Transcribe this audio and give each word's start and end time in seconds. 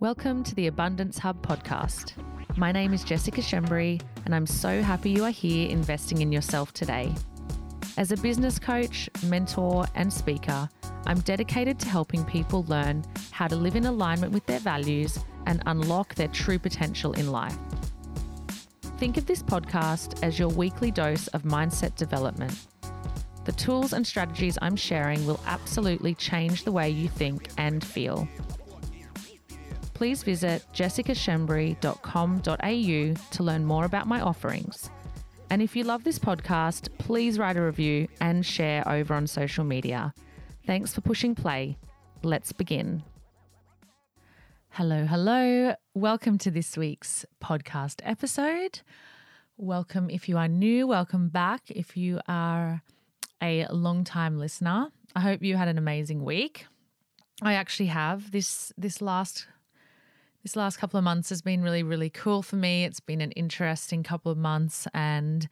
Welcome 0.00 0.44
to 0.44 0.54
the 0.54 0.66
Abundance 0.66 1.18
Hub 1.18 1.46
podcast. 1.46 2.14
My 2.56 2.72
name 2.72 2.94
is 2.94 3.04
Jessica 3.04 3.42
Schembri, 3.42 4.00
and 4.24 4.34
I'm 4.34 4.46
so 4.46 4.80
happy 4.80 5.10
you 5.10 5.24
are 5.26 5.30
here 5.30 5.68
investing 5.68 6.22
in 6.22 6.32
yourself 6.32 6.72
today. 6.72 7.14
As 7.98 8.10
a 8.10 8.16
business 8.16 8.58
coach, 8.58 9.10
mentor, 9.26 9.84
and 9.94 10.10
speaker, 10.10 10.70
I'm 11.04 11.20
dedicated 11.20 11.78
to 11.80 11.88
helping 11.90 12.24
people 12.24 12.64
learn 12.66 13.04
how 13.30 13.46
to 13.46 13.56
live 13.56 13.76
in 13.76 13.84
alignment 13.84 14.32
with 14.32 14.46
their 14.46 14.60
values 14.60 15.18
and 15.44 15.62
unlock 15.66 16.14
their 16.14 16.28
true 16.28 16.58
potential 16.58 17.12
in 17.12 17.30
life. 17.30 17.58
Think 18.96 19.18
of 19.18 19.26
this 19.26 19.42
podcast 19.42 20.22
as 20.22 20.38
your 20.38 20.48
weekly 20.48 20.90
dose 20.90 21.26
of 21.28 21.42
mindset 21.42 21.94
development. 21.96 22.58
The 23.44 23.52
tools 23.52 23.92
and 23.92 24.06
strategies 24.06 24.56
I'm 24.62 24.76
sharing 24.76 25.26
will 25.26 25.40
absolutely 25.44 26.14
change 26.14 26.64
the 26.64 26.72
way 26.72 26.88
you 26.88 27.06
think 27.06 27.50
and 27.58 27.84
feel 27.84 28.26
please 30.00 30.22
visit 30.22 30.64
jessicaschembri.com.au 30.72 33.30
to 33.30 33.42
learn 33.42 33.66
more 33.66 33.84
about 33.84 34.06
my 34.06 34.18
offerings. 34.18 34.88
And 35.50 35.60
if 35.60 35.76
you 35.76 35.84
love 35.84 36.04
this 36.04 36.18
podcast, 36.18 36.88
please 36.96 37.38
write 37.38 37.58
a 37.58 37.62
review 37.62 38.08
and 38.18 38.46
share 38.46 38.88
over 38.88 39.12
on 39.12 39.26
social 39.26 39.62
media. 39.62 40.14
Thanks 40.66 40.94
for 40.94 41.02
pushing 41.02 41.34
play. 41.34 41.76
Let's 42.22 42.50
begin. 42.50 43.02
Hello, 44.70 45.04
hello. 45.04 45.74
Welcome 45.92 46.38
to 46.38 46.50
this 46.50 46.78
week's 46.78 47.26
podcast 47.44 48.00
episode. 48.02 48.80
Welcome 49.58 50.08
if 50.08 50.30
you 50.30 50.38
are 50.38 50.48
new, 50.48 50.86
welcome 50.86 51.28
back 51.28 51.70
if 51.70 51.94
you 51.94 52.20
are 52.26 52.80
a 53.42 53.66
long 53.70 54.04
time 54.04 54.38
listener. 54.38 54.88
I 55.14 55.20
hope 55.20 55.42
you 55.42 55.58
had 55.58 55.68
an 55.68 55.76
amazing 55.76 56.24
week. 56.24 56.64
I 57.42 57.52
actually 57.52 57.88
have 57.88 58.30
this 58.30 58.72
this 58.78 59.02
last 59.02 59.46
this 60.42 60.56
last 60.56 60.78
couple 60.78 60.98
of 60.98 61.04
months 61.04 61.28
has 61.28 61.42
been 61.42 61.62
really, 61.62 61.82
really 61.82 62.10
cool 62.10 62.42
for 62.42 62.56
me. 62.56 62.84
It's 62.84 63.00
been 63.00 63.20
an 63.20 63.32
interesting 63.32 64.02
couple 64.02 64.32
of 64.32 64.38
months, 64.38 64.86
and 64.94 65.48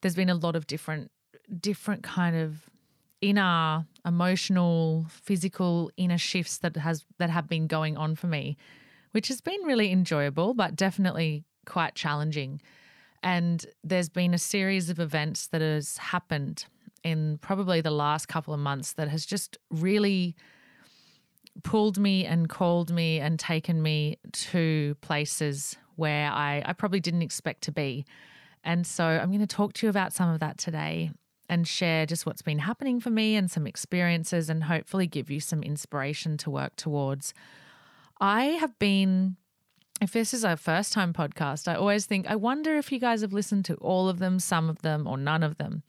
there's 0.00 0.14
been 0.14 0.30
a 0.30 0.34
lot 0.34 0.56
of 0.56 0.66
different, 0.66 1.10
different 1.60 2.02
kind 2.02 2.36
of 2.36 2.70
inner, 3.20 3.86
emotional, 4.04 5.06
physical 5.08 5.90
inner 5.96 6.18
shifts 6.18 6.58
that 6.58 6.76
has 6.76 7.04
that 7.18 7.30
have 7.30 7.48
been 7.48 7.66
going 7.66 7.96
on 7.96 8.16
for 8.16 8.26
me, 8.26 8.56
which 9.12 9.28
has 9.28 9.40
been 9.40 9.60
really 9.64 9.92
enjoyable, 9.92 10.54
but 10.54 10.76
definitely 10.76 11.44
quite 11.66 11.94
challenging. 11.94 12.60
And 13.22 13.64
there's 13.84 14.08
been 14.08 14.34
a 14.34 14.38
series 14.38 14.90
of 14.90 14.98
events 14.98 15.46
that 15.48 15.60
has 15.60 15.96
happened 15.98 16.64
in 17.04 17.38
probably 17.38 17.80
the 17.80 17.90
last 17.90 18.26
couple 18.26 18.52
of 18.54 18.60
months 18.60 18.94
that 18.94 19.08
has 19.08 19.24
just 19.26 19.58
really 19.70 20.34
pulled 21.62 21.98
me 21.98 22.24
and 22.24 22.48
called 22.48 22.92
me 22.92 23.20
and 23.20 23.38
taken 23.38 23.82
me 23.82 24.18
to 24.32 24.96
places 25.00 25.76
where 25.96 26.30
I, 26.30 26.62
I 26.64 26.72
probably 26.72 27.00
didn't 27.00 27.22
expect 27.22 27.62
to 27.64 27.72
be. 27.72 28.04
And 28.64 28.86
so 28.86 29.04
I'm 29.04 29.28
going 29.28 29.40
to 29.40 29.46
talk 29.46 29.72
to 29.74 29.86
you 29.86 29.90
about 29.90 30.12
some 30.12 30.28
of 30.30 30.40
that 30.40 30.58
today 30.58 31.10
and 31.48 31.66
share 31.68 32.06
just 32.06 32.24
what's 32.24 32.42
been 32.42 32.60
happening 32.60 33.00
for 33.00 33.10
me 33.10 33.36
and 33.36 33.50
some 33.50 33.66
experiences 33.66 34.48
and 34.48 34.64
hopefully 34.64 35.06
give 35.06 35.30
you 35.30 35.40
some 35.40 35.62
inspiration 35.62 36.36
to 36.38 36.50
work 36.50 36.76
towards. 36.76 37.34
I 38.20 38.44
have 38.44 38.78
been, 38.78 39.36
if 40.00 40.12
this 40.12 40.32
is 40.32 40.44
our 40.44 40.56
first 40.56 40.92
time 40.92 41.12
podcast, 41.12 41.68
I 41.68 41.74
always 41.74 42.06
think, 42.06 42.26
I 42.26 42.36
wonder 42.36 42.76
if 42.76 42.90
you 42.92 42.98
guys 42.98 43.20
have 43.20 43.32
listened 43.32 43.64
to 43.66 43.74
all 43.74 44.08
of 44.08 44.18
them, 44.18 44.38
some 44.38 44.70
of 44.70 44.80
them, 44.82 45.06
or 45.06 45.18
none 45.18 45.42
of 45.42 45.58
them. 45.58 45.82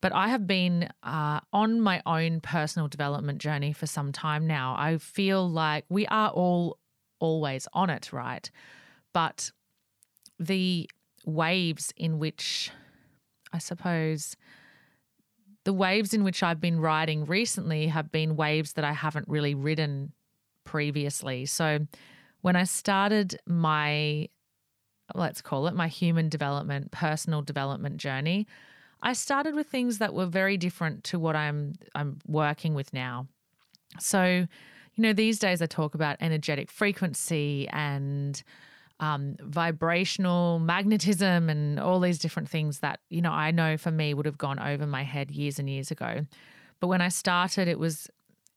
But 0.00 0.12
I 0.12 0.28
have 0.28 0.46
been 0.46 0.88
uh, 1.02 1.40
on 1.52 1.80
my 1.80 2.02
own 2.06 2.40
personal 2.40 2.88
development 2.88 3.38
journey 3.38 3.72
for 3.72 3.86
some 3.86 4.12
time 4.12 4.46
now. 4.46 4.76
I 4.78 4.98
feel 4.98 5.48
like 5.48 5.84
we 5.88 6.06
are 6.06 6.30
all 6.30 6.78
always 7.18 7.66
on 7.72 7.90
it, 7.90 8.12
right? 8.12 8.48
But 9.12 9.50
the 10.38 10.88
waves 11.24 11.92
in 11.96 12.18
which 12.18 12.70
I 13.52 13.58
suppose 13.58 14.36
the 15.64 15.72
waves 15.72 16.14
in 16.14 16.24
which 16.24 16.42
I've 16.42 16.60
been 16.60 16.80
riding 16.80 17.26
recently 17.26 17.88
have 17.88 18.10
been 18.10 18.36
waves 18.36 18.74
that 18.74 18.84
I 18.84 18.92
haven't 18.92 19.28
really 19.28 19.54
ridden 19.54 20.12
previously. 20.64 21.44
So 21.46 21.86
when 22.40 22.56
I 22.56 22.64
started 22.64 23.38
my, 23.46 24.28
let's 25.14 25.42
call 25.42 25.66
it 25.66 25.74
my 25.74 25.88
human 25.88 26.28
development, 26.28 26.90
personal 26.90 27.42
development 27.42 27.98
journey, 27.98 28.46
I 29.02 29.12
started 29.12 29.54
with 29.54 29.68
things 29.68 29.98
that 29.98 30.14
were 30.14 30.26
very 30.26 30.56
different 30.56 31.04
to 31.04 31.18
what 31.18 31.36
I'm 31.36 31.74
I'm 31.94 32.18
working 32.26 32.74
with 32.74 32.92
now. 32.92 33.26
So, 33.98 34.46
you 34.94 35.02
know, 35.02 35.12
these 35.12 35.38
days 35.38 35.62
I 35.62 35.66
talk 35.66 35.94
about 35.94 36.16
energetic 36.20 36.70
frequency 36.70 37.68
and 37.68 38.42
um, 39.00 39.36
vibrational 39.40 40.58
magnetism 40.58 41.48
and 41.48 41.78
all 41.78 42.00
these 42.00 42.18
different 42.18 42.48
things 42.48 42.80
that 42.80 43.00
you 43.08 43.22
know 43.22 43.30
I 43.30 43.52
know 43.52 43.76
for 43.76 43.92
me 43.92 44.12
would 44.14 44.26
have 44.26 44.38
gone 44.38 44.58
over 44.58 44.86
my 44.86 45.02
head 45.02 45.30
years 45.30 45.58
and 45.58 45.70
years 45.70 45.90
ago. 45.90 46.26
But 46.80 46.88
when 46.88 47.00
I 47.00 47.08
started, 47.08 47.68
it 47.68 47.78
was 47.78 48.08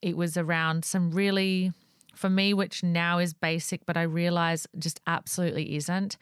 it 0.02 0.18
was 0.18 0.38
around 0.38 0.84
some 0.84 1.12
really 1.12 1.72
for 2.16 2.30
me, 2.30 2.54
which 2.54 2.84
now 2.84 3.20
is 3.20 3.34
basic, 3.34 3.86
but 3.86 3.98
I 3.98 4.04
realize 4.04 4.68
just 4.78 5.00
absolutely 5.08 5.76
isn't. 5.76 6.18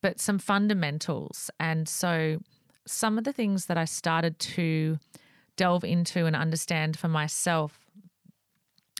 But 0.00 0.20
some 0.20 0.38
fundamentals, 0.38 1.50
and 1.58 1.88
so 1.88 2.38
some 2.88 3.18
of 3.18 3.24
the 3.24 3.32
things 3.32 3.66
that 3.66 3.78
I 3.78 3.84
started 3.84 4.38
to 4.40 4.98
delve 5.56 5.84
into 5.84 6.26
and 6.26 6.34
understand 6.34 6.98
for 6.98 7.08
myself 7.08 7.78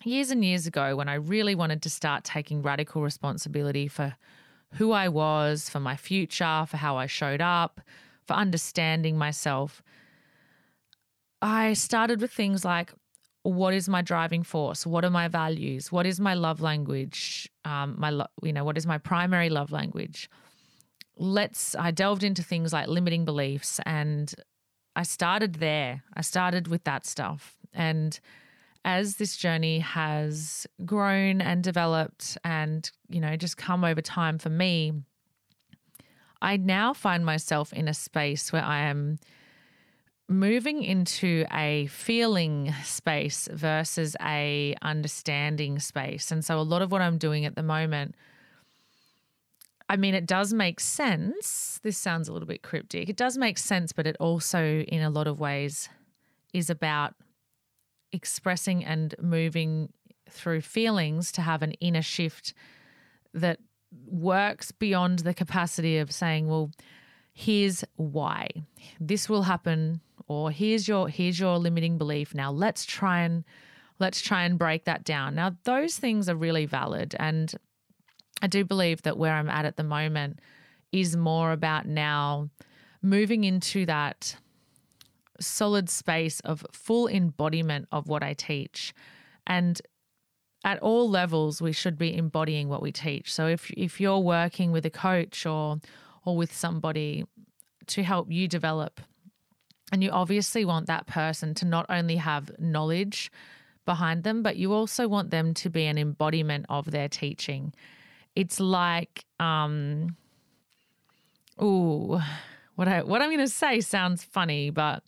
years 0.05 0.31
and 0.31 0.45
years 0.45 0.67
ago 0.67 0.97
when 0.97 1.09
I 1.09 1.15
really 1.15 1.55
wanted 1.55 1.83
to 1.83 1.91
start 1.91 2.25
taking 2.25 2.63
radical 2.63 3.03
responsibility 3.03 3.89
for 3.89 4.15
who 4.75 4.93
I 4.93 5.09
was, 5.09 5.69
for 5.69 5.81
my 5.81 5.97
future, 5.97 6.67
for 6.69 6.77
how 6.77 6.97
I 6.97 7.07
showed 7.07 7.41
up, 7.41 7.81
for 8.27 8.35
understanding 8.35 9.17
myself. 9.17 9.83
I 11.41 11.73
started 11.73 12.21
with 12.21 12.33
things 12.33 12.65
like 12.65 12.93
what 13.43 13.73
is 13.73 13.89
my 13.89 14.03
driving 14.03 14.43
force? 14.43 14.87
What 14.87 15.05
are 15.05 15.11
my 15.11 15.29
values? 15.29 15.91
What 15.91 16.07
is 16.07 16.21
my 16.21 16.35
love 16.35 16.61
language? 16.61 17.49
Um, 17.65 17.95
my, 17.99 18.27
you 18.43 18.53
know, 18.53 18.65
what 18.65 18.77
is 18.77 18.87
my 18.87 18.99
primary 18.99 19.49
love 19.49 19.73
language? 19.73 20.29
Let's 21.19 21.75
I 21.75 21.91
delved 21.91 22.23
into 22.23 22.43
things 22.43 22.73
like 22.73 22.89
limiting 22.89 23.25
beliefs 23.25 23.81
and 23.85 24.33
I 24.97 25.03
started 25.03 25.55
there. 25.55 26.03
I 26.15 26.23
started 26.23 26.69
with 26.69 26.85
that 26.85 27.07
stuff. 27.07 27.57
And 27.75 28.19
as 28.85 29.17
this 29.17 29.37
journey 29.37 29.81
has 29.81 30.67
grown 30.85 31.41
and 31.41 31.63
developed 31.63 32.39
and, 32.45 32.91
you 33.09 33.21
know, 33.21 33.37
just 33.37 33.57
come 33.57 33.85
over 33.85 34.01
time 34.01 34.39
for 34.39 34.49
me, 34.49 34.93
I 36.41 36.57
now 36.57 36.95
find 36.95 37.25
myself 37.27 37.73
in 37.73 37.89
a 37.89 37.95
space 37.95 38.53
where 38.53 38.65
I 38.65 38.81
am 38.83 39.19
moving 40.29 40.83
into 40.83 41.45
a 41.53 41.87
feeling 41.87 42.75
space 42.85 43.49
versus 43.53 44.15
a 44.21 44.75
understanding 44.83 45.79
space. 45.79 46.31
And 46.31 46.45
so 46.45 46.59
a 46.59 46.63
lot 46.63 46.83
of 46.83 46.93
what 46.93 47.01
I'm 47.01 47.19
doing 47.19 47.45
at 47.45 47.57
the 47.57 47.63
moment 47.63 48.15
I 49.89 49.97
mean, 49.97 50.15
it 50.15 50.27
does 50.27 50.53
make 50.53 50.81
sense. 50.81 51.81
This 51.83 51.97
sounds 51.97 52.29
a 52.29 52.33
little 52.33 52.49
bit 52.49 52.63
cryptic. 52.63 53.09
It 53.09 53.17
does 53.17 53.39
make 53.39 53.57
sense, 53.57 53.93
but 53.93 54.07
it 54.07 54.17
also, 54.21 54.81
in 54.81 55.01
a 55.01 55.11
lot 55.11 55.27
of 55.27 55.41
ways, 55.41 55.89
is 56.53 56.69
about 56.69 57.15
expressing 58.13 58.85
and 58.85 59.15
moving 59.21 59.93
through 60.31 60.61
feelings 60.61 61.33
to 61.33 61.43
have 61.43 61.63
an 61.63 61.73
inner 61.73 62.03
shift 62.03 62.53
that 63.33 63.61
works 64.07 64.73
beyond 64.73 65.21
the 65.21 65.33
capacity 65.33 65.99
of 65.99 66.13
saying, 66.13 66.49
well, 66.49 66.71
here's 67.33 67.85
why 67.95 68.49
this 68.99 69.29
will 69.29 69.43
happen 69.43 70.01
or 70.27 70.51
here's 70.51 70.89
your 70.89 71.09
here's 71.09 71.39
your 71.39 71.57
limiting 71.57 71.97
belief 71.97 72.35
now 72.35 72.51
let's 72.51 72.85
try 72.85 73.21
and 73.21 73.45
let's 74.01 74.21
try 74.21 74.43
and 74.43 74.59
break 74.59 74.85
that 74.87 75.05
down 75.05 75.37
now 75.37 75.55
those 75.63 75.97
things 75.99 76.29
are 76.29 76.35
really 76.35 76.67
valid 76.67 77.15
and 77.21 77.55
I 78.41 78.47
do 78.47 78.65
believe 78.65 79.03
that 79.03 79.19
where 79.19 79.35
I'm 79.35 79.49
at 79.49 79.65
at 79.65 79.77
the 79.77 79.85
moment 79.85 80.41
is 80.93 81.17
more 81.17 81.53
about 81.53 81.87
now 81.87 82.51
moving 83.03 83.45
into 83.45 83.87
that 83.87 84.37
solid 85.41 85.89
space 85.89 86.41
of 86.41 86.65
full 86.73 87.09
embodiment 87.09 87.89
of 87.93 88.09
what 88.09 88.23
I 88.23 88.35
teach. 88.35 88.93
And 89.47 89.81
at 90.65 90.81
all 90.81 91.09
levels, 91.09 91.63
we 91.63 91.73
should 91.73 91.97
be 91.97 92.17
embodying 92.17 92.69
what 92.69 92.83
we 92.83 92.93
teach. 92.93 93.33
So 93.33 93.47
if 93.47 93.71
if 93.73 94.01
you're 94.01 94.19
working 94.19 94.73
with 94.73 94.85
a 94.85 94.91
coach 94.91 95.47
or 95.47 95.79
or 96.25 96.37
with 96.37 96.55
somebody 96.55 97.25
to 97.87 98.03
help 98.03 98.31
you 98.31 98.49
develop, 98.49 99.01
and 99.93 100.03
you 100.03 100.11
obviously 100.11 100.65
want 100.65 100.87
that 100.87 101.07
person 101.07 101.55
to 101.55 101.65
not 101.65 101.87
only 101.89 102.17
have 102.17 102.51
knowledge 102.59 103.31
behind 103.87 104.25
them, 104.25 104.43
but 104.43 104.57
you 104.57 104.73
also 104.73 105.09
want 105.09 105.31
them 105.31 105.55
to 105.55 105.71
be 105.71 105.87
an 105.87 105.97
embodiment 105.97 106.67
of 106.69 106.91
their 106.91 107.09
teaching. 107.09 107.73
It's 108.39 108.61
like, 108.61 109.25
um, 109.41 110.15
ooh, 111.61 112.21
what 112.77 112.87
I 112.87 113.03
what 113.03 113.21
I'm 113.21 113.31
to 113.41 113.49
say 113.49 113.81
sounds 113.81 114.23
funny, 114.23 114.71
but 114.71 115.03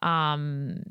um, 0.00 0.84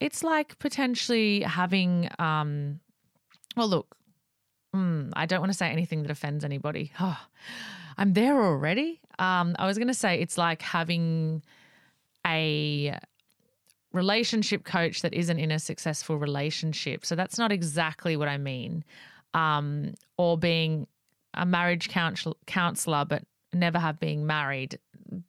it's 0.00 0.24
like 0.24 0.58
potentially 0.58 1.42
having 1.42 2.08
um, 2.18 2.80
well, 3.56 3.68
look, 3.68 3.96
mm, 4.74 5.12
I 5.12 5.26
don't 5.26 5.38
want 5.38 5.52
to 5.52 5.56
say 5.56 5.68
anything 5.70 6.02
that 6.02 6.10
offends 6.10 6.44
anybody. 6.44 6.90
Oh, 6.98 7.20
I'm 7.96 8.14
there 8.14 8.42
already. 8.42 9.00
Um, 9.20 9.54
I 9.60 9.66
was 9.66 9.78
to 9.86 9.94
say 9.94 10.18
it's 10.18 10.36
like 10.36 10.60
having 10.60 11.40
a 12.26 12.98
relationship 13.94 14.64
coach 14.64 15.00
that 15.02 15.14
isn't 15.14 15.38
in 15.38 15.50
a 15.50 15.58
successful 15.58 16.18
relationship. 16.18 17.06
So 17.06 17.14
that's 17.14 17.38
not 17.38 17.52
exactly 17.52 18.16
what 18.16 18.28
I 18.28 18.36
mean. 18.36 18.84
Um, 19.32 19.94
or 20.18 20.36
being 20.36 20.86
a 21.32 21.46
marriage 21.46 21.88
counsel- 21.88 22.36
counselor, 22.46 23.04
but 23.04 23.22
never 23.52 23.78
have 23.78 23.98
been 24.00 24.26
married. 24.26 24.78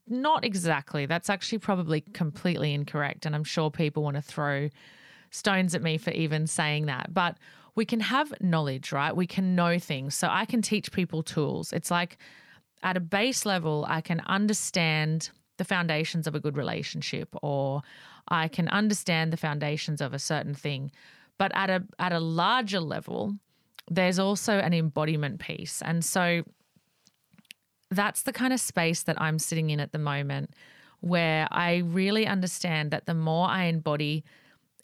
Not 0.08 0.44
exactly. 0.44 1.06
That's 1.06 1.30
actually 1.30 1.60
probably 1.60 2.02
completely 2.02 2.74
incorrect. 2.74 3.26
And 3.26 3.36
I'm 3.36 3.44
sure 3.44 3.70
people 3.70 4.04
want 4.04 4.16
to 4.16 4.22
throw 4.22 4.70
stones 5.30 5.76
at 5.76 5.84
me 5.84 5.98
for 5.98 6.12
even 6.12 6.48
saying 6.48 6.88
that. 6.88 7.14
But 7.14 7.38
we 7.76 7.86
can 7.86 8.00
have 8.00 8.34
knowledge, 8.42 8.92
right? 8.92 9.16
We 9.16 9.28
can 9.28 9.56
know 9.56 9.78
things. 9.78 10.16
So 10.16 10.28
I 10.30 10.46
can 10.46 10.62
teach 10.62 10.92
people 10.92 11.22
tools. 11.22 11.72
It's 11.72 11.92
like 11.92 12.18
at 12.82 12.98
a 12.98 13.02
base 13.02 13.46
level, 13.46 13.86
I 13.88 14.02
can 14.02 14.22
understand 14.22 15.30
the 15.58 15.66
foundations 15.66 16.28
of 16.28 16.36
a 16.36 16.40
good 16.40 16.58
relationship 16.58 17.30
or 17.42 17.82
I 18.28 18.48
can 18.48 18.68
understand 18.70 19.32
the 19.32 19.38
foundations 19.38 20.02
of 20.02 20.14
a 20.14 20.20
certain 20.20 20.54
thing. 20.54 20.92
But 21.38 21.52
at 21.56 21.70
a 21.70 21.84
at 22.00 22.14
a 22.14 22.20
larger 22.20 22.80
level, 22.80 23.36
there's 23.90 24.20
also 24.20 24.60
an 24.60 24.74
embodiment 24.74 25.40
piece. 25.40 25.82
And 25.82 26.04
so 26.04 26.44
that's 27.92 28.24
the 28.24 28.34
kind 28.34 28.54
of 28.54 28.60
space 28.60 29.04
that 29.04 29.22
I'm 29.22 29.40
sitting 29.40 29.70
in 29.70 29.80
at 29.80 29.92
the 29.92 30.00
moment 30.00 30.52
where 31.02 31.48
I 31.52 31.78
really 31.78 32.26
understand 32.26 32.92
that 32.92 33.06
the 33.06 33.14
more 33.14 33.48
I 33.48 33.66
embody 33.66 34.24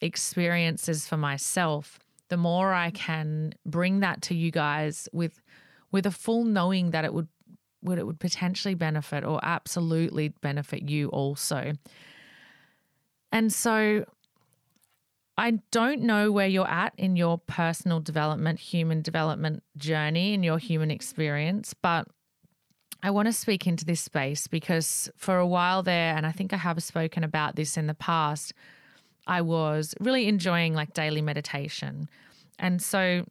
experiences 0.02 1.08
for 1.08 1.18
myself, 1.18 2.00
the 2.30 2.38
more 2.38 2.74
I 2.74 2.92
can 2.92 3.54
bring 3.66 4.02
that 4.02 4.22
to 4.24 4.36
you 4.36 4.52
guys 4.52 5.10
with 5.12 5.42
with 5.92 6.06
a 6.06 6.12
full 6.12 6.46
knowing 6.46 6.92
that 6.92 7.04
it 7.04 7.14
would 7.14 7.28
would 7.84 7.98
it 7.98 8.06
would 8.06 8.20
potentially 8.20 8.76
benefit 8.76 9.24
or 9.24 9.40
absolutely 9.44 10.30
benefit 10.30 10.90
you 10.90 11.10
also. 11.10 11.74
And 13.32 13.52
so 13.52 14.06
I 15.38 15.52
don't 15.72 16.02
know 16.02 16.32
where 16.32 16.48
you're 16.48 16.68
at 16.68 16.94
in 16.98 17.16
your 17.16 17.38
personal 17.38 18.00
development, 18.00 18.60
human 18.60 19.02
development 19.02 19.64
journey, 19.78 20.34
in 20.34 20.44
your 20.44 20.58
human 20.58 20.92
experience, 20.92 21.74
but 21.74 22.08
I 23.04 23.10
want 23.10 23.28
to 23.28 23.34
speak 23.34 23.66
into 23.66 23.84
this 23.86 24.02
space 24.02 24.46
because 24.48 25.10
for 25.16 25.38
a 25.38 25.48
while 25.48 25.82
there, 25.82 26.16
and 26.16 26.26
I 26.26 26.32
think 26.32 26.54
I 26.54 26.58
have 26.58 26.84
spoken 26.84 27.24
about 27.24 27.56
this 27.56 27.76
in 27.78 27.88
the 27.88 27.96
past, 27.96 28.54
I 29.26 29.42
was 29.42 29.96
really 30.00 30.28
enjoying 30.28 30.74
like 30.76 30.94
daily 30.94 31.22
meditation. 31.22 32.10
And 32.60 32.82
so 32.82 33.26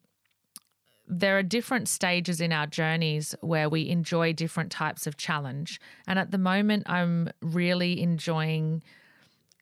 there 1.10 1.36
are 1.36 1.42
different 1.42 1.88
stages 1.88 2.40
in 2.40 2.52
our 2.52 2.68
journeys 2.68 3.34
where 3.40 3.68
we 3.68 3.88
enjoy 3.88 4.32
different 4.32 4.70
types 4.70 5.08
of 5.08 5.16
challenge. 5.16 5.80
And 6.06 6.20
at 6.20 6.30
the 6.30 6.38
moment, 6.38 6.84
I'm 6.86 7.30
really 7.42 8.00
enjoying 8.00 8.82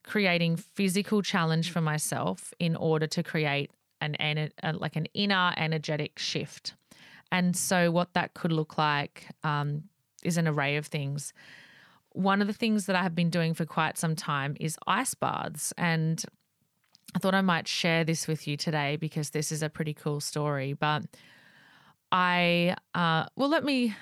creating 0.05 0.57
physical 0.57 1.23
challenge 1.23 1.71
for 1.71 1.81
myself 1.81 2.53
in 2.59 2.77
order 2.77 3.07
to 3.07 3.23
create 3.23 3.71
an, 4.01 4.15
an 4.17 4.51
like 4.75 4.97
an 4.97 5.07
inner 5.15 5.55
energetic 5.57 6.19
shift. 6.19 6.75
And 7.33 7.57
so, 7.57 7.91
what 7.91 8.13
that 8.13 8.35
could 8.35 8.53
look 8.53 8.77
like 8.77 9.27
um, 9.43 9.85
is 10.23 10.37
an 10.37 10.47
array 10.47 10.77
of 10.77 10.87
things. 10.87 11.33
One 12.13 12.43
of 12.43 12.47
the 12.47 12.53
things 12.53 12.87
that 12.87 12.97
I 12.97 13.03
have 13.03 13.15
been 13.15 13.31
doing 13.31 13.55
for 13.55 13.65
quite 13.65 13.97
some 13.97 14.17
time 14.17 14.57
is 14.61 14.79
ice 14.87 15.15
baths. 15.15 15.73
And 15.79 16.23
I 17.15 17.19
thought 17.19 17.35
I 17.35 17.41
might 17.41 17.69
share 17.69 18.05
this 18.05 18.27
with 18.27 18.47
you 18.47 18.57
today 18.57 18.97
because 18.97 19.31
this 19.31 19.51
is 19.51 19.63
a 19.63 19.71
pretty 19.71 19.95
cool 19.95 20.21
story. 20.21 20.75
But 20.75 21.05
I, 22.11 22.77
uh, 22.95 23.27
well, 23.37 23.49
let 23.49 23.65
me 23.65 23.95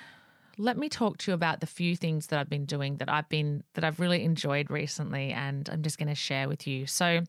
let 0.59 0.77
me 0.77 0.89
talk 0.89 1.19
to 1.19 1.31
you 1.31 1.35
about 1.35 1.59
the 1.59 1.67
few 1.67 1.95
things 1.95 2.27
that 2.27 2.39
I've 2.39 2.49
been 2.49 2.65
doing 2.65 2.97
that 2.97 3.09
I've 3.09 3.29
been 3.29 3.63
that 3.75 3.83
I've 3.83 3.99
really 3.99 4.23
enjoyed 4.23 4.71
recently 4.71 5.31
and 5.31 5.69
I'm 5.69 5.83
just 5.83 5.99
going 5.99 6.07
to 6.07 6.15
share 6.15 6.47
with 6.47 6.65
you. 6.65 6.87
So 6.87 7.21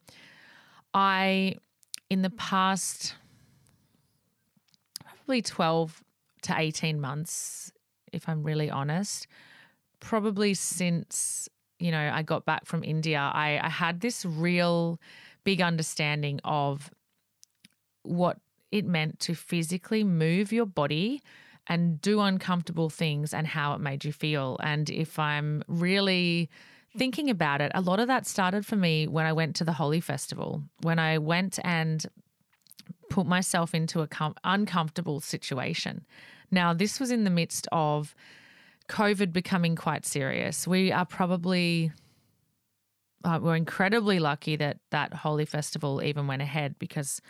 I 0.95 1.57
in 2.09 2.23
the 2.23 2.31
past 2.31 3.15
probably 5.05 5.43
12 5.43 6.03
to 6.43 6.55
18 6.57 7.01
months 7.01 7.71
if 8.13 8.29
I'm 8.29 8.43
really 8.43 8.71
honest, 8.71 9.27
probably 10.01 10.55
since 10.55 11.49
you 11.79 11.91
know 11.91 12.11
I 12.13 12.23
got 12.23 12.45
back 12.45 12.67
from 12.67 12.83
India, 12.83 13.19
I, 13.19 13.61
I 13.63 13.69
had 13.69 14.01
this 14.01 14.25
real 14.25 14.99
big 15.45 15.61
understanding 15.61 16.41
of 16.45 16.91
what 18.03 18.39
it 18.71 18.85
meant 18.85 19.21
to 19.21 19.35
physically 19.35 20.05
move 20.05 20.53
your 20.53 20.67
body 20.67 21.23
and 21.67 22.01
do 22.01 22.21
uncomfortable 22.21 22.89
things 22.89 23.35
and 23.35 23.47
how 23.47 23.75
it 23.75 23.81
made 23.81 24.05
you 24.05 24.13
feel. 24.13 24.59
And 24.63 24.89
if 24.89 25.19
I'm 25.19 25.63
really 25.69 26.49
thinking 26.97 27.29
about 27.29 27.61
it, 27.61 27.71
a 27.75 27.81
lot 27.81 28.01
of 28.01 28.09
that 28.09 28.27
started 28.27 28.65
for 28.65 28.77
me 28.77 29.07
when 29.07 29.27
I 29.27 29.33
went 29.33 29.57
to 29.57 29.65
the 29.65 29.73
Holi 29.73 30.01
Festival, 30.01 30.63
when 30.83 30.99
I 30.99 31.19
went 31.19 31.59
and 31.63 32.05
put 33.11 33.27
myself 33.27 33.75
into 33.75 34.01
a 34.01 34.07
com- 34.07 34.35
uncomfortable 34.45 35.21
situation. 35.21 36.07
Now, 36.51 36.73
this 36.73 36.99
was 36.99 37.11
in 37.11 37.25
the 37.25 37.31
midst 37.31 37.69
of 37.73 38.15
COVID 38.89 39.33
becoming 39.33 39.77
quite 39.77 40.07
serious. 40.07 40.67
We 40.67 40.91
are 40.93 41.05
probably 41.05 41.93
uh, 43.25 43.39
we're 43.43 43.57
incredibly 43.57 44.19
lucky 44.21 44.57
that 44.57 44.79
that 44.91 45.13
Holi 45.13 45.45
Festival 45.45 46.03
even 46.03 46.27
went 46.27 46.41
ahead 46.41 46.79
because 46.79 47.21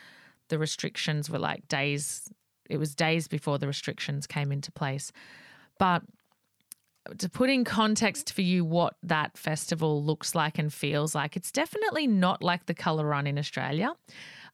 the 0.49 0.59
restrictions 0.59 1.31
were 1.31 1.39
like 1.39 1.67
days 1.69 2.31
it 2.69 2.77
was 2.77 2.95
days 2.95 3.29
before 3.29 3.59
the 3.59 3.67
restrictions 3.67 4.27
came 4.27 4.53
into 4.53 4.71
place. 4.71 5.11
But 5.79 6.03
to 7.19 7.29
put 7.29 7.49
in 7.49 7.65
context 7.65 8.33
for 8.33 8.43
you 8.43 8.65
what 8.65 8.95
that 9.03 9.39
festival 9.39 10.05
looks 10.05 10.35
like 10.35 10.59
and 10.59 10.73
feels 10.73 11.15
like, 11.15 11.37
it's 11.37 11.51
definitely 11.51 12.07
not 12.07 12.43
like 12.43 12.67
the 12.67 12.75
Colour 12.75 13.07
Run 13.07 13.27
in 13.27 13.39
Australia. 13.39 13.95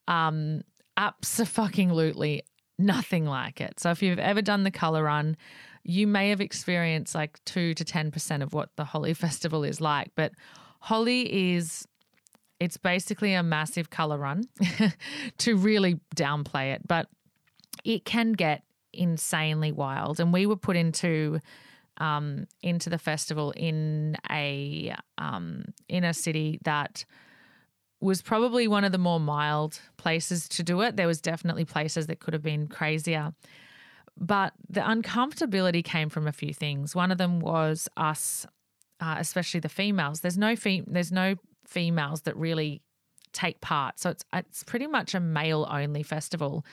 Um, 0.06 0.62
absolutely 0.96 2.42
nothing 2.78 3.26
like 3.26 3.60
it. 3.60 3.80
So 3.80 3.90
if 3.90 4.02
you've 4.02 4.18
ever 4.18 4.42
done 4.42 4.62
the 4.62 4.70
Colour 4.70 5.04
Run, 5.04 5.36
you 5.82 6.06
may 6.06 6.30
have 6.30 6.40
experienced 6.40 7.14
like 7.14 7.42
two 7.44 7.74
to 7.74 7.84
ten 7.84 8.10
percent 8.10 8.42
of 8.42 8.52
what 8.52 8.70
the 8.76 8.84
Holi 8.84 9.14
Festival 9.14 9.64
is 9.64 9.80
like. 9.80 10.10
But 10.14 10.32
Holi 10.80 11.54
is 11.54 11.86
it's 12.60 12.76
basically 12.76 13.34
a 13.34 13.42
massive 13.42 13.90
colour 13.90 14.18
run 14.18 14.44
to 15.38 15.56
really 15.56 16.00
downplay 16.16 16.74
it. 16.74 16.86
But 16.86 17.08
it 17.84 18.04
can 18.04 18.32
get 18.32 18.62
insanely 18.92 19.72
wild. 19.72 20.20
And 20.20 20.32
we 20.32 20.46
were 20.46 20.56
put 20.56 20.76
into 20.76 21.40
um, 21.98 22.46
into 22.62 22.90
the 22.90 22.98
festival 22.98 23.52
in 23.56 24.16
a 24.30 24.94
um, 25.18 25.64
in 25.88 26.04
a 26.04 26.14
city 26.14 26.58
that 26.64 27.04
was 28.00 28.20
probably 28.20 28.68
one 28.68 28.84
of 28.84 28.92
the 28.92 28.98
more 28.98 29.20
mild 29.20 29.80
places 29.96 30.48
to 30.50 30.62
do 30.62 30.80
it. 30.82 30.96
There 30.96 31.06
was 31.06 31.20
definitely 31.20 31.64
places 31.64 32.06
that 32.08 32.20
could 32.20 32.34
have 32.34 32.42
been 32.42 32.66
crazier. 32.66 33.32
But 34.16 34.52
the 34.68 34.80
uncomfortability 34.80 35.82
came 35.82 36.08
from 36.08 36.26
a 36.26 36.32
few 36.32 36.52
things. 36.52 36.94
One 36.94 37.10
of 37.10 37.18
them 37.18 37.40
was 37.40 37.88
us, 37.96 38.46
uh, 39.00 39.16
especially 39.18 39.60
the 39.60 39.68
females. 39.68 40.20
There's 40.20 40.38
no 40.38 40.54
fem- 40.54 40.84
there's 40.86 41.10
no 41.10 41.36
females 41.74 42.22
that 42.22 42.36
really 42.36 42.80
take 43.32 43.60
part. 43.60 43.98
So 43.98 44.10
it's 44.10 44.24
it's 44.32 44.62
pretty 44.62 44.86
much 44.86 45.14
a 45.14 45.20
male 45.20 45.66
only 45.70 46.02
festival 46.02 46.64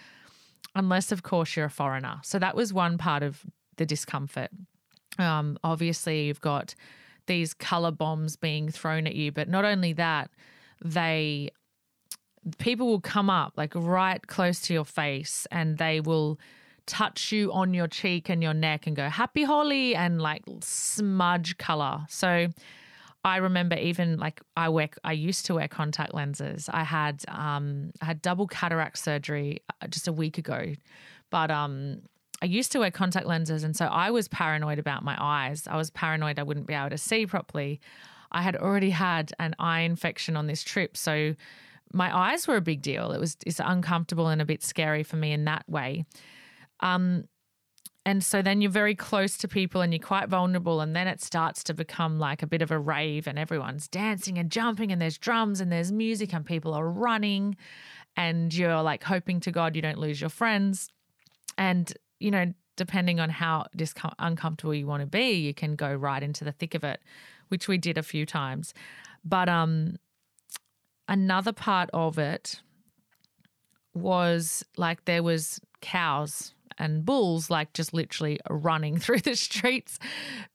unless, 0.76 1.12
of 1.12 1.24
course, 1.24 1.56
you're 1.56 1.66
a 1.66 1.70
foreigner. 1.70 2.20
So 2.24 2.40
that 2.40 2.56
was 2.56 2.72
one 2.74 2.98
part 2.98 3.24
of 3.24 3.46
the 3.78 3.86
discomfort. 3.86 4.50
Um, 5.18 5.58
obviously, 5.64 6.28
you've 6.28 6.42
got 6.42 6.76
these 7.26 7.54
color 7.54 7.92
bombs 7.92 8.36
being 8.36 8.70
thrown 8.70 9.08
at 9.08 9.16
you, 9.16 9.32
but 9.32 9.50
not 9.50 9.66
only 9.66 9.94
that, 9.94 10.30
they 10.84 11.50
people 12.58 12.88
will 12.88 13.02
come 13.02 13.30
up 13.30 13.54
like 13.56 13.74
right 13.76 14.26
close 14.26 14.62
to 14.62 14.74
your 14.74 14.86
face 14.86 15.46
and 15.52 15.78
they 15.78 16.00
will 16.00 16.40
touch 16.88 17.32
you 17.32 17.52
on 17.54 17.72
your 17.74 17.88
cheek 17.88 18.30
and 18.30 18.42
your 18.42 18.54
neck 18.54 18.88
and 18.88 18.96
go 18.96 19.08
happy 19.08 19.44
Holi 19.44 19.96
and 19.96 20.20
like 20.20 20.42
smudge 20.62 21.58
color. 21.58 22.06
So 22.10 22.48
I 23.24 23.38
remember 23.38 23.76
even 23.76 24.18
like 24.18 24.42
I 24.58 24.70
wear 24.70 24.90
I 25.04 25.14
used 25.14 25.46
to 25.48 25.56
wear 25.56 25.68
contact 25.68 26.14
lenses. 26.14 26.70
I 26.72 26.84
had 26.84 27.24
um 27.28 27.92
I 28.02 28.06
had 28.06 28.22
double 28.22 28.48
cataract 28.48 28.98
surgery 28.98 29.62
uh, 29.82 29.88
just 29.88 30.08
a 30.08 30.14
week 30.14 30.38
ago. 30.38 30.74
But 31.30 31.52
um 31.52 32.02
I 32.42 32.46
used 32.48 32.72
to 32.72 32.80
wear 32.80 32.90
contact 32.90 33.28
lenses 33.28 33.64
and 33.64 33.76
so 33.76 33.86
I 33.86 34.10
was 34.10 34.28
paranoid 34.28 34.80
about 34.80 35.04
my 35.04 35.16
eyes. 35.20 35.68
I 35.68 35.78
was 35.78 35.92
paranoid 35.92 36.40
I 36.40 36.44
wouldn't 36.44 36.68
be 36.68 36.74
able 36.74 36.90
to 36.90 36.98
see 36.98 37.28
properly. 37.28 37.80
I 38.32 38.42
had 38.42 38.56
already 38.56 38.90
had 38.90 39.34
an 39.40 39.56
eye 39.60 39.82
infection 39.82 40.38
on 40.38 40.48
this 40.48 40.64
trip, 40.64 40.96
so 40.96 41.36
my 41.94 42.16
eyes 42.16 42.48
were 42.48 42.56
a 42.56 42.62
big 42.62 42.82
deal. 42.82 43.12
It 43.12 43.20
was 43.20 43.38
it's 43.46 43.62
uncomfortable 43.64 44.30
and 44.30 44.42
a 44.42 44.46
bit 44.46 44.64
scary 44.64 45.04
for 45.04 45.18
me 45.18 45.32
in 45.32 45.46
that 45.46 45.70
way. 45.70 46.06
Um 46.80 47.26
and 48.06 48.24
so 48.24 48.42
then 48.42 48.62
you're 48.62 48.72
very 48.72 48.96
close 48.96 49.38
to 49.38 49.48
people 49.48 49.82
and 49.82 49.94
you're 49.94 50.02
quite 50.02 50.28
vulnerable. 50.28 50.82
And 50.82 50.96
then 50.96 51.08
it 51.08 51.22
starts 51.22 51.64
to 51.66 51.74
become 51.74 52.18
like 52.18 52.42
a 52.42 52.48
bit 52.48 52.64
of 52.64 52.72
a 52.72 52.80
rave 52.80 53.28
and 53.28 53.38
everyone's 53.38 53.88
dancing 53.88 54.40
and 54.40 54.50
jumping 54.50 54.92
and 54.92 55.00
there's 55.00 55.20
drums 55.20 55.62
and 55.62 55.72
there's 55.72 55.92
music 55.92 56.34
and 56.34 56.46
people 56.46 56.74
are 56.74 56.90
running. 56.90 57.56
and 58.18 58.54
you're 58.54 58.82
like 58.82 59.04
hoping 59.04 59.40
to 59.40 59.52
God 59.52 59.76
you 59.76 59.82
don't 59.82 59.98
lose 59.98 60.20
your 60.20 60.30
friends. 60.30 60.90
And, 61.58 61.94
you 62.20 62.32
know, 62.32 62.54
depending 62.76 63.20
on 63.20 63.30
how 63.30 63.68
discom- 63.78 64.14
uncomfortable 64.20 64.74
you 64.74 64.88
want 64.88 65.02
to 65.02 65.08
be, 65.08 65.34
you 65.34 65.54
can 65.54 65.76
go 65.76 65.94
right 65.94 66.22
into 66.24 66.44
the 66.44 66.52
thick 66.52 66.76
of 66.76 66.84
it, 66.84 67.00
which 67.50 67.68
we 67.68 67.78
did 67.78 67.98
a 67.98 68.04
few 68.04 68.26
times. 68.26 68.74
But 69.24 69.48
um, 69.48 69.98
another 71.08 71.54
part 71.54 71.90
of 71.94 72.18
it 72.18 72.62
was 73.94 74.66
like 74.78 75.06
there 75.06 75.24
was 75.24 75.62
cows 75.82 76.54
and 76.78 77.06
bulls 77.06 77.50
like 77.50 77.74
just 77.74 77.94
literally 77.94 78.40
running 78.50 78.98
through 79.00 79.22
the 79.22 79.36
streets 79.36 80.00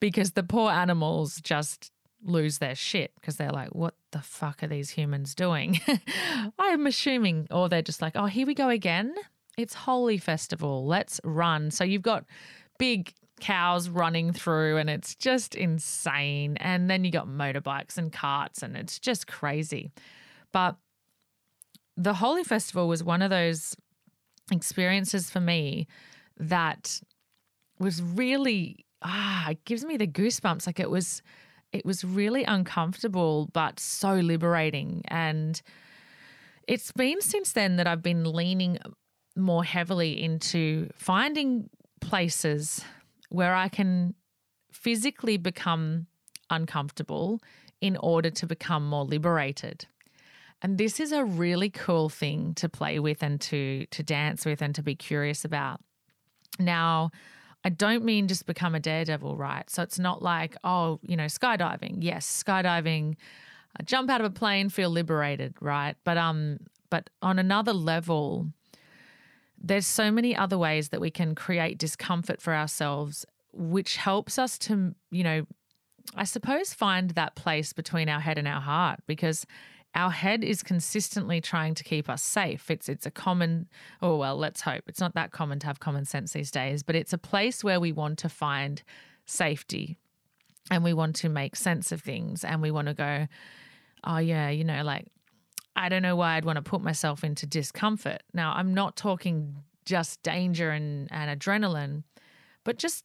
because 0.00 0.32
the 0.32 0.42
poor 0.42 0.70
animals 0.70 1.40
just 1.40 1.90
lose 2.24 2.58
their 2.58 2.74
shit 2.74 3.12
because 3.16 3.36
they're 3.36 3.50
like, 3.50 3.74
what 3.74 3.94
the 4.12 4.20
fuck 4.20 4.62
are 4.62 4.66
these 4.68 4.90
humans 4.90 5.34
doing? 5.34 5.80
I'm 6.58 6.86
assuming, 6.86 7.46
or 7.50 7.68
they're 7.68 7.82
just 7.82 8.02
like, 8.02 8.16
oh, 8.16 8.26
here 8.26 8.46
we 8.46 8.54
go 8.54 8.68
again. 8.68 9.14
It's 9.56 9.74
Holi 9.74 10.18
Festival. 10.18 10.86
Let's 10.86 11.20
run. 11.24 11.70
So 11.70 11.84
you've 11.84 12.02
got 12.02 12.24
big 12.78 13.12
cows 13.40 13.88
running 13.88 14.32
through 14.32 14.78
and 14.78 14.88
it's 14.90 15.14
just 15.14 15.54
insane. 15.54 16.56
And 16.58 16.90
then 16.90 17.04
you 17.04 17.10
got 17.10 17.28
motorbikes 17.28 17.96
and 17.96 18.12
carts 18.12 18.62
and 18.62 18.76
it's 18.76 18.98
just 18.98 19.26
crazy. 19.26 19.92
But 20.52 20.76
the 21.96 22.14
Holi 22.14 22.44
Festival 22.44 22.88
was 22.88 23.02
one 23.02 23.22
of 23.22 23.30
those 23.30 23.74
experiences 24.50 25.30
for 25.30 25.40
me 25.40 25.86
that 26.38 27.00
was 27.78 28.02
really 28.02 28.84
ah, 29.02 29.50
it 29.50 29.64
gives 29.64 29.84
me 29.84 29.96
the 29.96 30.06
goosebumps. 30.06 30.66
Like 30.66 30.80
it 30.80 30.90
was 30.90 31.22
it 31.72 31.84
was 31.84 32.04
really 32.04 32.44
uncomfortable 32.44 33.48
but 33.52 33.78
so 33.80 34.14
liberating 34.14 35.02
and 35.08 35.60
it's 36.66 36.92
been 36.92 37.20
since 37.20 37.52
then 37.52 37.76
that 37.76 37.86
I've 37.86 38.02
been 38.02 38.24
leaning 38.24 38.78
more 39.36 39.64
heavily 39.64 40.22
into 40.22 40.88
finding 40.96 41.68
places 42.00 42.84
where 43.28 43.54
I 43.54 43.68
can 43.68 44.14
physically 44.72 45.36
become 45.36 46.06
uncomfortable 46.50 47.40
in 47.80 47.96
order 47.98 48.30
to 48.30 48.46
become 48.46 48.88
more 48.88 49.04
liberated. 49.04 49.86
And 50.62 50.78
this 50.78 51.00
is 51.00 51.12
a 51.12 51.24
really 51.24 51.70
cool 51.70 52.08
thing 52.08 52.54
to 52.54 52.68
play 52.68 52.98
with 52.98 53.22
and 53.22 53.40
to 53.42 53.86
to 53.86 54.02
dance 54.02 54.46
with 54.46 54.62
and 54.62 54.74
to 54.74 54.82
be 54.82 54.94
curious 54.94 55.44
about. 55.44 55.80
Now, 56.58 57.10
I 57.64 57.68
don't 57.68 58.04
mean 58.04 58.28
just 58.28 58.46
become 58.46 58.74
a 58.74 58.80
daredevil, 58.80 59.36
right? 59.36 59.68
So 59.68 59.82
it's 59.82 59.98
not 59.98 60.22
like, 60.22 60.56
oh, 60.64 61.00
you 61.02 61.16
know, 61.16 61.26
skydiving. 61.26 61.96
Yes, 62.00 62.44
skydiving, 62.44 63.16
I 63.78 63.82
jump 63.82 64.08
out 64.08 64.20
of 64.20 64.26
a 64.26 64.30
plane, 64.30 64.68
feel 64.68 64.90
liberated, 64.90 65.54
right? 65.60 65.96
But 66.04 66.16
um 66.16 66.58
but 66.88 67.10
on 67.20 67.38
another 67.38 67.72
level, 67.72 68.46
there's 69.58 69.86
so 69.86 70.10
many 70.10 70.36
other 70.36 70.56
ways 70.56 70.88
that 70.90 71.00
we 71.00 71.10
can 71.10 71.34
create 71.34 71.78
discomfort 71.78 72.40
for 72.40 72.54
ourselves 72.54 73.26
which 73.52 73.96
helps 73.96 74.38
us 74.38 74.58
to, 74.58 74.94
you 75.10 75.24
know, 75.24 75.46
I 76.14 76.24
suppose 76.24 76.72
find 76.74 77.10
that 77.10 77.34
place 77.34 77.72
between 77.72 78.08
our 78.08 78.20
head 78.20 78.38
and 78.38 78.46
our 78.46 78.60
heart 78.60 79.00
because 79.06 79.46
our 79.96 80.10
head 80.10 80.44
is 80.44 80.62
consistently 80.62 81.40
trying 81.40 81.74
to 81.74 81.82
keep 81.82 82.08
us 82.08 82.22
safe. 82.22 82.70
It's 82.70 82.88
it's 82.88 83.06
a 83.06 83.10
common, 83.10 83.66
oh 84.02 84.16
well, 84.16 84.36
let's 84.36 84.60
hope 84.60 84.84
it's 84.86 85.00
not 85.00 85.14
that 85.14 85.32
common 85.32 85.58
to 85.60 85.66
have 85.66 85.80
common 85.80 86.04
sense 86.04 86.34
these 86.34 86.50
days, 86.50 86.82
but 86.82 86.94
it's 86.94 87.14
a 87.14 87.18
place 87.18 87.64
where 87.64 87.80
we 87.80 87.92
want 87.92 88.18
to 88.18 88.28
find 88.28 88.82
safety, 89.24 89.96
and 90.70 90.84
we 90.84 90.92
want 90.92 91.16
to 91.16 91.28
make 91.28 91.56
sense 91.56 91.90
of 91.92 92.02
things, 92.02 92.44
and 92.44 92.60
we 92.60 92.70
want 92.70 92.88
to 92.88 92.94
go, 92.94 93.26
oh 94.04 94.18
yeah, 94.18 94.50
you 94.50 94.64
know, 94.64 94.84
like 94.84 95.06
I 95.74 95.88
don't 95.88 96.02
know 96.02 96.16
why 96.16 96.36
I'd 96.36 96.44
want 96.44 96.56
to 96.56 96.62
put 96.62 96.82
myself 96.82 97.24
into 97.24 97.46
discomfort. 97.46 98.22
Now 98.34 98.52
I'm 98.54 98.74
not 98.74 98.96
talking 98.96 99.56
just 99.86 100.22
danger 100.22 100.70
and, 100.70 101.08
and 101.10 101.40
adrenaline, 101.40 102.02
but 102.64 102.76
just 102.76 103.04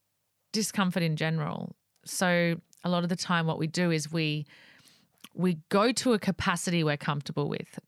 discomfort 0.52 1.04
in 1.04 1.16
general. 1.16 1.76
So 2.06 2.56
a 2.84 2.90
lot 2.90 3.04
of 3.04 3.10
the 3.10 3.16
time, 3.16 3.48
what 3.48 3.60
we 3.60 3.68
do 3.68 3.92
is 3.92 4.12
we 4.12 4.46
we 5.34 5.60
go 5.70 5.92
to 5.92 6.14
a 6.14 6.20
capacity 6.20 6.84
we're 6.84 6.98
comfortable 6.98 7.48
with. 7.48 7.80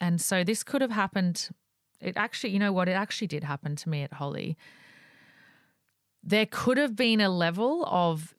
And 0.00 0.20
so 0.20 0.44
this 0.44 0.62
could 0.62 0.82
have 0.82 0.90
happened. 0.90 1.48
It 2.00 2.16
actually, 2.16 2.50
you 2.50 2.58
know 2.58 2.72
what? 2.72 2.88
It 2.88 2.92
actually 2.92 3.28
did 3.28 3.44
happen 3.44 3.76
to 3.76 3.88
me 3.88 4.02
at 4.02 4.14
Holi. 4.14 4.56
There 6.22 6.46
could 6.46 6.78
have 6.78 6.94
been 6.96 7.20
a 7.20 7.28
level 7.28 7.84
of 7.86 8.34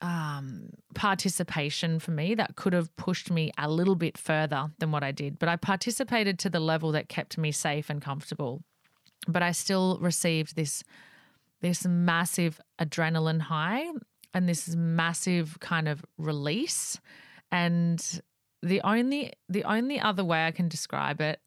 um, 0.00 0.70
participation 0.94 1.98
for 1.98 2.10
me 2.10 2.34
that 2.34 2.56
could 2.56 2.72
have 2.72 2.94
pushed 2.96 3.30
me 3.30 3.50
a 3.58 3.68
little 3.68 3.96
bit 3.96 4.16
further 4.16 4.70
than 4.78 4.92
what 4.92 5.02
I 5.02 5.12
did. 5.12 5.38
But 5.38 5.48
I 5.48 5.56
participated 5.56 6.38
to 6.40 6.50
the 6.50 6.60
level 6.60 6.92
that 6.92 7.08
kept 7.08 7.38
me 7.38 7.52
safe 7.52 7.90
and 7.90 8.00
comfortable. 8.00 8.62
But 9.26 9.42
I 9.42 9.52
still 9.52 9.98
received 10.00 10.56
this 10.56 10.84
this 11.60 11.84
massive 11.84 12.60
adrenaline 12.80 13.40
high 13.40 13.84
and 14.32 14.48
this 14.48 14.76
massive 14.76 15.58
kind 15.58 15.88
of 15.88 16.04
release 16.16 17.00
and 17.50 18.22
the 18.62 18.80
only 18.82 19.32
the 19.48 19.64
only 19.64 20.00
other 20.00 20.24
way 20.24 20.46
I 20.46 20.50
can 20.50 20.68
describe 20.68 21.20
it 21.20 21.40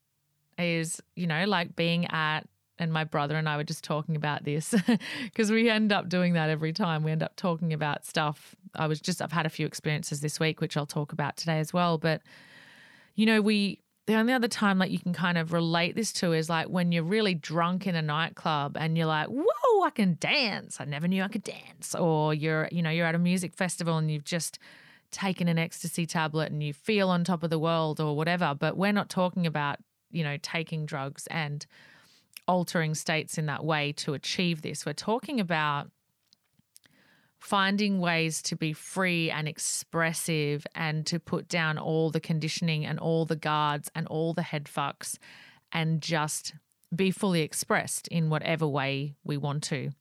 is, 0.58 1.02
you 1.16 1.28
know, 1.28 1.46
like 1.46 1.76
being 1.76 2.06
at 2.08 2.42
and 2.80 2.92
my 2.92 3.04
brother 3.04 3.36
and 3.36 3.48
I 3.48 3.58
were 3.58 3.64
just 3.64 3.84
talking 3.84 4.16
about 4.16 4.44
this 4.44 4.74
because 5.24 5.52
we 5.52 5.70
end 5.70 5.92
up 5.92 6.10
doing 6.10 6.34
that 6.34 6.50
every 6.50 6.74
time. 6.74 7.04
We 7.04 7.12
end 7.12 7.22
up 7.22 7.36
talking 7.36 7.74
about 7.74 8.06
stuff. 8.06 8.56
I 8.74 8.88
was 8.88 9.00
just 9.00 9.22
I've 9.22 9.32
had 9.32 9.46
a 9.46 9.50
few 9.50 9.66
experiences 9.66 10.22
this 10.22 10.40
week 10.40 10.62
which 10.62 10.76
I'll 10.76 10.86
talk 10.86 11.14
about 11.14 11.38
today 11.38 11.60
as 11.60 11.74
well, 11.74 11.98
but 11.98 12.22
you 13.16 13.26
know, 13.26 13.42
we 13.42 13.82
the 14.08 14.16
only 14.16 14.34
other 14.34 14.48
time 14.48 14.80
like 14.80 14.90
you 14.90 15.00
can 15.00 15.14
kind 15.14 15.38
of 15.38 15.54
relate 15.54 15.96
this 15.96 16.12
to 16.12 16.34
is 16.34 16.50
like 16.50 16.68
when 16.68 16.92
you're 16.92 17.04
really 17.04 17.36
drunk 17.36 17.86
in 17.86 17.96
a 17.96 18.02
nightclub 18.02 18.76
and 18.78 18.98
you're 18.98 19.06
like, 19.06 19.28
"Whoa, 19.28 19.84
I 19.84 19.92
can 19.92 20.18
dance. 20.20 20.82
I 20.82 20.86
never 20.86 21.08
knew 21.08 21.22
I 21.22 21.28
could 21.28 21.44
dance." 21.44 21.94
Or 21.94 22.34
you're, 22.34 22.68
you 22.72 22.82
know, 22.82 22.90
you're 22.90 23.06
at 23.06 23.16
a 23.16 23.20
music 23.20 23.54
festival 23.56 23.98
and 23.98 24.10
you've 24.10 24.26
just 24.26 24.58
taken 25.12 25.48
an 25.48 25.60
ecstasy 25.60 26.06
tablet 26.06 26.52
and 26.52 26.64
you 26.64 26.74
feel 26.74 27.10
on 27.10 27.24
top 27.24 27.44
of 27.44 27.50
the 27.50 27.60
world 27.60 28.00
or 28.00 28.16
whatever. 28.16 28.56
But 28.58 28.78
we're 28.78 28.92
not 28.92 29.10
talking 29.10 29.46
about, 29.46 29.78
you 30.10 30.24
know, 30.24 30.38
taking 30.42 30.86
drugs 30.86 31.28
and 31.28 31.66
altering 32.48 32.96
states 32.96 33.38
in 33.38 33.46
that 33.46 33.64
way 33.64 33.92
to 33.94 34.14
achieve 34.14 34.62
this. 34.62 34.86
We're 34.86 34.94
talking 34.94 35.40
about 35.40 35.90
finding 37.40 38.00
ways 38.00 38.42
to 38.44 38.56
be 38.56 38.72
free 38.72 39.32
and 39.32 39.48
expressive 39.48 40.66
and 40.76 41.06
to 41.08 41.20
put 41.20 41.48
down 41.48 41.78
all 41.78 42.12
the 42.12 42.20
conditioning 42.20 42.86
and 42.86 43.00
all 43.00 43.26
the 43.26 43.36
guards 43.36 43.90
and 43.96 44.08
all 44.08 44.34
the 44.34 44.44
head 44.44 44.66
fucks 44.66 45.18
and 45.72 46.02
just 46.02 46.54
be 46.96 47.10
fully 47.10 47.42
expressed 47.42 48.08
in 48.10 48.30
whatever 48.30 48.68
way 48.68 49.16
we 49.24 49.38
want 49.38 49.64
to. 49.64 49.92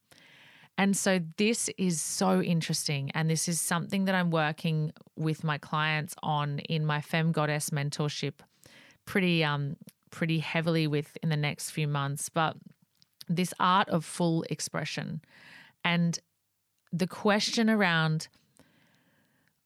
And 0.81 0.97
so 0.97 1.21
this 1.37 1.69
is 1.77 2.01
so 2.01 2.41
interesting. 2.41 3.11
And 3.13 3.29
this 3.29 3.49
is 3.49 3.61
something 3.61 4.07
that 4.07 4.15
I'm 4.15 4.31
working 4.31 4.93
with 5.15 5.45
my 5.45 5.59
clients 5.59 6.15
on 6.23 6.61
in 6.61 6.87
my 6.87 7.03
Femme 7.03 7.33
Goddess 7.33 7.69
mentorship 7.69 8.37
pretty 9.05 9.45
um 9.45 9.77
pretty 10.11 10.39
heavily 10.39 10.87
with 10.87 11.19
in 11.23 11.29
the 11.29 11.37
next 11.37 11.71
few 11.73 11.87
months. 11.87 12.31
But 12.31 12.57
this 13.29 13.53
art 13.61 13.91
of 13.91 14.07
full 14.07 14.43
expression 14.49 15.21
and 15.85 16.19
the 16.91 17.07
question 17.07 17.69
around 17.69 18.29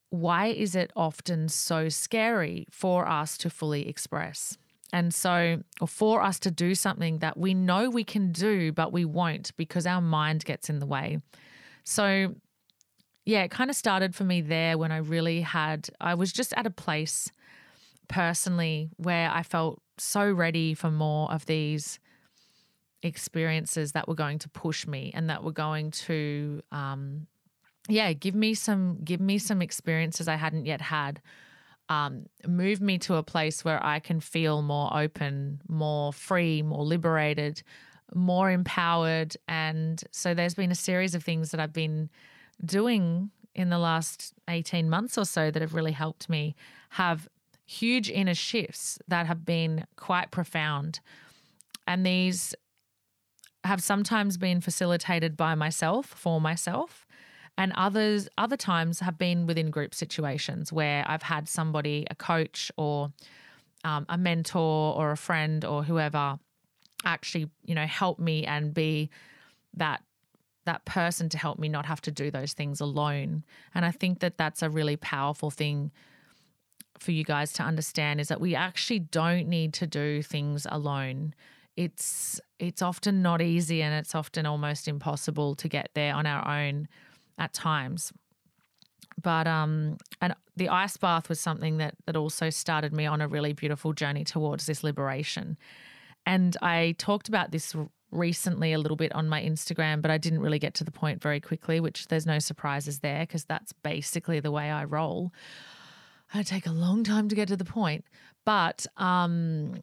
why 0.09 0.47
is 0.47 0.75
it 0.75 0.91
often 0.97 1.47
so 1.47 1.87
scary 1.87 2.67
for 2.69 3.07
us 3.07 3.37
to 3.37 3.49
fully 3.49 3.87
express? 3.87 4.57
And 4.95 5.13
so, 5.13 5.61
or 5.81 5.89
for 5.89 6.23
us 6.23 6.39
to 6.39 6.49
do 6.49 6.73
something 6.73 7.17
that 7.17 7.35
we 7.35 7.53
know 7.53 7.89
we 7.89 8.05
can 8.05 8.31
do, 8.31 8.71
but 8.71 8.93
we 8.93 9.03
won't 9.03 9.51
because 9.57 9.85
our 9.85 9.99
mind 9.99 10.45
gets 10.45 10.69
in 10.69 10.79
the 10.79 10.85
way. 10.85 11.19
So, 11.83 12.33
yeah, 13.25 13.43
it 13.43 13.51
kind 13.51 13.69
of 13.69 13.75
started 13.75 14.15
for 14.15 14.23
me 14.23 14.39
there 14.39 14.77
when 14.77 14.93
I 14.93 14.99
really 14.99 15.41
had, 15.41 15.89
I 15.99 16.13
was 16.13 16.31
just 16.31 16.53
at 16.53 16.65
a 16.65 16.69
place 16.69 17.29
personally 18.07 18.89
where 18.95 19.29
I 19.29 19.43
felt 19.43 19.81
so 19.97 20.31
ready 20.31 20.73
for 20.73 20.89
more 20.89 21.29
of 21.29 21.45
these 21.45 21.99
experiences 23.03 23.91
that 23.91 24.07
were 24.07 24.15
going 24.15 24.39
to 24.39 24.49
push 24.49 24.87
me 24.87 25.11
and 25.13 25.29
that 25.29 25.43
were 25.43 25.51
going 25.51 25.91
to, 25.91 26.61
um, 26.71 27.27
yeah, 27.89 28.13
give 28.13 28.33
me 28.33 28.53
some, 28.53 28.99
give 29.03 29.19
me 29.19 29.39
some 29.39 29.61
experiences 29.61 30.29
I 30.29 30.35
hadn't 30.35 30.65
yet 30.65 30.79
had 30.79 31.21
um, 31.89 32.25
move 32.47 32.81
me 32.81 32.97
to 32.99 33.15
a 33.15 33.23
place 33.23 33.63
where 33.63 33.83
I 33.85 33.99
can 33.99 34.19
feel 34.19 34.61
more 34.61 34.95
open, 34.95 35.61
more 35.67 36.11
free, 36.11 36.61
more 36.61 36.83
liberated, 36.83 37.61
more 38.13 38.49
empowered. 38.49 39.35
And 39.47 40.03
so 40.11 40.33
there's 40.33 40.55
been 40.55 40.71
a 40.71 40.75
series 40.75 41.15
of 41.15 41.23
things 41.23 41.51
that 41.51 41.59
I've 41.59 41.73
been 41.73 42.09
doing 42.63 43.31
in 43.53 43.69
the 43.69 43.77
last 43.77 44.33
18 44.49 44.89
months 44.89 45.17
or 45.17 45.25
so 45.25 45.51
that 45.51 45.61
have 45.61 45.73
really 45.73 45.91
helped 45.91 46.29
me 46.29 46.55
have 46.91 47.27
huge 47.65 48.09
inner 48.09 48.33
shifts 48.33 48.99
that 49.07 49.25
have 49.25 49.45
been 49.45 49.85
quite 49.95 50.31
profound. 50.31 50.99
And 51.87 52.05
these 52.05 52.53
have 53.63 53.81
sometimes 53.81 54.37
been 54.37 54.61
facilitated 54.61 55.35
by 55.35 55.55
myself, 55.55 56.05
for 56.05 56.39
myself, 56.39 57.04
and 57.57 57.71
others 57.75 58.27
other 58.37 58.57
times 58.57 58.99
have 58.99 59.17
been 59.17 59.47
within 59.47 59.69
group 59.69 59.93
situations 59.93 60.73
where 60.73 61.05
I've 61.07 61.23
had 61.23 61.47
somebody, 61.47 62.05
a 62.09 62.15
coach 62.15 62.71
or 62.77 63.13
um, 63.83 64.05
a 64.09 64.17
mentor 64.17 64.95
or 64.95 65.11
a 65.11 65.17
friend 65.17 65.63
or 65.63 65.83
whoever 65.83 66.39
actually, 67.05 67.49
you 67.63 67.75
know, 67.75 67.85
help 67.85 68.19
me 68.19 68.45
and 68.45 68.73
be 68.73 69.09
that 69.75 70.03
that 70.65 70.83
person 70.83 71.29
to 71.29 71.37
help 71.37 71.59
me 71.59 71.69
not 71.69 71.85
have 71.85 72.01
to 72.01 72.11
do 72.11 72.31
those 72.31 72.53
things 72.53 72.81
alone. 72.81 73.43
And 73.75 73.85
I 73.85 73.91
think 73.91 74.19
that 74.21 74.37
that's 74.37 74.63
a 74.63 74.69
really 74.69 74.97
powerful 74.97 75.51
thing 75.51 75.91
for 76.97 77.11
you 77.11 77.23
guys 77.23 77.53
to 77.53 77.63
understand 77.63 78.19
is 78.19 78.29
that 78.29 78.41
we 78.41 78.55
actually 78.55 78.99
don't 78.99 79.47
need 79.47 79.73
to 79.75 79.85
do 79.85 80.23
things 80.23 80.65
alone. 80.69 81.35
It's 81.77 82.41
it's 82.57 82.81
often 82.81 83.21
not 83.21 83.41
easy 83.41 83.81
and 83.81 83.93
it's 83.93 84.15
often 84.15 84.45
almost 84.45 84.87
impossible 84.87 85.55
to 85.55 85.67
get 85.67 85.91
there 85.93 86.15
on 86.15 86.25
our 86.25 86.47
own 86.47 86.87
at 87.37 87.53
times. 87.53 88.11
But 89.21 89.47
um 89.47 89.97
and 90.21 90.35
the 90.55 90.69
ice 90.69 90.97
bath 90.97 91.29
was 91.29 91.39
something 91.39 91.77
that 91.77 91.95
that 92.05 92.15
also 92.15 92.49
started 92.49 92.93
me 92.93 93.05
on 93.05 93.21
a 93.21 93.27
really 93.27 93.53
beautiful 93.53 93.93
journey 93.93 94.23
towards 94.23 94.65
this 94.65 94.83
liberation. 94.83 95.57
And 96.25 96.57
I 96.61 96.95
talked 96.97 97.27
about 97.27 97.51
this 97.51 97.75
recently 98.11 98.73
a 98.73 98.79
little 98.79 98.97
bit 98.97 99.13
on 99.13 99.27
my 99.27 99.41
Instagram, 99.41 100.01
but 100.01 100.09
I 100.09 100.17
didn't 100.17 100.39
really 100.39 100.59
get 100.59 100.73
to 100.75 100.83
the 100.83 100.91
point 100.91 101.21
very 101.21 101.39
quickly, 101.39 101.79
which 101.79 102.07
there's 102.07 102.25
no 102.25 102.39
surprises 102.39 102.99
there 102.99 103.21
because 103.21 103.45
that's 103.45 103.73
basically 103.73 104.39
the 104.39 104.51
way 104.51 104.71
I 104.71 104.85
roll. 104.85 105.31
I 106.33 106.43
take 106.43 106.65
a 106.65 106.71
long 106.71 107.03
time 107.03 107.29
to 107.29 107.35
get 107.35 107.47
to 107.49 107.57
the 107.57 107.65
point. 107.65 108.05
But 108.45 108.85
um 108.97 109.81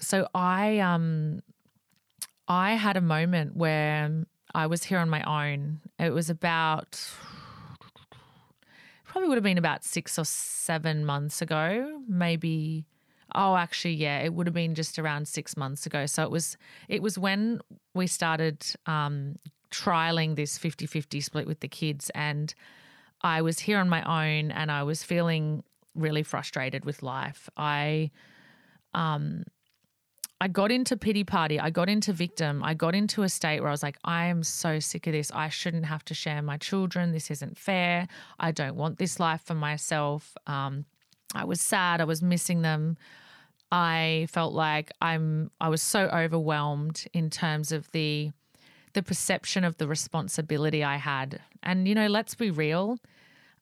so 0.00 0.28
I 0.34 0.78
um 0.80 1.40
I 2.46 2.74
had 2.74 2.96
a 2.96 3.00
moment 3.00 3.56
where 3.56 4.26
I 4.54 4.66
was 4.66 4.84
here 4.84 4.98
on 4.98 5.08
my 5.08 5.22
own. 5.22 5.80
It 5.98 6.10
was 6.10 6.30
about 6.30 7.00
probably 9.06 9.28
would 9.28 9.36
have 9.36 9.44
been 9.44 9.58
about 9.58 9.84
6 9.84 10.18
or 10.18 10.24
7 10.24 11.04
months 11.04 11.40
ago, 11.40 12.00
maybe 12.08 12.86
Oh, 13.34 13.56
actually, 13.56 13.94
yeah, 13.94 14.20
it 14.20 14.32
would 14.32 14.46
have 14.46 14.54
been 14.54 14.74
just 14.74 14.98
around 14.98 15.26
six 15.26 15.56
months 15.56 15.86
ago. 15.86 16.06
So 16.06 16.22
it 16.22 16.30
was 16.30 16.56
it 16.88 17.02
was 17.02 17.18
when 17.18 17.60
we 17.92 18.06
started 18.06 18.64
um, 18.86 19.36
trialing 19.72 20.36
this 20.36 20.56
50-50 20.56 21.22
split 21.22 21.46
with 21.46 21.60
the 21.60 21.68
kids 21.68 22.10
and 22.14 22.54
I 23.22 23.42
was 23.42 23.58
here 23.58 23.78
on 23.78 23.88
my 23.88 24.02
own 24.02 24.52
and 24.52 24.70
I 24.70 24.84
was 24.84 25.02
feeling 25.02 25.64
really 25.94 26.22
frustrated 26.22 26.84
with 26.84 27.02
life. 27.02 27.48
I 27.56 28.10
um 28.92 29.44
I 30.44 30.48
got 30.48 30.70
into 30.70 30.94
pity 30.98 31.24
party. 31.24 31.58
I 31.58 31.70
got 31.70 31.88
into 31.88 32.12
victim. 32.12 32.62
I 32.62 32.74
got 32.74 32.94
into 32.94 33.22
a 33.22 33.30
state 33.30 33.60
where 33.60 33.70
I 33.70 33.72
was 33.72 33.82
like, 33.82 33.96
I 34.04 34.26
am 34.26 34.42
so 34.42 34.78
sick 34.78 35.06
of 35.06 35.14
this. 35.14 35.32
I 35.32 35.48
shouldn't 35.48 35.86
have 35.86 36.04
to 36.04 36.12
share 36.12 36.42
my 36.42 36.58
children. 36.58 37.12
This 37.12 37.30
isn't 37.30 37.56
fair. 37.56 38.06
I 38.38 38.52
don't 38.52 38.76
want 38.76 38.98
this 38.98 39.18
life 39.18 39.40
for 39.40 39.54
myself. 39.54 40.36
Um, 40.46 40.84
I 41.34 41.46
was 41.46 41.62
sad. 41.62 42.02
I 42.02 42.04
was 42.04 42.20
missing 42.20 42.60
them. 42.60 42.98
I 43.72 44.26
felt 44.30 44.52
like 44.52 44.92
I'm 45.00 45.50
I 45.62 45.70
was 45.70 45.80
so 45.80 46.08
overwhelmed 46.08 47.06
in 47.14 47.30
terms 47.30 47.72
of 47.72 47.90
the 47.92 48.30
the 48.92 49.02
perception 49.02 49.64
of 49.64 49.78
the 49.78 49.88
responsibility 49.88 50.84
I 50.84 50.96
had. 50.96 51.40
And 51.62 51.88
you 51.88 51.94
know, 51.94 52.08
let's 52.08 52.34
be 52.34 52.50
real. 52.50 52.98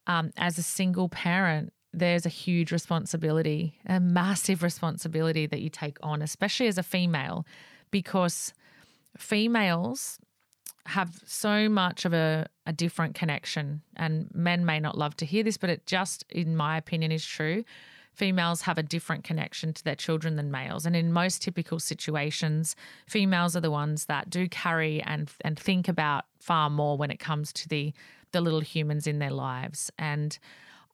Um, 0.08 0.32
as 0.36 0.58
a 0.58 0.64
single 0.64 1.08
parent, 1.08 1.72
there's 1.92 2.26
a 2.26 2.30
huge 2.30 2.72
responsibility, 2.72 3.78
a 3.86 4.00
massive 4.00 4.62
responsibility 4.62 5.46
that 5.46 5.60
you 5.60 5.68
take 5.68 5.98
on, 6.02 6.22
especially 6.22 6.66
as 6.66 6.78
a 6.78 6.82
female, 6.82 7.46
because 7.90 8.54
females 9.16 10.18
have 10.86 11.20
so 11.24 11.68
much 11.68 12.04
of 12.04 12.12
a, 12.12 12.46
a 12.66 12.72
different 12.72 13.14
connection. 13.14 13.82
And 13.96 14.28
men 14.34 14.64
may 14.64 14.80
not 14.80 14.98
love 14.98 15.16
to 15.18 15.26
hear 15.26 15.44
this, 15.44 15.56
but 15.56 15.70
it 15.70 15.86
just, 15.86 16.24
in 16.30 16.56
my 16.56 16.76
opinion, 16.76 17.12
is 17.12 17.24
true 17.24 17.64
females 18.14 18.62
have 18.62 18.78
a 18.78 18.82
different 18.82 19.24
connection 19.24 19.72
to 19.72 19.84
their 19.84 19.94
children 19.94 20.36
than 20.36 20.50
males. 20.50 20.86
And 20.86 20.94
in 20.94 21.12
most 21.12 21.42
typical 21.42 21.78
situations, 21.80 22.76
females 23.06 23.56
are 23.56 23.60
the 23.60 23.70
ones 23.70 24.06
that 24.06 24.30
do 24.30 24.48
carry 24.48 25.02
and 25.02 25.30
and 25.40 25.58
think 25.58 25.88
about 25.88 26.24
far 26.38 26.70
more 26.70 26.96
when 26.96 27.10
it 27.10 27.18
comes 27.18 27.52
to 27.54 27.68
the 27.68 27.92
the 28.32 28.40
little 28.40 28.60
humans 28.60 29.06
in 29.06 29.18
their 29.18 29.30
lives. 29.30 29.90
And 29.98 30.38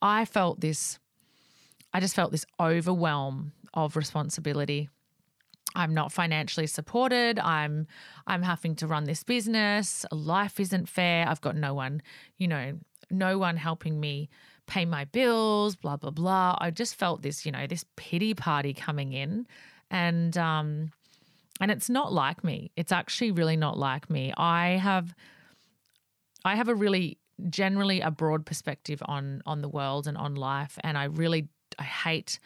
I 0.01 0.25
felt 0.25 0.61
this 0.61 0.99
I 1.93 2.01
just 2.01 2.15
felt 2.15 2.33
this 2.33 2.45
overwhelm 2.61 3.53
of 3.75 3.97
responsibility. 3.97 4.89
I'm 5.75 5.95
not 5.95 6.13
financially 6.13 6.67
supported. 6.67 7.39
I'm 7.39 7.87
I'm 8.27 8.43
having 8.43 8.75
to 8.77 8.87
run 8.87 9.05
this 9.05 9.25
business. 9.25 10.05
Life 10.11 10.61
isn't 10.61 10.89
fair. 10.89 11.27
I've 11.29 11.41
got 11.41 11.57
no 11.57 11.75
one, 11.75 12.03
you 12.37 12.49
know, 12.49 12.79
no 13.11 13.39
one 13.39 13.57
helping 13.57 14.01
me 14.01 14.29
pay 14.67 14.85
my 14.85 15.05
bills, 15.07 15.75
blah, 15.75 15.97
blah, 15.97 16.11
blah. 16.11 16.57
I 16.61 16.71
just 16.71 16.95
felt 16.95 17.23
this, 17.23 17.45
you 17.45 17.51
know, 17.51 17.67
this 17.67 17.85
pity 17.97 18.35
party 18.35 18.75
coming 18.75 19.13
in. 19.13 19.47
And, 19.91 20.37
um, 20.37 20.93
and 21.61 21.71
it's 21.71 21.91
not 21.91 22.13
like 22.13 22.45
me. 22.45 22.71
It's 22.77 22.93
actually 22.93 23.33
really 23.33 23.57
not 23.57 23.79
like 23.79 24.09
me. 24.11 24.33
I 24.37 24.73
have, 24.73 25.15
I 26.45 26.55
have 26.55 26.69
a 26.69 26.75
really 26.75 27.19
generally 27.51 28.01
a 28.01 28.11
broad 28.11 28.47
perspective 28.47 29.03
on 29.07 29.43
on 29.47 29.63
the 29.63 29.69
world 29.69 30.07
and 30.07 30.17
on 30.17 30.35
life, 30.35 30.79
and 30.83 30.97
I 30.99 31.05
really 31.05 31.49
I 31.79 31.85
hate. 31.85 32.39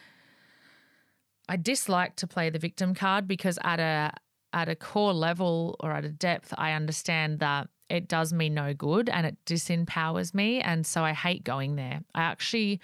I 1.48 1.56
dislike 1.56 2.16
to 2.16 2.26
play 2.26 2.50
the 2.50 2.58
victim 2.58 2.94
card 2.94 3.26
because 3.26 3.58
at 3.62 3.80
a 3.80 4.12
at 4.52 4.68
a 4.68 4.76
core 4.76 5.12
level 5.12 5.76
or 5.80 5.92
at 5.92 6.04
a 6.04 6.08
depth, 6.10 6.52
I 6.56 6.72
understand 6.72 7.40
that 7.40 7.68
it 7.88 8.08
does 8.08 8.32
me 8.32 8.48
no 8.48 8.74
good 8.74 9.08
and 9.08 9.26
it 9.26 9.36
disempowers 9.46 10.34
me. 10.34 10.60
And 10.60 10.86
so 10.86 11.04
I 11.04 11.12
hate 11.12 11.44
going 11.44 11.76
there. 11.76 12.00
I 12.14 12.22
actually, 12.22 12.80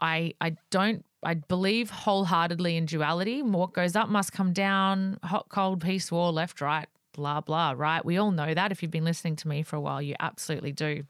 I, 0.00 0.34
I 0.40 0.56
don't, 0.70 1.04
I 1.22 1.34
believe 1.34 1.90
wholeheartedly 1.90 2.76
in 2.76 2.86
duality. 2.86 3.42
What 3.42 3.72
goes 3.72 3.94
up 3.94 4.08
must 4.08 4.32
come 4.32 4.52
down, 4.52 5.18
hot, 5.22 5.46
cold, 5.50 5.80
peace, 5.82 6.10
war, 6.10 6.32
left, 6.32 6.60
right, 6.60 6.88
blah, 7.12 7.40
blah, 7.40 7.74
right? 7.76 8.04
We 8.04 8.16
all 8.16 8.30
know 8.30 8.54
that. 8.54 8.72
If 8.72 8.82
you've 8.82 8.90
been 8.90 9.04
listening 9.04 9.36
to 9.36 9.48
me 9.48 9.62
for 9.62 9.76
a 9.76 9.80
while, 9.80 10.00
you 10.00 10.14
absolutely 10.18 10.72
do. 10.72 11.04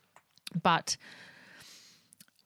But 0.63 0.97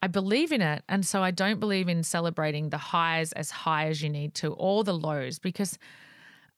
I 0.03 0.07
believe 0.07 0.53
in 0.53 0.61
it. 0.61 0.83
And 0.87 1.07
so 1.07 1.23
I 1.23 1.31
don't 1.31 1.59
believe 1.59 1.89
in 1.89 2.03
celebrating 2.03 2.69
the 2.69 2.77
highs 2.77 3.33
as 3.33 3.51
high 3.51 3.87
as 3.89 4.03
you 4.03 4.11
need 4.11 4.35
to 4.35 4.53
or 4.53 4.85
the 4.85 4.93
lows 4.93 5.39
because 5.39 5.79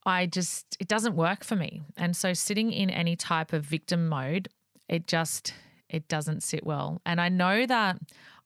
I 0.04 0.26
just, 0.26 0.76
it 0.80 0.88
doesn't 0.88 1.14
work 1.14 1.44
for 1.44 1.54
me. 1.54 1.82
And 1.96 2.16
so 2.16 2.32
sitting 2.32 2.72
in 2.72 2.90
any 2.90 3.14
type 3.14 3.52
of 3.52 3.64
victim 3.64 4.08
mode, 4.08 4.48
it 4.88 5.06
just, 5.06 5.54
it 5.88 6.08
doesn't 6.08 6.42
sit 6.42 6.66
well. 6.66 7.00
And 7.06 7.20
I 7.20 7.28
know 7.28 7.66
that 7.66 7.98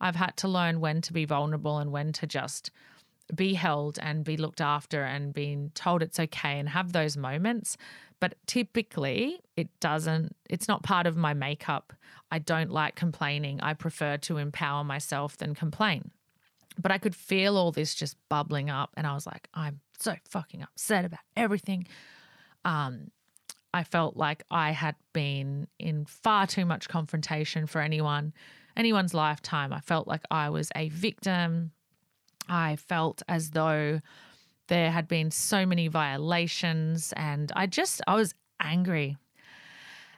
I've 0.03 0.17
had 0.17 0.37
to 0.39 0.49
learn 0.49 0.81
when 0.81 1.01
to 1.03 1.15
be 1.15 1.25
vulnerable 1.25 1.79
and 1.79 1.93
when 1.93 2.13
to 2.13 2.27
just 2.27 2.71
be 3.35 3.55
held 3.55 3.99
and 4.03 4.25
be 4.25 4.37
looked 4.37 4.61
after 4.61 5.03
and 5.03 5.33
being 5.33 5.71
told 5.75 6.03
it's 6.03 6.21
okay 6.21 6.59
and 6.59 6.69
have 6.69 6.93
those 6.93 7.17
moments. 7.17 7.77
But 8.21 8.35
typically, 8.47 9.41
it 9.57 9.69
doesn't, 9.81 10.37
it's 10.49 10.69
not 10.69 10.83
part 10.83 11.07
of 11.07 11.17
my 11.17 11.33
makeup. 11.33 11.95
I 12.31 12.39
don't 12.39 12.71
like 12.71 12.95
complaining. 12.95 13.61
I 13.63 13.73
prefer 13.75 14.19
to 14.19 14.37
empower 14.37 14.85
myself 14.85 15.39
than 15.39 15.55
complain. 15.55 16.11
But 16.79 16.93
I 16.93 16.99
could 16.99 17.17
feel 17.17 17.57
all 17.57 17.73
this 17.73 17.95
just 17.95 18.17
bubbling 18.29 18.71
up. 18.71 18.91
And 18.97 19.07
I 19.07 19.15
was 19.15 19.27
like, 19.27 19.49
I'm 19.55 19.81
so 19.99 20.15
fucking 20.29 20.63
upset 20.63 21.05
about 21.05 21.21
everything. 21.37 21.87
Um, 22.65 23.11
I 23.73 23.85
felt 23.85 24.17
like 24.17 24.45
I 24.51 24.73
had 24.73 24.97
been 25.13 25.69
in 25.79 26.05
far 26.05 26.47
too 26.47 26.65
much 26.65 26.89
confrontation 26.89 27.67
for 27.67 27.81
anyone, 27.81 28.33
anyone's 28.77 29.15
lifetime. 29.15 29.73
I 29.73 29.81
felt 29.81 30.07
like 30.07 30.23
I 30.31 30.51
was 30.51 30.71
a 30.77 30.89
victim. 30.91 31.73
I 32.49 32.77
felt 32.77 33.23
as 33.29 33.51
though 33.51 34.01
there 34.71 34.91
had 34.91 35.07
been 35.09 35.31
so 35.31 35.67
many 35.67 35.89
violations, 35.89 37.13
and 37.17 37.53
I 37.55 37.67
just, 37.67 38.01
I 38.07 38.15
was 38.15 38.35
angry. 38.61 39.17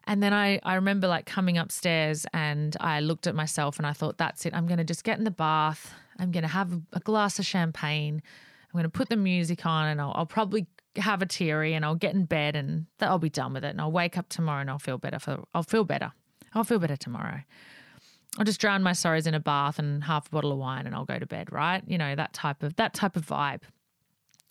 And 0.05 0.23
then 0.23 0.33
I, 0.33 0.61
I 0.63 0.75
remember 0.75 1.09
like 1.09 1.27
coming 1.27 1.59
upstairs 1.59 2.27
and 2.33 2.77
I 2.81 3.01
looked 3.01 3.27
at 3.29 3.35
myself 3.35 3.79
and 3.79 3.87
I 3.87 3.93
thought, 3.93 4.19
that's 4.19 4.45
it. 4.45 4.53
I'm 4.53 4.67
going 4.67 4.79
to 4.79 4.85
just 4.85 5.05
get 5.05 5.17
in 5.17 5.25
the 5.25 5.31
bath. 5.31 5.95
I'm 6.19 6.33
going 6.33 6.43
to 6.43 6.49
have 6.49 6.73
a 6.93 6.99
glass 6.99 7.39
of 7.39 7.47
champagne. 7.47 8.21
I'm 8.65 8.73
going 8.73 8.83
to 8.83 8.91
put 8.91 9.09
the 9.09 9.17
music 9.17 9.65
on 9.65 9.87
and 9.87 10.01
I'll, 10.01 10.13
I'll 10.17 10.27
probably 10.27 10.67
have 10.97 11.23
a 11.23 11.27
teary 11.27 11.75
and 11.75 11.85
I'll 11.85 11.95
get 11.95 12.15
in 12.15 12.25
bed 12.25 12.57
and 12.57 12.87
I'll 13.01 13.21
be 13.21 13.31
done 13.31 13.53
with 13.55 13.65
it. 13.65 13.69
And 13.69 13.81
I'll 13.81 13.93
wake 13.93 14.19
up 14.19 14.29
tomorrow 14.29 14.61
and 14.61 14.71
I'll 14.71 14.81
feel 14.81 14.99
better. 14.99 15.21
For, 15.21 15.45
I'll 15.55 15.63
feel 15.63 15.85
better. 15.85 16.13
I'll 16.53 16.65
feel 16.65 16.81
better 16.81 16.97
tomorrow. 16.97 17.43
I'll 18.39 18.45
just 18.45 18.61
drown 18.61 18.83
my 18.83 18.95
sorrows 18.95 19.29
in 19.29 19.35
a 19.35 19.41
bath 19.41 19.79
and 19.79 20.03
half 20.03 20.27
a 20.27 20.31
bottle 20.31 20.51
of 20.51 20.59
wine 20.59 20.87
and 20.87 20.97
I'll 20.97 21.05
go 21.05 21.19
to 21.21 21.27
bed, 21.27 21.53
right? 21.53 21.83
You 21.87 21.97
know, 21.97 22.17
that 22.17 22.33
type 22.33 22.65
of 22.65 22.75
that 22.77 22.93
type 22.93 23.17
of 23.17 23.25
vibe. 23.25 23.63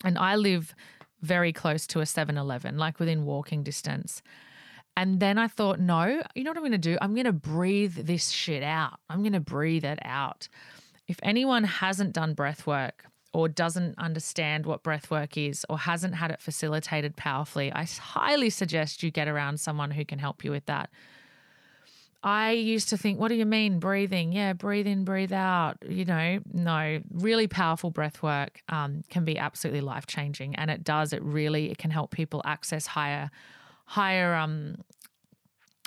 And 0.04 0.18
I 0.18 0.36
live 0.36 0.74
very 1.20 1.52
close 1.52 1.86
to 1.88 2.00
a 2.00 2.04
7-Eleven, 2.04 2.76
like 2.78 2.98
within 2.98 3.24
walking 3.24 3.62
distance. 3.62 4.22
And 4.96 5.20
then 5.20 5.38
I 5.38 5.48
thought, 5.48 5.78
no, 5.78 6.22
you 6.34 6.44
know 6.44 6.50
what 6.50 6.56
I'm 6.56 6.62
going 6.62 6.72
to 6.72 6.78
do? 6.78 6.98
I'm 7.00 7.14
going 7.14 7.26
to 7.26 7.32
breathe 7.32 7.94
this 7.94 8.30
shit 8.30 8.62
out. 8.62 8.98
I'm 9.08 9.20
going 9.20 9.32
to 9.32 9.40
breathe 9.40 9.84
it 9.84 10.00
out. 10.02 10.48
If 11.08 11.18
anyone 11.22 11.64
hasn't 11.64 12.12
done 12.12 12.34
breath 12.34 12.66
work, 12.66 13.04
or 13.34 13.48
doesn't 13.48 13.98
understand 13.98 14.66
what 14.66 14.82
breath 14.82 15.10
work 15.10 15.38
is 15.38 15.64
or 15.70 15.78
hasn't 15.78 16.14
had 16.14 16.30
it 16.30 16.40
facilitated 16.40 17.16
powerfully, 17.16 17.72
I 17.72 17.84
highly 17.84 18.50
suggest 18.50 19.02
you 19.02 19.10
get 19.10 19.28
around 19.28 19.58
someone 19.58 19.90
who 19.90 20.04
can 20.04 20.18
help 20.18 20.44
you 20.44 20.50
with 20.50 20.66
that. 20.66 20.90
I 22.24 22.52
used 22.52 22.88
to 22.90 22.96
think, 22.96 23.18
what 23.18 23.28
do 23.28 23.34
you 23.34 23.46
mean 23.46 23.80
breathing? 23.80 24.32
Yeah, 24.32 24.52
breathe 24.52 24.86
in, 24.86 25.04
breathe 25.04 25.32
out. 25.32 25.76
You 25.88 26.04
know, 26.04 26.38
no, 26.52 27.00
really 27.10 27.48
powerful 27.48 27.90
breath 27.90 28.22
work 28.22 28.62
um, 28.68 29.02
can 29.10 29.24
be 29.24 29.38
absolutely 29.38 29.80
life 29.80 30.06
changing, 30.06 30.54
and 30.54 30.70
it 30.70 30.84
does. 30.84 31.12
It 31.12 31.22
really 31.22 31.70
it 31.70 31.78
can 31.78 31.90
help 31.90 32.12
people 32.12 32.40
access 32.44 32.86
higher, 32.86 33.30
higher 33.86 34.36
um, 34.36 34.76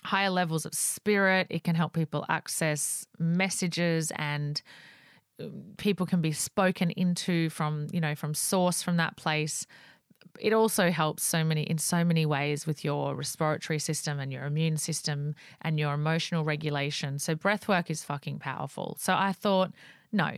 higher 0.03 0.29
levels 0.29 0.65
of 0.65 0.73
spirit. 0.73 1.47
It 1.49 1.63
can 1.63 1.75
help 1.75 1.93
people 1.93 2.25
access 2.29 3.07
messages 3.17 4.11
and 4.15 4.61
um, 5.39 5.63
people 5.77 6.05
can 6.05 6.21
be 6.21 6.31
spoken 6.31 6.91
into 6.91 7.49
from 7.49 7.87
you 7.91 7.99
know 7.99 8.15
from 8.15 8.33
source 8.33 8.81
from 8.83 8.97
that 8.97 9.17
place 9.17 9.65
it 10.39 10.53
also 10.53 10.91
helps 10.91 11.23
so 11.23 11.43
many 11.43 11.63
in 11.63 11.77
so 11.77 12.03
many 12.03 12.25
ways 12.25 12.67
with 12.67 12.83
your 12.83 13.15
respiratory 13.15 13.79
system 13.79 14.19
and 14.19 14.31
your 14.31 14.45
immune 14.45 14.77
system 14.77 15.35
and 15.61 15.79
your 15.79 15.93
emotional 15.93 16.43
regulation. 16.43 17.19
So 17.19 17.35
breath 17.35 17.67
work 17.67 17.89
is 17.89 18.03
fucking 18.03 18.39
powerful. 18.39 18.97
So 18.99 19.13
I 19.13 19.31
thought, 19.31 19.71
no, 20.11 20.31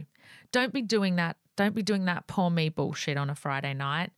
don't 0.52 0.74
be 0.74 0.82
doing 0.82 1.16
that. 1.16 1.38
Don't 1.56 1.76
be 1.76 1.84
doing 1.84 2.06
that 2.06 2.28
poor 2.28 2.50
me 2.50 2.70
bullshit 2.70 3.18
on 3.18 3.30
a 3.30 3.36
Friday 3.36 3.74
night. 3.74 4.12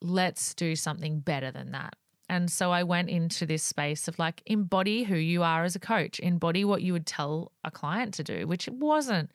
Let's 0.00 0.54
do 0.54 0.76
something 0.76 1.20
better 1.20 1.50
than 1.50 1.72
that. 1.72 1.96
And 2.28 2.48
so 2.48 2.70
I 2.70 2.84
went 2.84 3.10
into 3.10 3.44
this 3.44 3.64
space 3.64 4.06
of 4.06 4.18
like 4.20 4.42
embody 4.46 5.02
who 5.02 5.16
you 5.16 5.42
are 5.42 5.64
as 5.64 5.74
a 5.74 5.80
coach, 5.80 6.20
embody 6.20 6.64
what 6.64 6.80
you 6.80 6.92
would 6.92 7.06
tell 7.06 7.50
a 7.64 7.72
client 7.72 8.14
to 8.14 8.22
do, 8.22 8.46
which 8.46 8.68
it 8.68 8.74
wasn't 8.74 9.32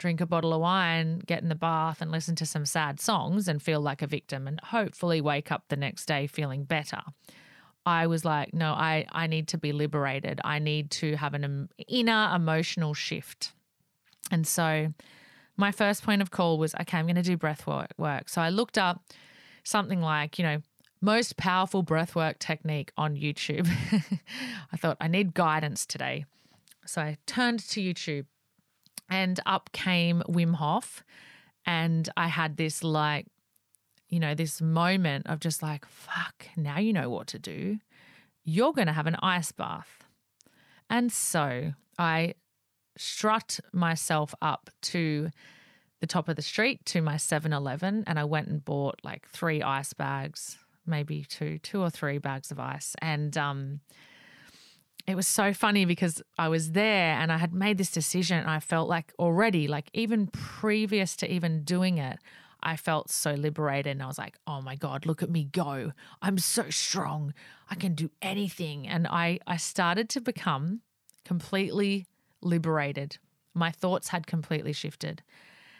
drink 0.00 0.20
a 0.20 0.26
bottle 0.26 0.52
of 0.52 0.60
wine, 0.60 1.20
get 1.26 1.42
in 1.42 1.48
the 1.48 1.54
bath, 1.54 2.00
and 2.00 2.10
listen 2.10 2.34
to 2.34 2.46
some 2.46 2.66
sad 2.66 2.98
songs 2.98 3.46
and 3.46 3.62
feel 3.62 3.80
like 3.80 4.02
a 4.02 4.06
victim 4.06 4.48
and 4.48 4.58
hopefully 4.60 5.20
wake 5.20 5.52
up 5.52 5.64
the 5.68 5.76
next 5.76 6.06
day 6.06 6.26
feeling 6.26 6.64
better. 6.64 7.02
I 7.86 8.06
was 8.06 8.24
like, 8.24 8.52
no, 8.52 8.72
I, 8.72 9.06
I 9.12 9.26
need 9.26 9.48
to 9.48 9.58
be 9.58 9.72
liberated. 9.72 10.40
I 10.42 10.58
need 10.58 10.90
to 10.92 11.16
have 11.16 11.34
an 11.34 11.68
inner 11.86 12.32
emotional 12.34 12.94
shift. 12.94 13.52
And 14.30 14.46
so 14.46 14.92
my 15.56 15.70
first 15.70 16.02
point 16.02 16.22
of 16.22 16.30
call 16.30 16.58
was, 16.58 16.74
okay, 16.80 16.98
I'm 16.98 17.06
going 17.06 17.16
to 17.16 17.22
do 17.22 17.36
breath 17.36 17.66
work. 17.66 18.28
So 18.28 18.40
I 18.40 18.48
looked 18.48 18.78
up 18.78 19.02
something 19.64 20.00
like, 20.00 20.38
you 20.38 20.44
know, 20.44 20.62
most 21.02 21.36
powerful 21.36 21.82
breath 21.82 22.14
work 22.14 22.38
technique 22.38 22.92
on 22.96 23.16
YouTube. 23.16 23.68
I 24.72 24.76
thought 24.76 24.96
I 25.00 25.08
need 25.08 25.34
guidance 25.34 25.86
today. 25.86 26.24
So 26.86 27.02
I 27.02 27.18
turned 27.26 27.60
to 27.70 27.80
YouTube 27.80 28.26
and 29.10 29.40
up 29.44 29.70
came 29.72 30.22
Wim 30.28 30.54
Hof. 30.54 31.02
And 31.66 32.08
I 32.16 32.28
had 32.28 32.56
this 32.56 32.82
like, 32.82 33.26
you 34.08 34.20
know, 34.20 34.34
this 34.34 34.60
moment 34.60 35.26
of 35.26 35.40
just 35.40 35.62
like, 35.62 35.84
fuck, 35.86 36.46
now 36.56 36.78
you 36.78 36.92
know 36.92 37.10
what 37.10 37.26
to 37.28 37.38
do. 37.38 37.78
You're 38.44 38.72
going 38.72 38.86
to 38.86 38.92
have 38.92 39.06
an 39.06 39.16
ice 39.22 39.52
bath. 39.52 40.04
And 40.88 41.12
so 41.12 41.72
I 41.98 42.34
strut 42.96 43.60
myself 43.72 44.34
up 44.40 44.70
to 44.82 45.30
the 46.00 46.06
top 46.06 46.28
of 46.28 46.36
the 46.36 46.42
street 46.42 46.84
to 46.86 47.02
my 47.02 47.16
7 47.16 47.52
Eleven 47.52 48.04
and 48.06 48.18
I 48.18 48.24
went 48.24 48.48
and 48.48 48.64
bought 48.64 49.00
like 49.04 49.28
three 49.28 49.62
ice 49.62 49.92
bags, 49.92 50.58
maybe 50.86 51.24
two, 51.24 51.58
two 51.58 51.82
or 51.82 51.90
three 51.90 52.18
bags 52.18 52.50
of 52.50 52.58
ice. 52.58 52.96
And, 53.00 53.36
um, 53.36 53.80
it 55.10 55.16
was 55.16 55.26
so 55.26 55.52
funny 55.52 55.84
because 55.84 56.22
I 56.38 56.48
was 56.48 56.72
there 56.72 57.14
and 57.14 57.32
I 57.32 57.38
had 57.38 57.52
made 57.52 57.78
this 57.78 57.90
decision 57.90 58.38
and 58.38 58.48
I 58.48 58.60
felt 58.60 58.88
like 58.88 59.12
already, 59.18 59.68
like 59.68 59.90
even 59.92 60.28
previous 60.28 61.16
to 61.16 61.32
even 61.32 61.64
doing 61.64 61.98
it, 61.98 62.18
I 62.62 62.76
felt 62.76 63.10
so 63.10 63.32
liberated 63.32 63.92
and 63.92 64.02
I 64.02 64.06
was 64.06 64.18
like, 64.18 64.36
oh 64.46 64.60
my 64.60 64.76
God, 64.76 65.06
look 65.06 65.22
at 65.22 65.30
me 65.30 65.44
go. 65.44 65.92
I'm 66.22 66.38
so 66.38 66.70
strong. 66.70 67.34
I 67.68 67.74
can 67.74 67.94
do 67.94 68.10
anything. 68.22 68.86
And 68.86 69.06
I, 69.06 69.40
I 69.46 69.56
started 69.56 70.08
to 70.10 70.20
become 70.20 70.82
completely 71.24 72.06
liberated. 72.42 73.18
My 73.54 73.70
thoughts 73.70 74.08
had 74.08 74.26
completely 74.26 74.72
shifted. 74.72 75.22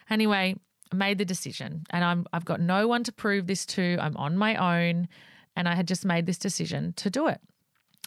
Anyway, 0.08 0.56
I 0.92 0.94
made 0.96 1.18
the 1.18 1.24
decision 1.24 1.84
and 1.90 2.04
I'm 2.04 2.26
I've 2.32 2.44
got 2.44 2.60
no 2.60 2.88
one 2.88 3.04
to 3.04 3.12
prove 3.12 3.46
this 3.46 3.64
to. 3.66 3.96
I'm 4.00 4.16
on 4.16 4.36
my 4.36 4.56
own 4.56 5.08
and 5.54 5.68
I 5.68 5.74
had 5.74 5.86
just 5.86 6.04
made 6.04 6.26
this 6.26 6.38
decision 6.38 6.94
to 6.94 7.10
do 7.10 7.28
it. 7.28 7.40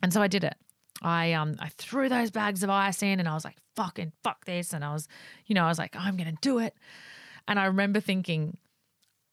And 0.02 0.12
so 0.12 0.22
I 0.22 0.28
did 0.28 0.44
it. 0.44 0.56
I 1.04 1.34
um 1.34 1.56
I 1.60 1.70
threw 1.70 2.10
those 2.10 2.32
bags 2.32 2.64
of 2.64 2.70
ice 2.70 3.04
in 3.04 3.20
and 3.20 3.28
I 3.28 3.34
was 3.34 3.46
like, 3.46 3.58
fucking 3.76 4.14
fuck 4.24 4.46
this. 4.46 4.74
And 4.74 4.84
I 4.84 4.94
was, 4.94 5.08
you 5.46 5.56
know, 5.56 5.66
I 5.66 5.68
was 5.68 5.78
like, 5.78 5.96
I'm 5.96 6.18
gonna 6.18 6.36
do 6.42 6.60
it. 6.60 6.76
And 7.48 7.60
I 7.60 7.66
remember 7.66 8.00
thinking, 8.00 8.58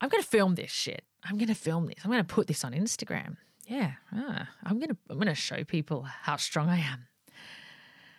I'm 0.00 0.08
gonna 0.08 0.22
film 0.22 0.54
this 0.54 0.70
shit. 0.70 1.04
I'm 1.24 1.38
gonna 1.38 1.54
film 1.54 1.86
this. 1.86 1.96
I'm 2.04 2.10
gonna 2.10 2.24
put 2.24 2.46
this 2.46 2.64
on 2.64 2.72
Instagram. 2.72 3.36
Yeah, 3.66 3.92
ah, 4.12 4.48
I'm 4.64 4.80
gonna 4.80 4.96
I'm 5.08 5.18
gonna 5.18 5.34
show 5.34 5.64
people 5.64 6.02
how 6.02 6.36
strong 6.36 6.68
I 6.68 6.78
am. 6.78 7.06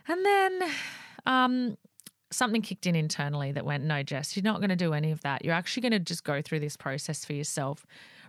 And 0.08 0.26
then 0.26 0.70
um 1.26 1.78
something 2.32 2.62
kicked 2.62 2.86
in 2.86 2.96
internally 2.96 3.52
that 3.52 3.66
went, 3.66 3.84
no, 3.84 4.02
Jess, 4.04 4.36
you're 4.36 4.44
not 4.44 4.62
to 4.62 4.76
do 4.76 4.94
any 4.94 5.12
of 5.12 5.22
that. 5.22 5.44
You're 5.44 5.54
actually 5.54 5.90
to 5.90 6.00
just 6.00 6.24
go 6.24 6.42
through 6.42 6.62
this 6.62 6.78
process 6.78 7.26
for 7.26 7.34
yourself, 7.34 7.86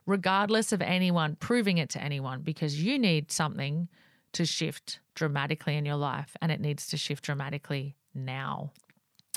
regardless 0.07 0.73
of 0.73 0.83
anyone 0.83 1.37
proving 1.37 1.79
it 1.79 1.89
to 1.91 2.03
anyone, 2.03 2.43
because 2.43 2.83
you 2.83 2.99
need 2.99 3.31
something 3.31 3.89
to 4.33 4.45
shift 4.45 5.01
dramatically 5.15 5.77
in 5.77 5.85
your 5.85 5.97
life 5.97 6.37
and 6.41 6.51
it 6.51 6.61
needs 6.61 6.87
to 6.89 6.97
shift 6.97 7.25
dramatically 7.25 7.97
now. 8.15 8.73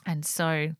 And 0.05 0.25
so 0.25 0.71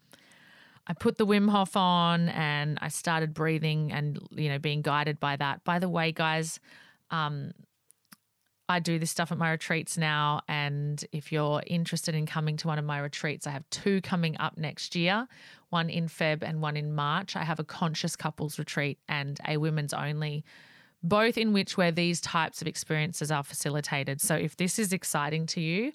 I 0.88 0.94
put 0.94 1.18
the 1.18 1.26
Wim 1.26 1.50
Hof 1.50 1.76
on 1.76 2.30
and 2.30 2.78
I 2.82 2.90
started 2.90 3.34
breathing 3.34 3.92
and, 3.92 4.20
you 4.32 4.50
know, 4.50 4.60
being 4.60 4.82
guided 4.82 5.20
by 5.20 5.36
that. 5.36 5.64
By 5.64 5.80
the 5.80 5.90
way, 5.90 6.12
guys, 6.12 6.60
um, 7.10 7.52
I 8.68 8.80
do 8.80 8.98
this 8.98 9.12
stuff 9.12 9.32
at 9.32 9.38
my 9.38 9.52
retreats 9.52 9.98
now. 9.98 10.42
And 10.48 11.04
if 11.12 11.32
you're 11.32 11.62
interested 11.68 12.16
in 12.16 12.26
coming 12.26 12.58
to 12.58 12.68
one 12.68 12.80
of 12.80 12.86
my 12.86 13.00
retreats, 13.00 13.46
I 13.46 13.52
have 13.52 13.70
two 13.70 14.02
coming 14.02 14.38
up 14.40 14.58
next 14.58 14.96
year 14.96 15.28
one 15.70 15.90
in 15.90 16.08
Feb 16.08 16.42
and 16.42 16.62
one 16.62 16.78
in 16.78 16.94
March. 16.94 17.36
I 17.36 17.44
have 17.44 17.60
a 17.60 17.64
conscious 17.64 18.16
couples 18.16 18.58
retreat 18.58 18.98
and 19.10 19.40
a 19.48 19.58
women's 19.58 19.94
only 19.94 20.46
both 21.06 21.38
in 21.38 21.54
which 21.54 21.78
where 21.78 21.92
these 21.92 22.20
types 22.20 22.62
of 22.62 22.68
experiences 22.68 23.30
are 23.30 23.44
facilitated. 23.44 24.20
So 24.20 24.36
if 24.36 24.58
this 24.58 24.80
is 24.80 24.92
exciting 24.92 25.46
to 25.48 25.62
you, 25.62 25.92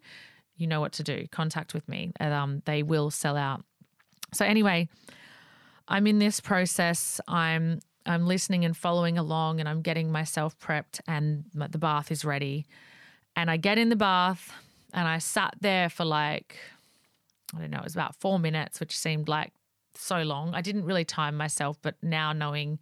you 0.56 0.68
know 0.68 0.80
what 0.80 0.92
to 0.92 1.02
do. 1.02 1.26
Contact 1.32 1.74
with 1.74 1.88
me. 1.88 2.12
Um, 2.20 2.62
they 2.64 2.84
will 2.84 3.10
sell 3.10 3.36
out. 3.36 3.64
So 4.32 4.44
anyway, 4.44 4.88
I'm 5.88 6.06
in 6.06 6.20
this 6.20 6.38
process. 6.40 7.20
I'm 7.26 7.80
I'm 8.06 8.26
listening 8.26 8.64
and 8.64 8.74
following 8.74 9.18
along, 9.18 9.60
and 9.60 9.68
I'm 9.68 9.82
getting 9.82 10.10
myself 10.10 10.58
prepped, 10.58 11.00
and 11.06 11.44
the 11.52 11.78
bath 11.78 12.10
is 12.10 12.24
ready. 12.24 12.64
And 13.36 13.50
I 13.50 13.56
get 13.56 13.78
in 13.78 13.88
the 13.88 13.96
bath, 13.96 14.52
and 14.94 15.08
I 15.08 15.18
sat 15.18 15.54
there 15.60 15.90
for 15.90 16.04
like 16.04 16.56
I 17.54 17.58
don't 17.58 17.70
know, 17.70 17.78
it 17.78 17.84
was 17.84 17.96
about 17.96 18.14
four 18.14 18.38
minutes, 18.38 18.78
which 18.78 18.96
seemed 18.96 19.28
like 19.28 19.52
so 19.96 20.22
long. 20.22 20.54
I 20.54 20.60
didn't 20.60 20.84
really 20.84 21.04
time 21.04 21.36
myself, 21.36 21.78
but 21.82 21.96
now 22.00 22.32
knowing 22.32 22.78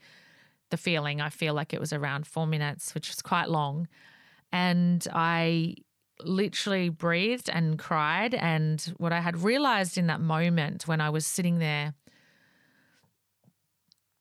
the 0.71 0.77
feeling. 0.77 1.21
I 1.21 1.29
feel 1.29 1.55
like 1.55 1.73
it 1.73 1.81
was 1.81 1.93
around 1.93 2.27
four 2.27 2.47
minutes, 2.47 2.95
which 2.95 3.09
was 3.09 3.23
quite 3.23 3.49
long. 3.49 3.89
And 4.53 5.07
I 5.13 5.77
literally 6.25 6.89
breathed 6.89 7.49
and 7.51 7.79
cried. 7.79 8.35
And 8.35 8.81
what 8.97 9.13
I 9.13 9.21
had 9.21 9.43
realized 9.43 9.99
in 9.99 10.07
that 10.09 10.21
moment 10.21 10.87
when 10.87 11.01
I 11.01 11.11
was 11.11 11.27
sitting 11.27 11.59
there, 11.59 11.95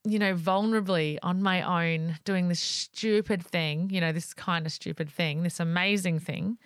you 0.03 0.19
know, 0.19 0.35
vulnerably 0.35 1.17
on 1.21 1.41
my 1.41 1.61
own, 1.61 2.17
doing 2.23 2.47
this 2.47 2.59
stupid 2.59 3.45
thing, 3.45 3.89
you 3.89 3.99
know, 3.99 4.11
this 4.11 4.33
kind 4.33 4.65
of 4.65 4.71
stupid 4.71 5.09
thing, 5.09 5.43
this 5.43 5.59
amazing 5.59 6.19
thing, 6.19 6.57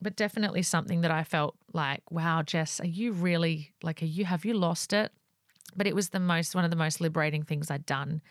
but 0.00 0.16
definitely 0.16 0.62
something 0.62 1.02
that 1.02 1.10
I 1.10 1.22
felt 1.22 1.56
like, 1.72 2.02
wow, 2.10 2.42
Jess, 2.42 2.80
are 2.80 2.86
you 2.86 3.12
really 3.12 3.72
like, 3.82 4.02
are 4.02 4.06
you, 4.06 4.24
have 4.24 4.44
you 4.44 4.54
lost 4.54 4.92
it? 4.92 5.12
But 5.76 5.86
it 5.86 5.94
was 5.94 6.08
the 6.08 6.20
most, 6.20 6.54
one 6.54 6.64
of 6.64 6.70
the 6.70 6.76
most 6.76 7.00
liberating 7.00 7.42
things 7.42 7.70
I'd 7.70 7.86
done 7.86 8.22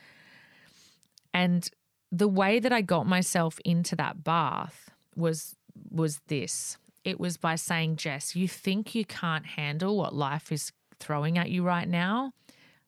and 1.37 1.69
the 2.11 2.27
way 2.27 2.59
that 2.59 2.73
I 2.73 2.81
got 2.81 3.05
myself 3.05 3.59
into 3.63 3.95
that 3.95 4.23
bath 4.23 4.89
was 5.15 5.55
was 5.91 6.19
this. 6.27 6.77
It 7.03 7.19
was 7.19 7.37
by 7.37 7.55
saying, 7.55 7.97
Jess, 7.97 8.35
you 8.35 8.47
think 8.47 8.95
you 8.95 9.05
can't 9.05 9.45
handle 9.45 9.95
what 9.95 10.15
life 10.15 10.51
is 10.51 10.71
throwing 10.99 11.37
at 11.37 11.51
you 11.51 11.63
right 11.63 11.87
now? 11.87 12.31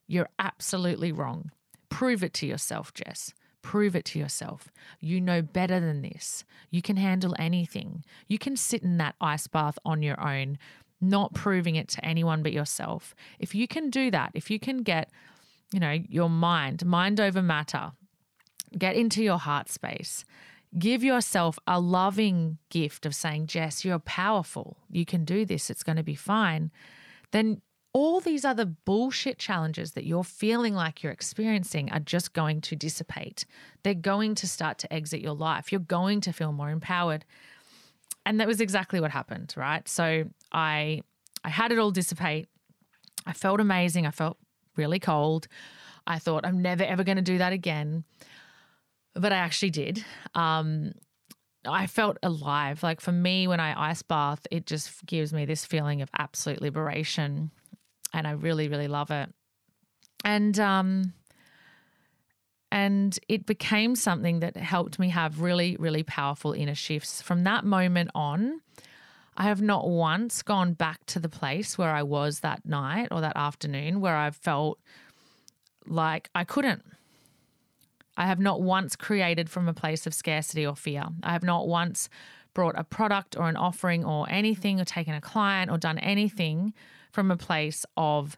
You're 0.08 0.28
absolutely 0.40 1.12
wrong. 1.12 1.52
Prove 1.90 2.24
it 2.24 2.34
to 2.34 2.46
yourself, 2.46 2.92
Jess. 2.92 3.32
Prove 3.62 3.94
it 3.94 4.04
to 4.06 4.18
yourself. 4.18 4.68
You 5.00 5.20
know 5.20 5.42
better 5.42 5.78
than 5.78 6.02
this. 6.02 6.44
You 6.70 6.82
can 6.82 6.96
handle 6.96 7.36
anything. 7.38 8.04
You 8.26 8.38
can 8.38 8.56
sit 8.56 8.82
in 8.82 8.98
that 8.98 9.14
ice 9.20 9.46
bath 9.46 9.78
on 9.84 10.02
your 10.02 10.20
own, 10.20 10.58
not 11.00 11.34
proving 11.34 11.76
it 11.76 11.86
to 11.90 12.04
anyone 12.04 12.42
but 12.42 12.52
yourself. 12.52 13.14
If 13.38 13.54
you 13.54 13.68
can 13.68 13.90
do 13.90 14.10
that, 14.10 14.32
if 14.34 14.50
you 14.50 14.58
can 14.58 14.78
get, 14.82 15.10
you 15.72 15.78
know, 15.78 15.98
your 16.08 16.28
mind, 16.28 16.84
mind 16.84 17.20
over 17.20 17.42
matter, 17.42 17.92
get 18.78 18.96
into 18.96 19.22
your 19.22 19.38
heart 19.38 19.68
space. 19.68 20.24
Give 20.78 21.02
yourself 21.02 21.58
a 21.66 21.80
loving 21.80 22.58
gift 22.68 23.04
of 23.04 23.14
saying, 23.14 23.48
Jess, 23.48 23.84
you're 23.84 23.98
powerful. 23.98 24.76
You 24.90 25.04
can 25.04 25.24
do 25.24 25.44
this. 25.44 25.68
It's 25.70 25.82
going 25.82 25.96
to 25.96 26.02
be 26.04 26.14
fine. 26.14 26.70
Then 27.32 27.60
all 27.92 28.20
these 28.20 28.44
other 28.44 28.64
bullshit 28.64 29.36
challenges 29.36 29.92
that 29.92 30.06
you're 30.06 30.22
feeling 30.22 30.74
like 30.74 31.02
you're 31.02 31.10
experiencing 31.12 31.90
are 31.90 31.98
just 31.98 32.32
going 32.32 32.60
to 32.60 32.76
dissipate. 32.76 33.44
They're 33.82 33.94
going 33.94 34.36
to 34.36 34.46
start 34.46 34.78
to 34.78 34.92
exit 34.92 35.20
your 35.20 35.34
life. 35.34 35.72
You're 35.72 35.80
going 35.80 36.20
to 36.20 36.32
feel 36.32 36.52
more 36.52 36.70
empowered. 36.70 37.24
and 38.26 38.38
that 38.38 38.46
was 38.46 38.60
exactly 38.60 39.00
what 39.00 39.10
happened, 39.10 39.52
right? 39.56 39.88
So 39.88 40.24
I 40.52 41.02
I 41.42 41.48
had 41.48 41.72
it 41.72 41.78
all 41.78 41.90
dissipate. 41.90 42.48
I 43.26 43.32
felt 43.32 43.60
amazing. 43.60 44.06
I 44.06 44.10
felt 44.10 44.36
really 44.76 45.00
cold. 45.00 45.48
I 46.06 46.18
thought 46.18 46.46
I'm 46.46 46.62
never 46.62 46.84
ever 46.84 47.02
going 47.02 47.16
to 47.16 47.22
do 47.22 47.38
that 47.38 47.52
again. 47.52 48.04
But 49.14 49.32
I 49.32 49.36
actually 49.36 49.70
did. 49.70 50.04
Um, 50.34 50.92
I 51.66 51.86
felt 51.86 52.16
alive. 52.22 52.82
Like 52.82 53.00
for 53.00 53.12
me, 53.12 53.46
when 53.46 53.60
I 53.60 53.90
ice 53.90 54.02
bath, 54.02 54.46
it 54.50 54.66
just 54.66 55.04
gives 55.06 55.32
me 55.32 55.44
this 55.44 55.64
feeling 55.64 56.02
of 56.02 56.10
absolute 56.16 56.62
liberation. 56.62 57.50
And 58.12 58.26
I 58.26 58.32
really, 58.32 58.68
really 58.68 58.88
love 58.88 59.10
it. 59.10 59.32
And 60.24 60.58
um 60.58 61.14
and 62.72 63.18
it 63.28 63.46
became 63.46 63.96
something 63.96 64.40
that 64.40 64.56
helped 64.56 64.98
me 64.98 65.08
have 65.08 65.40
really, 65.40 65.76
really 65.78 66.04
powerful 66.04 66.52
inner 66.52 66.74
shifts. 66.74 67.20
From 67.20 67.42
that 67.44 67.64
moment 67.64 68.10
on, 68.14 68.60
I 69.36 69.44
have 69.44 69.60
not 69.60 69.88
once 69.88 70.42
gone 70.42 70.74
back 70.74 71.04
to 71.06 71.18
the 71.18 71.28
place 71.28 71.76
where 71.76 71.90
I 71.90 72.04
was 72.04 72.40
that 72.40 72.64
night 72.64 73.08
or 73.10 73.20
that 73.22 73.36
afternoon 73.36 74.00
where 74.00 74.16
I 74.16 74.30
felt 74.30 74.78
like 75.86 76.30
I 76.34 76.44
couldn't. 76.44 76.84
I 78.20 78.26
have 78.26 78.38
not 78.38 78.60
once 78.60 78.96
created 78.96 79.48
from 79.48 79.66
a 79.66 79.72
place 79.72 80.06
of 80.06 80.12
scarcity 80.12 80.66
or 80.66 80.76
fear. 80.76 81.04
I 81.22 81.32
have 81.32 81.42
not 81.42 81.66
once 81.66 82.10
brought 82.52 82.78
a 82.78 82.84
product 82.84 83.34
or 83.34 83.48
an 83.48 83.56
offering 83.56 84.04
or 84.04 84.26
anything 84.28 84.78
or 84.78 84.84
taken 84.84 85.14
a 85.14 85.22
client 85.22 85.70
or 85.70 85.78
done 85.78 85.98
anything 85.98 86.74
from 87.12 87.30
a 87.30 87.36
place 87.38 87.86
of 87.96 88.36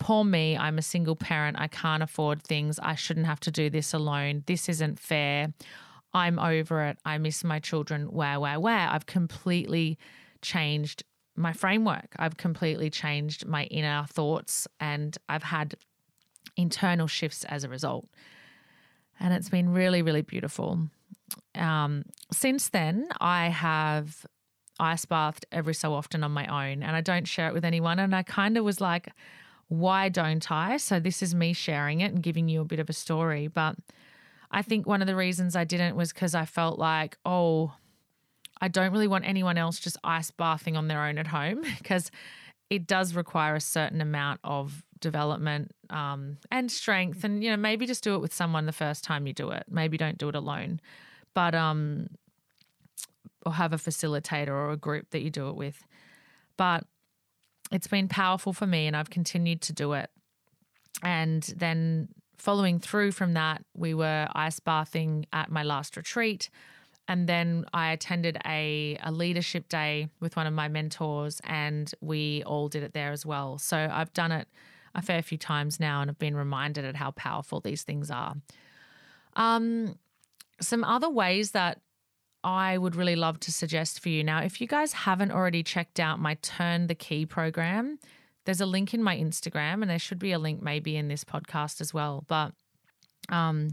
poor 0.00 0.24
me, 0.24 0.56
I'm 0.56 0.78
a 0.78 0.82
single 0.82 1.14
parent, 1.14 1.60
I 1.60 1.68
can't 1.68 2.02
afford 2.02 2.42
things, 2.42 2.80
I 2.80 2.96
shouldn't 2.96 3.26
have 3.26 3.38
to 3.40 3.52
do 3.52 3.70
this 3.70 3.94
alone, 3.94 4.42
this 4.46 4.68
isn't 4.68 4.98
fair, 4.98 5.52
I'm 6.12 6.40
over 6.40 6.82
it, 6.82 6.98
I 7.04 7.18
miss 7.18 7.44
my 7.44 7.60
children, 7.60 8.06
where, 8.06 8.40
where, 8.40 8.58
where. 8.58 8.88
I've 8.88 9.06
completely 9.06 9.96
changed 10.42 11.04
my 11.36 11.52
framework. 11.52 12.16
I've 12.16 12.36
completely 12.36 12.90
changed 12.90 13.46
my 13.46 13.64
inner 13.66 14.06
thoughts 14.08 14.66
and 14.80 15.16
I've 15.28 15.44
had 15.44 15.76
internal 16.56 17.06
shifts 17.06 17.44
as 17.44 17.62
a 17.62 17.68
result 17.68 18.08
and 19.20 19.34
it's 19.34 19.48
been 19.48 19.70
really, 19.70 20.02
really 20.02 20.22
beautiful. 20.22 20.88
Um, 21.54 22.04
since 22.32 22.68
then, 22.68 23.08
I 23.20 23.48
have 23.48 24.26
ice 24.80 25.04
bathed 25.04 25.46
every 25.50 25.74
so 25.74 25.92
often 25.92 26.22
on 26.22 26.32
my 26.32 26.46
own, 26.46 26.82
and 26.82 26.94
I 26.94 27.00
don't 27.00 27.26
share 27.26 27.48
it 27.48 27.54
with 27.54 27.64
anyone. 27.64 27.98
And 27.98 28.14
I 28.14 28.22
kind 28.22 28.56
of 28.56 28.64
was 28.64 28.80
like, 28.80 29.08
why 29.68 30.08
don't 30.08 30.50
I? 30.50 30.76
So 30.78 30.98
this 30.98 31.22
is 31.22 31.34
me 31.34 31.52
sharing 31.52 32.00
it 32.00 32.12
and 32.12 32.22
giving 32.22 32.48
you 32.48 32.60
a 32.60 32.64
bit 32.64 32.80
of 32.80 32.88
a 32.88 32.94
story. 32.94 33.48
But 33.48 33.76
I 34.50 34.62
think 34.62 34.86
one 34.86 35.02
of 35.02 35.06
the 35.06 35.16
reasons 35.16 35.56
I 35.56 35.64
didn't 35.64 35.96
was 35.96 36.12
because 36.12 36.34
I 36.34 36.44
felt 36.44 36.78
like, 36.78 37.18
oh, 37.24 37.74
I 38.60 38.68
don't 38.68 38.92
really 38.92 39.08
want 39.08 39.26
anyone 39.26 39.58
else 39.58 39.78
just 39.78 39.98
ice 40.02 40.30
bathing 40.30 40.76
on 40.76 40.88
their 40.88 41.04
own 41.04 41.18
at 41.18 41.28
home 41.28 41.62
because 41.78 42.10
it 42.70 42.86
does 42.86 43.14
require 43.14 43.56
a 43.56 43.60
certain 43.60 44.00
amount 44.00 44.40
of 44.44 44.84
development 45.00 45.72
um, 45.90 46.38
and 46.50 46.70
strength. 46.70 47.24
And 47.24 47.42
you 47.42 47.50
know 47.50 47.56
maybe 47.56 47.86
just 47.86 48.04
do 48.04 48.14
it 48.14 48.18
with 48.18 48.32
someone 48.32 48.66
the 48.66 48.72
first 48.72 49.04
time 49.04 49.26
you 49.26 49.32
do 49.32 49.50
it. 49.50 49.64
Maybe 49.70 49.96
don't 49.96 50.18
do 50.18 50.28
it 50.28 50.34
alone. 50.34 50.80
But 51.34 51.54
um 51.54 52.08
or 53.46 53.52
have 53.52 53.72
a 53.72 53.76
facilitator 53.76 54.48
or 54.48 54.70
a 54.70 54.76
group 54.76 55.10
that 55.10 55.22
you 55.22 55.30
do 55.30 55.48
it 55.48 55.56
with. 55.56 55.84
But 56.56 56.84
it's 57.70 57.86
been 57.86 58.08
powerful 58.08 58.52
for 58.52 58.66
me 58.66 58.86
and 58.86 58.96
I've 58.96 59.10
continued 59.10 59.60
to 59.62 59.72
do 59.72 59.92
it. 59.92 60.10
And 61.02 61.42
then 61.56 62.08
following 62.36 62.78
through 62.80 63.12
from 63.12 63.34
that 63.34 63.62
we 63.74 63.94
were 63.94 64.28
ice 64.34 64.60
bathing 64.60 65.26
at 65.32 65.50
my 65.50 65.62
last 65.62 65.96
retreat. 65.96 66.50
And 67.08 67.26
then 67.26 67.64
I 67.72 67.92
attended 67.92 68.36
a, 68.44 68.98
a 69.02 69.10
leadership 69.10 69.70
day 69.70 70.08
with 70.20 70.36
one 70.36 70.46
of 70.46 70.52
my 70.52 70.68
mentors, 70.68 71.40
and 71.44 71.90
we 72.02 72.42
all 72.44 72.68
did 72.68 72.82
it 72.82 72.92
there 72.92 73.12
as 73.12 73.24
well. 73.24 73.56
So 73.56 73.88
I've 73.90 74.12
done 74.12 74.30
it 74.30 74.46
a 74.94 75.02
fair 75.02 75.22
few 75.22 75.38
times 75.38 75.78
now 75.78 76.00
and 76.00 76.08
have 76.08 76.18
been 76.18 76.36
reminded 76.36 76.84
at 76.84 76.96
how 76.96 77.10
powerful 77.12 77.60
these 77.60 77.82
things 77.82 78.10
are. 78.10 78.34
Um, 79.36 79.98
some 80.60 80.84
other 80.84 81.08
ways 81.08 81.52
that 81.52 81.80
I 82.44 82.78
would 82.78 82.96
really 82.96 83.16
love 83.16 83.40
to 83.40 83.52
suggest 83.52 84.00
for 84.00 84.08
you 84.08 84.22
now, 84.22 84.40
if 84.42 84.60
you 84.60 84.66
guys 84.66 84.92
haven't 84.92 85.32
already 85.32 85.62
checked 85.62 86.00
out 86.00 86.20
my 86.20 86.34
Turn 86.40 86.86
the 86.86 86.94
Key 86.94 87.26
program, 87.26 87.98
there's 88.44 88.60
a 88.60 88.66
link 88.66 88.94
in 88.94 89.02
my 89.02 89.16
Instagram, 89.16 89.82
and 89.82 89.90
there 89.90 89.98
should 89.98 90.18
be 90.18 90.32
a 90.32 90.38
link 90.38 90.62
maybe 90.62 90.96
in 90.96 91.08
this 91.08 91.24
podcast 91.24 91.80
as 91.80 91.92
well. 91.92 92.24
But 92.28 92.52
um, 93.28 93.70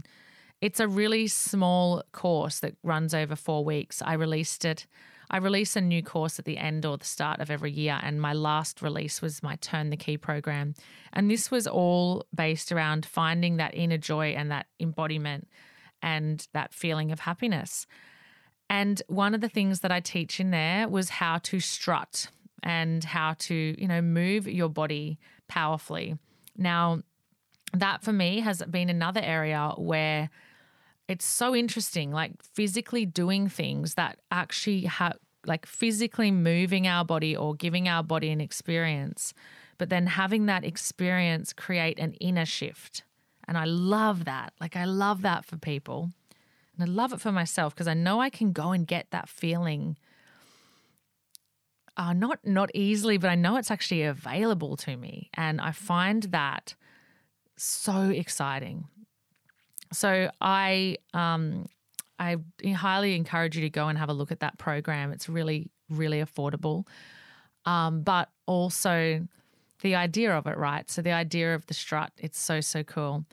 it's 0.60 0.80
a 0.80 0.88
really 0.88 1.26
small 1.28 2.02
course 2.12 2.60
that 2.60 2.74
runs 2.82 3.14
over 3.14 3.36
four 3.36 3.64
weeks. 3.64 4.02
I 4.02 4.14
released 4.14 4.64
it 4.64 4.86
I 5.30 5.38
release 5.38 5.76
a 5.76 5.80
new 5.80 6.02
course 6.02 6.38
at 6.38 6.44
the 6.44 6.58
end 6.58 6.86
or 6.86 6.96
the 6.96 7.04
start 7.04 7.40
of 7.40 7.50
every 7.50 7.72
year, 7.72 7.98
and 8.02 8.20
my 8.20 8.32
last 8.32 8.82
release 8.82 9.20
was 9.20 9.42
my 9.42 9.56
Turn 9.56 9.90
the 9.90 9.96
Key 9.96 10.16
program. 10.16 10.74
And 11.12 11.30
this 11.30 11.50
was 11.50 11.66
all 11.66 12.24
based 12.34 12.70
around 12.72 13.06
finding 13.06 13.56
that 13.56 13.74
inner 13.74 13.98
joy 13.98 14.28
and 14.28 14.50
that 14.50 14.66
embodiment 14.78 15.48
and 16.02 16.46
that 16.52 16.72
feeling 16.72 17.10
of 17.10 17.20
happiness. 17.20 17.86
And 18.68 19.02
one 19.08 19.34
of 19.34 19.40
the 19.40 19.48
things 19.48 19.80
that 19.80 19.92
I 19.92 20.00
teach 20.00 20.40
in 20.40 20.50
there 20.50 20.88
was 20.88 21.08
how 21.08 21.38
to 21.38 21.60
strut 21.60 22.28
and 22.62 23.04
how 23.04 23.34
to, 23.38 23.54
you 23.54 23.86
know, 23.86 24.02
move 24.02 24.46
your 24.46 24.68
body 24.68 25.18
powerfully. 25.48 26.18
Now, 26.56 27.02
that 27.72 28.02
for 28.02 28.12
me 28.12 28.40
has 28.40 28.62
been 28.62 28.88
another 28.88 29.20
area 29.22 29.72
where 29.76 30.30
it's 31.08 31.24
so 31.24 31.54
interesting, 31.54 32.10
like 32.10 32.42
physically 32.42 33.06
doing 33.06 33.48
things 33.48 33.94
that 33.94 34.18
actually 34.30 34.82
have, 34.82 35.16
like 35.46 35.66
physically 35.66 36.30
moving 36.30 36.86
our 36.86 37.04
body 37.04 37.36
or 37.36 37.54
giving 37.54 37.88
our 37.88 38.02
body 38.02 38.30
an 38.30 38.40
experience, 38.40 39.32
but 39.78 39.88
then 39.88 40.06
having 40.06 40.46
that 40.46 40.64
experience 40.64 41.52
create 41.52 41.98
an 41.98 42.14
inner 42.14 42.46
shift. 42.46 43.04
And 43.46 43.56
I 43.56 43.64
love 43.64 44.24
that. 44.24 44.52
Like, 44.60 44.74
I 44.74 44.84
love 44.84 45.22
that 45.22 45.44
for 45.44 45.56
people. 45.56 46.10
And 46.78 46.88
I 46.88 46.92
love 46.92 47.12
it 47.12 47.20
for 47.20 47.32
myself 47.32 47.74
because 47.74 47.88
I 47.88 47.94
know 47.94 48.20
I 48.20 48.30
can 48.30 48.52
go 48.52 48.72
and 48.72 48.86
get 48.86 49.10
that 49.10 49.28
feeling. 49.28 49.96
Uh, 51.96 52.12
not 52.12 52.40
not 52.44 52.70
easily, 52.74 53.16
but 53.16 53.30
I 53.30 53.34
know 53.36 53.56
it's 53.56 53.70
actually 53.70 54.02
available 54.02 54.76
to 54.78 54.96
me, 54.98 55.30
and 55.32 55.62
I 55.62 55.72
find 55.72 56.24
that 56.24 56.74
so 57.56 58.10
exciting. 58.10 58.88
So 59.92 60.30
I 60.40 60.96
um, 61.14 61.66
I 62.18 62.36
highly 62.74 63.14
encourage 63.14 63.56
you 63.56 63.62
to 63.62 63.70
go 63.70 63.88
and 63.88 63.98
have 63.98 64.08
a 64.08 64.12
look 64.12 64.32
at 64.32 64.40
that 64.40 64.58
program. 64.58 65.12
It's 65.12 65.28
really 65.28 65.70
really 65.88 66.20
affordable, 66.20 66.86
um, 67.64 68.02
but 68.02 68.28
also 68.46 69.26
the 69.82 69.94
idea 69.94 70.36
of 70.36 70.46
it, 70.46 70.56
right? 70.56 70.90
So 70.90 71.02
the 71.02 71.12
idea 71.12 71.54
of 71.54 71.66
the 71.66 71.74
strut, 71.74 72.12
it's 72.18 72.38
so 72.38 72.60
so 72.60 72.82
cool. 72.82 73.24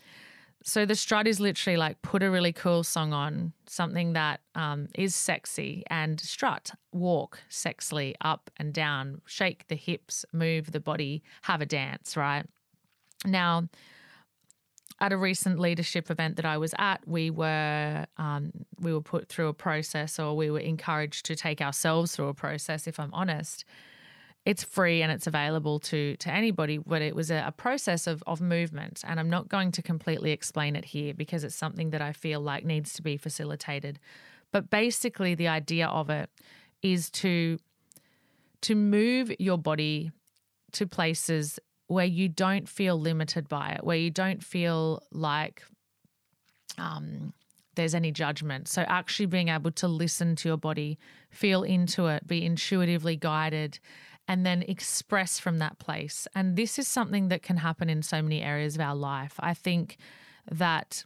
So 0.66 0.86
the 0.86 0.96
strut 0.96 1.28
is 1.28 1.42
literally 1.42 1.76
like 1.76 2.02
put 2.02 2.24
a 2.24 2.32
really 2.32 2.54
cool 2.54 2.84
song 2.84 3.12
on, 3.12 3.52
something 3.68 4.14
that 4.14 4.40
um, 4.56 4.88
is 4.96 5.14
sexy, 5.14 5.84
and 5.88 6.20
strut, 6.22 6.72
walk 6.94 7.40
sexily 7.50 8.14
up 8.22 8.50
and 8.56 8.74
down, 8.74 9.22
shake 9.26 9.68
the 9.68 9.76
hips, 9.76 10.26
move 10.32 10.72
the 10.72 10.80
body, 10.80 11.22
have 11.42 11.60
a 11.60 11.66
dance, 11.66 12.16
right? 12.16 12.46
Now, 13.26 13.68
at 15.00 15.12
a 15.12 15.18
recent 15.18 15.60
leadership 15.60 16.10
event 16.10 16.36
that 16.38 16.46
I 16.46 16.58
was 16.58 16.74
at, 16.78 17.08
we 17.08 17.30
were 17.30 18.06
um, 18.18 18.52
we 18.80 18.94
were 18.94 19.02
put 19.02 19.28
through 19.28 19.48
a 19.48 19.54
process, 19.54 20.20
or 20.20 20.36
we 20.36 20.50
were 20.50 20.60
encouraged 20.60 21.26
to 21.26 21.36
take 21.36 21.62
ourselves 21.62 22.16
through 22.16 22.28
a 22.28 22.34
process. 22.34 22.88
If 22.88 23.00
I'm 23.00 23.14
honest, 23.14 23.66
it's 24.46 24.64
free 24.64 25.02
and 25.02 25.12
it's 25.12 25.28
available 25.28 25.80
to 25.80 26.16
to 26.18 26.30
anybody, 26.30 26.78
but 26.78 27.02
it 27.02 27.16
was 27.16 27.32
a, 27.32 27.44
a 27.48 27.52
process 27.52 28.08
of 28.08 28.24
of 28.28 28.42
movement, 28.42 29.04
and 29.06 29.20
I'm 29.20 29.30
not 29.30 29.50
going 29.50 29.72
to 29.74 29.82
completely 29.82 30.32
explain 30.32 30.76
it 30.76 30.86
here 30.86 31.14
because 31.14 31.44
it's 31.44 31.56
something 31.56 31.90
that 31.92 32.02
I 32.02 32.14
feel 32.14 32.40
like 32.40 32.66
needs 32.66 32.94
to 32.94 33.02
be 33.02 33.18
facilitated. 33.18 34.00
But 34.52 34.70
basically, 34.70 35.34
the 35.36 35.48
idea 35.48 35.88
of 35.88 36.10
it 36.10 36.30
is 36.82 37.10
to 37.12 37.58
to 38.62 38.76
move 38.76 39.32
your 39.40 39.58
body 39.58 40.12
to 40.74 40.88
places 40.88 41.60
where 41.94 42.06
you 42.06 42.28
don't 42.28 42.68
feel 42.68 43.00
limited 43.00 43.48
by 43.48 43.70
it, 43.70 43.84
where 43.84 43.98
you 43.98 44.10
don't 44.10 44.44
feel 44.44 45.02
like 45.12 45.64
um, 46.78 47.34
there's 47.76 47.96
any 47.96 48.12
judgment. 48.12 48.68
So, 48.68 48.82
actually 48.84 49.28
being 49.28 49.50
able 49.50 49.72
to 49.72 49.88
listen 49.88 50.36
to 50.38 50.50
your 50.50 50.58
body, 50.58 50.98
feel 51.30 51.64
into 51.64 52.08
it, 52.08 52.28
be 52.28 52.46
intuitively 52.46 53.16
guided, 53.16 53.80
and 54.28 54.46
then 54.46 54.64
express 54.64 55.40
from 55.40 55.60
that 55.60 55.80
place. 55.80 56.28
And 56.36 56.56
this 56.56 56.80
is 56.80 56.88
something 56.88 57.28
that 57.30 57.44
can 57.44 57.58
happen 57.58 57.90
in 57.90 58.02
so 58.02 58.22
many 58.22 58.42
areas 58.42 58.76
of 58.76 58.82
our 58.82 58.96
life. 58.96 59.36
I 59.40 59.54
think 59.54 59.98
that. 60.52 61.06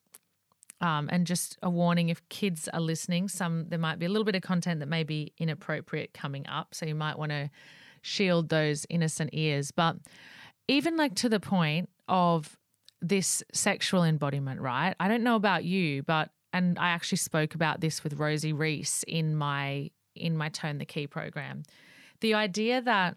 Um, 0.79 1.09
and 1.11 1.25
just 1.25 1.57
a 1.63 1.71
warning 1.71 2.09
if 2.09 2.29
kids 2.29 2.69
are 2.71 2.79
listening, 2.79 3.29
some 3.29 3.65
there 3.69 3.79
might 3.79 3.97
be 3.97 4.05
a 4.05 4.09
little 4.09 4.23
bit 4.23 4.35
of 4.35 4.43
content 4.43 4.79
that 4.81 4.85
may 4.85 5.03
be 5.03 5.33
inappropriate 5.39 6.13
coming 6.13 6.45
up. 6.47 6.75
So 6.75 6.85
you 6.85 6.93
might 6.93 7.17
want 7.17 7.31
to 7.31 7.49
shield 8.03 8.49
those 8.49 8.85
innocent 8.87 9.31
ears. 9.33 9.71
But 9.71 9.97
even 10.67 10.97
like 10.97 11.15
to 11.15 11.29
the 11.29 11.39
point 11.39 11.89
of 12.07 12.57
this 13.01 13.43
sexual 13.53 14.03
embodiment, 14.03 14.61
right? 14.61 14.95
I 14.99 15.07
don't 15.07 15.23
know 15.23 15.35
about 15.35 15.63
you, 15.63 16.03
but 16.03 16.29
and 16.53 16.79
I 16.79 16.89
actually 16.89 17.19
spoke 17.19 17.55
about 17.55 17.81
this 17.81 18.03
with 18.03 18.13
Rosie 18.13 18.53
Reese 18.53 19.03
in 19.07 19.35
my 19.35 19.91
in 20.15 20.35
my 20.35 20.49
Turn 20.49 20.77
the 20.77 20.85
Key 20.85 21.07
program. 21.07 21.63
The 22.21 22.33
idea 22.33 22.81
that 22.81 23.15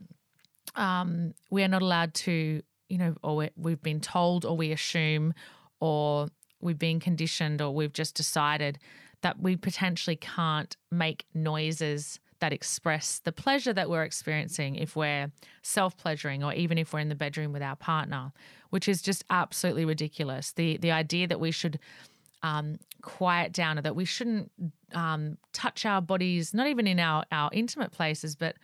um, 0.75 1.35
we 1.51 1.63
are 1.63 1.69
not 1.69 1.83
allowed 1.83 2.15
to, 2.15 2.63
you 2.89 2.99
know, 2.99 3.15
or 3.23 3.49
we've 3.57 3.83
been 3.83 4.01
told, 4.01 4.45
or 4.45 4.57
we 4.57 4.73
assume, 4.73 5.33
or 5.81 6.29
we've 6.61 6.79
been 6.79 7.01
conditioned, 7.01 7.63
or 7.63 7.75
we've 7.75 7.93
just 7.93 8.15
decided 8.15 8.79
that 9.23 9.41
we 9.41 9.57
potentially 9.57 10.17
can't 10.17 10.77
make 10.91 11.27
noises 11.35 12.21
that 12.41 12.53
express 12.53 13.21
the 13.21 13.33
pleasure 13.33 13.73
that 13.73 13.89
we're 13.89 14.03
experiencing 14.03 14.77
if 14.77 14.97
we're 14.97 15.31
self 15.63 15.97
pleasuring 15.97 16.43
or 16.43 16.53
even 16.55 16.79
if 16.79 16.93
we're 16.93 17.01
in 17.01 17.09
the 17.09 17.15
bedroom 17.15 17.53
with 17.53 17.63
our 17.63 17.77
partner, 17.77 18.33
which 18.71 18.89
is 18.89 19.03
just 19.03 19.25
absolutely 19.31 19.85
ridiculous. 19.85 20.53
The 20.53 20.77
the 20.79 20.91
idea 20.91 21.27
that 21.29 21.41
we 21.41 21.51
should 21.51 21.79
um, 22.43 22.79
quiet 23.03 23.53
down 23.53 23.79
or 23.79 23.83
that 23.83 23.97
we 23.97 24.05
shouldn't 24.05 24.51
um, 24.95 25.37
touch 25.53 25.85
our 25.85 26.01
bodies, 26.01 26.55
not 26.55 26.67
even 26.67 26.87
in 26.87 26.99
our, 26.99 27.25
our 27.31 27.51
intimate 27.53 27.93
places, 27.93 28.35
but 28.37 28.57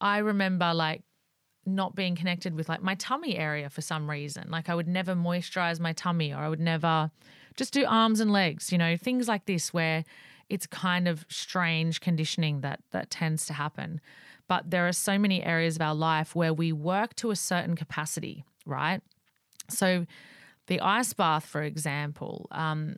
I 0.00 0.18
remember 0.18 0.72
like 0.72 1.02
not 1.66 1.94
being 1.94 2.16
connected 2.16 2.54
with 2.54 2.68
like 2.68 2.82
my 2.82 2.94
tummy 2.94 3.36
area 3.36 3.68
for 3.68 3.82
some 3.82 4.08
reason. 4.08 4.50
Like 4.50 4.68
I 4.68 4.74
would 4.74 4.88
never 4.88 5.14
moisturize 5.14 5.78
my 5.80 5.92
tummy 5.92 6.32
or 6.32 6.38
I 6.38 6.48
would 6.48 6.60
never 6.60 7.10
just 7.56 7.72
do 7.72 7.84
arms 7.86 8.20
and 8.20 8.32
legs, 8.32 8.72
you 8.72 8.78
know, 8.78 8.96
things 8.96 9.28
like 9.28 9.44
this 9.44 9.72
where 9.74 10.04
it's 10.48 10.66
kind 10.66 11.08
of 11.08 11.26
strange 11.28 12.00
conditioning 12.00 12.60
that 12.62 12.80
that 12.90 13.10
tends 13.10 13.46
to 13.46 13.52
happen. 13.52 14.00
But 14.48 14.70
there 14.70 14.88
are 14.88 14.92
so 14.92 15.18
many 15.18 15.42
areas 15.42 15.76
of 15.76 15.82
our 15.82 15.94
life 15.94 16.34
where 16.34 16.54
we 16.54 16.72
work 16.72 17.14
to 17.16 17.30
a 17.30 17.36
certain 17.36 17.76
capacity, 17.76 18.44
right? 18.64 19.02
So 19.68 20.06
the 20.66 20.80
ice 20.80 21.12
bath, 21.12 21.44
for 21.44 21.62
example, 21.62 22.46
um, 22.50 22.96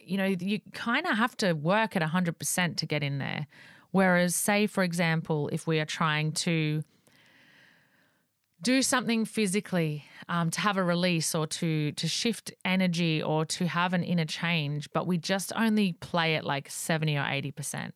you 0.00 0.16
know, 0.16 0.24
you 0.24 0.60
kind 0.72 1.06
of 1.06 1.16
have 1.16 1.36
to 1.38 1.52
work 1.52 1.94
at 1.94 2.02
100% 2.02 2.76
to 2.76 2.86
get 2.86 3.02
in 3.02 3.18
there. 3.18 3.46
Whereas, 3.92 4.34
say, 4.34 4.66
for 4.66 4.82
example, 4.82 5.48
if 5.52 5.66
we 5.66 5.78
are 5.78 5.84
trying 5.84 6.32
to 6.32 6.82
do 8.62 8.80
something 8.80 9.24
physically 9.24 10.04
um, 10.28 10.50
to 10.50 10.60
have 10.60 10.76
a 10.76 10.84
release 10.84 11.34
or 11.34 11.46
to 11.46 11.92
to 11.92 12.08
shift 12.08 12.52
energy 12.64 13.22
or 13.22 13.44
to 13.44 13.66
have 13.66 13.92
an 13.92 14.04
inner 14.04 14.24
change, 14.24 14.88
but 14.92 15.06
we 15.06 15.18
just 15.18 15.52
only 15.56 15.94
play 15.94 16.36
at 16.36 16.44
like 16.44 16.70
70 16.70 17.16
or 17.16 17.22
80%. 17.22 17.92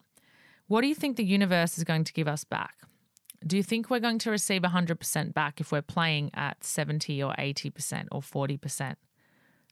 What 0.66 0.81
do 0.81 0.88
you 0.88 0.94
think 0.94 1.16
the 1.16 1.24
universe 1.24 1.79
is 1.79 1.85
going 1.85 2.05
to 2.05 2.12
give 2.12 2.26
us 2.26 2.42
back? 2.42 2.74
Do 3.46 3.57
you 3.57 3.62
think 3.62 3.90
we're 3.90 4.00
going 4.00 4.18
to 4.20 4.31
receive 4.31 4.62
100% 4.62 5.35
back 5.35 5.61
if 5.61 5.70
we're 5.70 5.83
playing 5.83 6.31
at 6.35 6.64
70 6.64 7.22
or 7.22 7.33
80% 7.38 8.09
or 8.11 8.20
40%? 8.20 8.96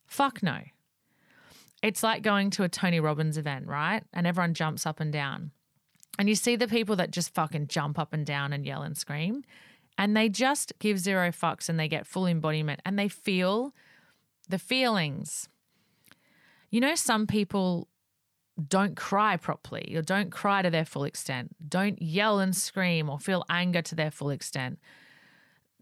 Fuck 0.06 0.42
no. 0.42 0.58
It's 1.82 2.02
like 2.02 2.22
going 2.22 2.50
to 2.50 2.62
a 2.62 2.68
Tony 2.68 3.00
Robbins 3.00 3.36
event, 3.36 3.66
right? 3.66 4.04
And 4.12 4.26
everyone 4.26 4.54
jumps 4.54 4.86
up 4.86 5.00
and 5.00 5.12
down. 5.12 5.50
And 6.18 6.28
you 6.28 6.36
see 6.36 6.54
the 6.54 6.68
people 6.68 6.96
that 6.96 7.10
just 7.10 7.34
fucking 7.34 7.66
jump 7.66 7.98
up 7.98 8.12
and 8.12 8.24
down 8.24 8.52
and 8.52 8.64
yell 8.64 8.82
and 8.82 8.96
scream. 8.96 9.42
And 9.96 10.16
they 10.16 10.28
just 10.28 10.72
give 10.80 10.98
zero 10.98 11.30
fucks 11.30 11.68
and 11.68 11.78
they 11.78 11.88
get 11.88 12.06
full 12.06 12.26
embodiment 12.26 12.80
and 12.84 12.98
they 12.98 13.08
feel 13.08 13.72
the 14.48 14.58
feelings. 14.58 15.48
You 16.70 16.80
know, 16.80 16.94
some 16.94 17.26
people 17.26 17.88
don't 18.68 18.96
cry 18.96 19.36
properly 19.36 19.94
or 19.96 20.02
don't 20.02 20.30
cry 20.30 20.62
to 20.62 20.70
their 20.70 20.84
full 20.84 21.04
extent, 21.04 21.54
don't 21.68 22.00
yell 22.02 22.40
and 22.40 22.54
scream 22.54 23.08
or 23.08 23.18
feel 23.18 23.44
anger 23.48 23.82
to 23.82 23.94
their 23.94 24.10
full 24.10 24.30
extent 24.30 24.78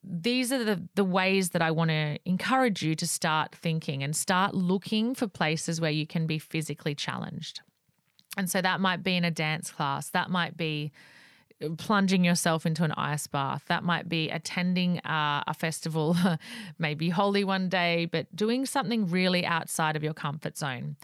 these 0.05 0.53
are 0.53 0.65
the, 0.65 0.83
the 0.95 1.05
ways 1.05 1.51
that 1.51 1.63
I 1.63 1.71
want 1.71 1.91
to 1.91 2.19
encourage 2.25 2.83
you 2.83 2.95
to 2.97 3.07
start 3.07 3.55
thinking 3.55 4.03
and 4.03 4.17
start 4.17 4.55
looking 4.55 5.15
for 5.15 5.29
places 5.29 5.81
where 5.81 5.91
you 5.91 6.07
can 6.07 6.27
be 6.27 6.39
physically 6.39 6.95
challenged. 6.95 7.61
And 8.37 8.51
so 8.51 8.61
that 8.61 8.81
might 8.81 9.03
be 9.03 9.17
in 9.17 9.25
a 9.25 9.31
dance 9.31 9.71
class, 9.71 10.09
that 10.11 10.31
might 10.31 10.57
be 10.57 10.91
plunging 11.79 12.25
yourself 12.25 12.67
into 12.67 12.85
an 12.85 12.93
ice 12.93 13.27
bath, 13.27 13.65
that 13.69 13.85
might 13.85 14.09
be 14.09 14.31
attending 14.31 14.99
a, 15.05 15.45
a 15.47 15.55
festival, 15.55 16.17
maybe 16.79 17.11
Holi 17.11 17.45
one 17.45 17.69
day, 17.69 18.07
but 18.07 18.35
doing 18.35 18.67
something 18.67 19.09
really 19.09 19.45
outside 19.45 19.97
of 19.97 20.03
your 20.03 20.15
comfort 20.15 20.57
zone 20.57 20.97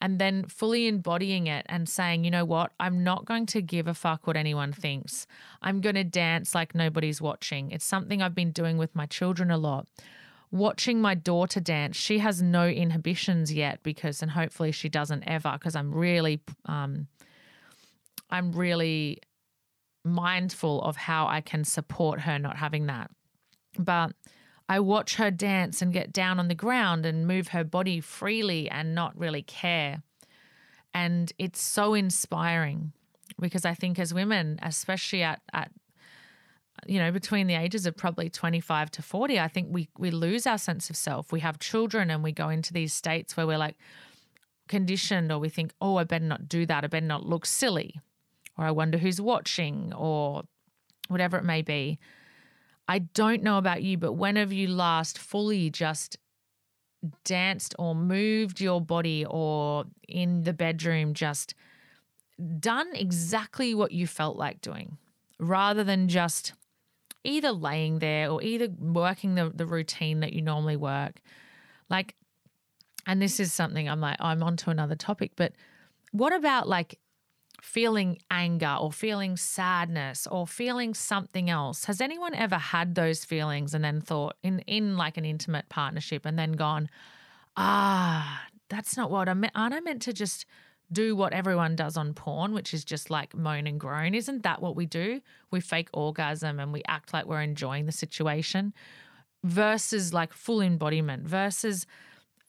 and 0.00 0.18
then 0.18 0.44
fully 0.44 0.86
embodying 0.86 1.46
it 1.46 1.64
and 1.68 1.88
saying, 1.88 2.24
you 2.24 2.30
know 2.30 2.44
what, 2.44 2.72
I'm 2.78 3.02
not 3.02 3.24
going 3.24 3.46
to 3.46 3.62
give 3.62 3.86
a 3.86 3.94
fuck 3.94 4.26
what 4.26 4.36
anyone 4.36 4.72
thinks. 4.72 5.26
I'm 5.62 5.80
going 5.80 5.94
to 5.94 6.04
dance 6.04 6.54
like 6.54 6.74
nobody's 6.74 7.20
watching. 7.20 7.70
It's 7.70 7.84
something 7.84 8.20
I've 8.20 8.34
been 8.34 8.50
doing 8.50 8.76
with 8.76 8.94
my 8.94 9.06
children 9.06 9.50
a 9.50 9.56
lot. 9.56 9.86
Watching 10.50 11.00
my 11.00 11.14
daughter 11.14 11.60
dance, 11.60 11.96
she 11.96 12.18
has 12.18 12.42
no 12.42 12.68
inhibitions 12.68 13.52
yet 13.52 13.82
because, 13.82 14.22
and 14.22 14.30
hopefully 14.30 14.70
she 14.70 14.88
doesn't 14.88 15.24
ever, 15.26 15.52
because 15.52 15.74
I'm 15.74 15.94
really, 15.94 16.40
um, 16.66 17.08
I'm 18.30 18.52
really 18.52 19.20
mindful 20.06 20.82
of 20.82 20.96
how 20.96 21.26
I 21.26 21.40
can 21.40 21.64
support 21.64 22.20
her 22.20 22.38
not 22.38 22.56
having 22.56 22.86
that. 22.86 23.10
But 23.78 24.12
I 24.68 24.80
watch 24.80 25.16
her 25.16 25.30
dance 25.30 25.82
and 25.82 25.92
get 25.92 26.12
down 26.12 26.38
on 26.38 26.48
the 26.48 26.54
ground 26.54 27.06
and 27.06 27.26
move 27.26 27.48
her 27.48 27.64
body 27.64 28.00
freely 28.00 28.68
and 28.70 28.94
not 28.94 29.18
really 29.18 29.42
care. 29.42 30.02
And 30.94 31.32
it's 31.38 31.60
so 31.60 31.94
inspiring 31.94 32.92
because 33.40 33.64
I 33.64 33.74
think 33.74 33.98
as 33.98 34.14
women, 34.14 34.58
especially 34.62 35.22
at, 35.22 35.40
at 35.52 35.70
you 36.86 36.98
know, 36.98 37.12
between 37.12 37.46
the 37.46 37.54
ages 37.54 37.86
of 37.86 37.96
probably 37.96 38.28
25 38.28 38.90
to 38.92 39.02
40, 39.02 39.38
I 39.38 39.48
think 39.48 39.68
we 39.70 39.88
we 39.98 40.10
lose 40.10 40.46
our 40.46 40.58
sense 40.58 40.90
of 40.90 40.96
self. 40.96 41.32
We 41.32 41.40
have 41.40 41.58
children 41.58 42.10
and 42.10 42.22
we 42.22 42.32
go 42.32 42.48
into 42.48 42.72
these 42.72 42.92
states 42.92 43.36
where 43.36 43.46
we're 43.46 43.58
like 43.58 43.76
conditioned 44.68 45.30
or 45.30 45.38
we 45.38 45.48
think, 45.48 45.72
oh, 45.80 45.96
I 45.96 46.04
better 46.04 46.24
not 46.24 46.48
do 46.48 46.66
that. 46.66 46.84
I 46.84 46.86
better 46.88 47.06
not 47.06 47.24
look 47.24 47.46
silly. 47.46 48.00
Or 48.58 48.64
I 48.64 48.70
wonder 48.70 48.98
who's 48.98 49.20
watching 49.20 49.92
or 49.94 50.44
whatever 51.08 51.36
it 51.36 51.44
may 51.44 51.62
be. 51.62 51.98
I 52.88 53.00
don't 53.00 53.42
know 53.42 53.58
about 53.58 53.82
you, 53.82 53.98
but 53.98 54.12
when 54.12 54.36
have 54.36 54.52
you 54.52 54.68
last 54.68 55.18
fully 55.18 55.70
just 55.70 56.18
danced 57.24 57.74
or 57.78 57.94
moved 57.94 58.60
your 58.60 58.80
body 58.80 59.24
or 59.28 59.84
in 60.08 60.42
the 60.42 60.52
bedroom 60.52 61.14
just 61.14 61.54
done 62.58 62.88
exactly 62.94 63.74
what 63.74 63.92
you 63.92 64.06
felt 64.06 64.36
like 64.36 64.60
doing 64.60 64.98
rather 65.38 65.84
than 65.84 66.08
just 66.08 66.52
either 67.24 67.50
laying 67.52 67.98
there 67.98 68.30
or 68.30 68.42
either 68.42 68.68
working 68.78 69.34
the, 69.34 69.50
the 69.54 69.66
routine 69.66 70.20
that 70.20 70.32
you 70.32 70.42
normally 70.42 70.76
work? 70.76 71.20
Like, 71.90 72.14
and 73.06 73.20
this 73.20 73.38
is 73.40 73.52
something 73.52 73.88
I'm 73.88 74.00
like, 74.00 74.16
I'm 74.20 74.42
on 74.42 74.56
to 74.58 74.70
another 74.70 74.96
topic, 74.96 75.32
but 75.36 75.52
what 76.12 76.32
about 76.32 76.68
like 76.68 76.98
feeling 77.62 78.18
anger 78.30 78.76
or 78.80 78.92
feeling 78.92 79.36
sadness 79.36 80.26
or 80.26 80.46
feeling 80.46 80.94
something 80.94 81.50
else. 81.50 81.84
Has 81.84 82.00
anyone 82.00 82.34
ever 82.34 82.56
had 82.56 82.94
those 82.94 83.24
feelings 83.24 83.74
and 83.74 83.84
then 83.84 84.00
thought 84.00 84.36
in 84.42 84.60
in 84.60 84.96
like 84.96 85.16
an 85.16 85.24
intimate 85.24 85.68
partnership 85.68 86.26
and 86.26 86.38
then 86.38 86.52
gone, 86.52 86.88
ah, 87.56 88.46
that's 88.68 88.96
not 88.96 89.10
what 89.10 89.28
I 89.28 89.34
meant. 89.34 89.52
Aren't 89.54 89.74
I 89.74 89.80
meant 89.80 90.02
to 90.02 90.12
just 90.12 90.46
do 90.92 91.16
what 91.16 91.32
everyone 91.32 91.74
does 91.74 91.96
on 91.96 92.14
porn, 92.14 92.52
which 92.52 92.72
is 92.72 92.84
just 92.84 93.10
like 93.10 93.34
moan 93.34 93.66
and 93.66 93.80
groan? 93.80 94.14
Isn't 94.14 94.42
that 94.42 94.62
what 94.62 94.76
we 94.76 94.86
do? 94.86 95.20
We 95.50 95.60
fake 95.60 95.88
orgasm 95.92 96.60
and 96.60 96.72
we 96.72 96.82
act 96.86 97.12
like 97.12 97.26
we're 97.26 97.42
enjoying 97.42 97.86
the 97.86 97.92
situation 97.92 98.72
versus 99.42 100.12
like 100.12 100.32
full 100.32 100.60
embodiment 100.60 101.26
versus 101.26 101.86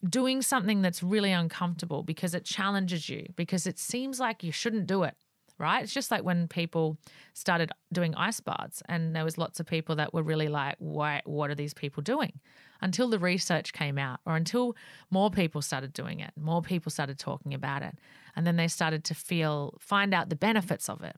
doing 0.07 0.41
something 0.41 0.81
that's 0.81 1.01
really 1.01 1.31
uncomfortable 1.31 2.03
because 2.03 2.33
it 2.33 2.45
challenges 2.45 3.10
you, 3.10 3.27
because 3.36 3.65
it 3.65 3.79
seems 3.79 4.19
like 4.19 4.43
you 4.43 4.51
shouldn't 4.51 4.88
do 4.88 5.03
it, 5.03 5.15
right? 5.57 5.83
It's 5.83 5.93
just 5.93 6.12
like 6.12 6.23
when 6.23 6.47
people 6.47 6.97
started 7.33 7.71
doing 7.91 8.13
ice 8.15 8.39
baths 8.39 8.83
and 8.88 9.15
there 9.15 9.23
was 9.23 9.38
lots 9.38 9.60
of 9.60 9.65
people 9.65 9.95
that 9.95 10.13
were 10.13 10.23
really 10.23 10.49
like, 10.49 10.75
what, 10.79 11.27
what 11.27 11.49
are 11.49 11.55
these 11.55 11.73
people 11.73 12.03
doing? 12.03 12.39
Until 12.79 13.10
the 13.10 13.17
research 13.17 13.73
came 13.73 13.97
out 13.97 14.19
or 14.25 14.36
until 14.36 14.75
more 15.10 15.31
people 15.31 15.63
started 15.63 15.93
doing 15.93 16.19
it, 16.19 16.31
more 16.39 16.62
people 16.62 16.91
started 16.91 17.17
talking 17.17 17.53
about 17.55 17.81
it. 17.81 17.95
And 18.36 18.45
then 18.45 18.55
they 18.55 18.67
started 18.67 19.03
to 19.05 19.15
feel, 19.15 19.77
find 19.79 20.13
out 20.13 20.29
the 20.29 20.36
benefits 20.36 20.89
of 20.89 21.01
it. 21.01 21.15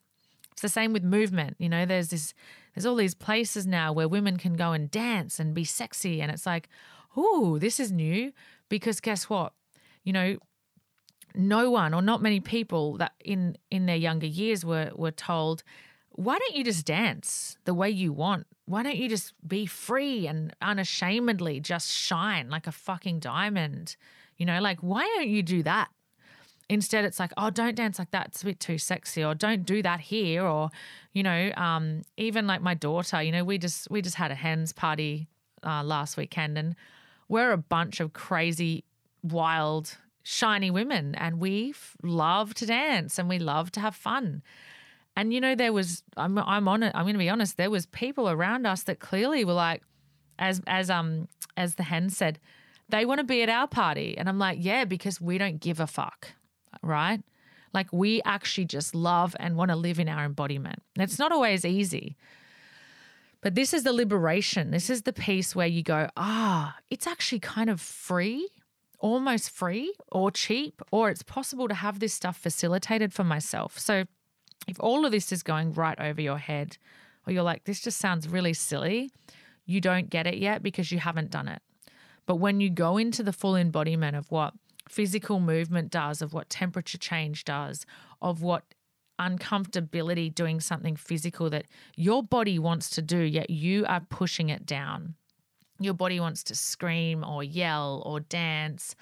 It's 0.53 0.61
the 0.61 0.69
same 0.69 0.93
with 0.93 1.03
movement. 1.03 1.57
You 1.59 1.67
know, 1.67 1.85
there's 1.85 2.09
this, 2.09 2.33
there's 2.73 2.85
all 2.85 2.95
these 2.95 3.13
places 3.13 3.67
now 3.67 3.91
where 3.91 4.07
women 4.07 4.37
can 4.37 4.53
go 4.55 4.71
and 4.71 4.89
dance 4.89 5.37
and 5.39 5.53
be 5.53 5.65
sexy. 5.65 6.21
And 6.21 6.31
it's 6.31 6.45
like, 6.45 6.69
ooh, 7.17 7.57
this 7.59 7.79
is 7.79 7.91
new. 7.91 8.31
Because 8.69 8.99
guess 8.99 9.29
what? 9.29 9.53
You 10.03 10.13
know, 10.13 10.37
no 11.35 11.69
one 11.69 11.93
or 11.93 12.01
not 12.01 12.21
many 12.21 12.39
people 12.39 12.97
that 12.97 13.13
in 13.23 13.57
in 13.69 13.85
their 13.85 13.95
younger 13.95 14.27
years 14.27 14.65
were 14.65 14.91
were 14.95 15.11
told, 15.11 15.63
why 16.11 16.37
don't 16.37 16.55
you 16.55 16.63
just 16.63 16.85
dance 16.85 17.57
the 17.65 17.73
way 17.73 17.89
you 17.89 18.13
want? 18.13 18.47
Why 18.65 18.83
don't 18.83 18.97
you 18.97 19.09
just 19.09 19.33
be 19.47 19.65
free 19.65 20.27
and 20.27 20.55
unashamedly 20.61 21.59
just 21.59 21.91
shine 21.91 22.49
like 22.49 22.67
a 22.67 22.71
fucking 22.71 23.19
diamond? 23.19 23.95
You 24.37 24.45
know, 24.45 24.59
like 24.59 24.79
why 24.79 25.03
don't 25.15 25.29
you 25.29 25.43
do 25.43 25.63
that? 25.63 25.89
Instead, 26.69 27.03
it's 27.03 27.19
like, 27.19 27.31
oh, 27.35 27.49
don't 27.49 27.75
dance 27.75 27.97
like 27.97 28.11
that. 28.11 28.27
It's 28.27 28.43
a 28.43 28.45
bit 28.45 28.59
too 28.59 28.77
sexy, 28.77 29.23
or 29.23 29.33
don't 29.33 29.65
do 29.65 29.81
that 29.81 29.99
here, 29.99 30.43
or, 30.45 30.69
you 31.13 31.23
know, 31.23 31.51
um, 31.57 32.03
even 32.15 32.45
like 32.45 32.61
my 32.61 32.75
daughter. 32.75 33.23
You 33.23 33.31
know, 33.31 33.43
we 33.43 33.57
just 33.57 33.89
we 33.89 34.03
just 34.03 34.17
had 34.17 34.29
a 34.29 34.35
hens 34.35 34.71
party 34.71 35.29
uh, 35.65 35.83
last 35.83 36.15
weekend, 36.15 36.59
and 36.59 36.75
we're 37.29 37.51
a 37.51 37.57
bunch 37.57 37.99
of 38.01 38.11
crazy, 38.11 38.83
wild, 39.23 39.95
shiny 40.23 40.69
women, 40.69 41.15
and 41.15 41.39
we 41.39 41.69
f- 41.69 41.95
love 42.03 42.53
to 42.55 42.65
dance 42.65 43.17
and 43.17 43.29
we 43.29 43.39
love 43.39 43.71
to 43.71 43.79
have 43.79 43.95
fun. 43.95 44.41
And 45.15 45.33
you 45.33 45.39
know, 45.39 45.55
there 45.55 45.73
was 45.73 46.03
I'm 46.17 46.37
I'm 46.37 46.67
on 46.67 46.83
it. 46.83 46.91
I'm 46.95 47.03
going 47.03 47.13
to 47.13 47.19
be 47.19 47.29
honest. 47.29 47.57
There 47.57 47.69
was 47.69 47.85
people 47.87 48.29
around 48.29 48.65
us 48.65 48.83
that 48.83 48.99
clearly 48.99 49.45
were 49.45 49.53
like, 49.53 49.83
as 50.37 50.61
as 50.67 50.89
um 50.89 51.27
as 51.55 51.75
the 51.75 51.83
hen 51.83 52.09
said, 52.09 52.39
they 52.89 53.05
want 53.05 53.19
to 53.19 53.23
be 53.23 53.43
at 53.43 53.49
our 53.49 53.67
party, 53.67 54.17
and 54.17 54.27
I'm 54.27 54.39
like, 54.39 54.57
yeah, 54.61 54.85
because 54.85 55.21
we 55.21 55.37
don't 55.37 55.59
give 55.59 55.79
a 55.79 55.87
fuck, 55.87 56.29
right? 56.81 57.21
Like 57.73 57.91
we 57.91 58.21
actually 58.23 58.65
just 58.65 58.95
love 58.95 59.35
and 59.39 59.55
want 59.55 59.69
to 59.69 59.75
live 59.75 59.99
in 59.99 60.09
our 60.09 60.25
embodiment. 60.25 60.81
It's 60.97 61.19
not 61.19 61.31
always 61.31 61.65
easy. 61.65 62.15
But 63.41 63.55
this 63.55 63.73
is 63.73 63.83
the 63.83 63.93
liberation. 63.93 64.71
This 64.71 64.89
is 64.89 65.03
the 65.03 65.13
piece 65.13 65.55
where 65.55 65.67
you 65.67 65.81
go, 65.81 66.09
ah, 66.17 66.77
it's 66.89 67.07
actually 67.07 67.39
kind 67.39 67.69
of 67.69 67.79
free, 67.79 68.49
almost 68.99 69.49
free 69.49 69.93
or 70.11 70.29
cheap, 70.29 70.81
or 70.91 71.09
it's 71.09 71.23
possible 71.23 71.67
to 71.67 71.73
have 71.75 71.99
this 71.99 72.13
stuff 72.13 72.37
facilitated 72.37 73.13
for 73.13 73.23
myself. 73.23 73.79
So 73.79 74.05
if 74.67 74.77
all 74.79 75.05
of 75.05 75.11
this 75.11 75.31
is 75.31 75.41
going 75.41 75.73
right 75.73 75.99
over 75.99 76.21
your 76.21 76.37
head, 76.37 76.77
or 77.25 77.33
you're 77.33 77.43
like, 77.43 77.63
this 77.63 77.79
just 77.79 77.97
sounds 77.97 78.27
really 78.27 78.53
silly, 78.53 79.09
you 79.65 79.79
don't 79.79 80.09
get 80.09 80.27
it 80.27 80.37
yet 80.37 80.61
because 80.61 80.91
you 80.91 80.99
haven't 80.99 81.31
done 81.31 81.47
it. 81.47 81.61
But 82.25 82.37
when 82.37 82.59
you 82.59 82.69
go 82.69 82.97
into 82.97 83.23
the 83.23 83.33
full 83.33 83.55
embodiment 83.55 84.15
of 84.15 84.29
what 84.29 84.53
physical 84.89 85.39
movement 85.39 85.91
does, 85.91 86.21
of 86.21 86.33
what 86.33 86.49
temperature 86.49 86.97
change 86.97 87.45
does, 87.45 87.85
of 88.21 88.41
what 88.41 88.63
uncomfortability 89.19 90.33
doing 90.33 90.59
something 90.59 90.95
physical 90.95 91.49
that 91.49 91.65
your 91.95 92.23
body 92.23 92.57
wants 92.57 92.89
to 92.91 93.01
do, 93.01 93.19
yet 93.19 93.49
you 93.49 93.85
are 93.87 93.99
pushing 93.99 94.49
it 94.49 94.65
down. 94.65 95.15
Your 95.79 95.93
body 95.93 96.19
wants 96.19 96.43
to 96.45 96.55
scream 96.55 97.23
or 97.23 97.43
yell 97.43 98.01
or 98.05 98.19
dance 98.19 98.95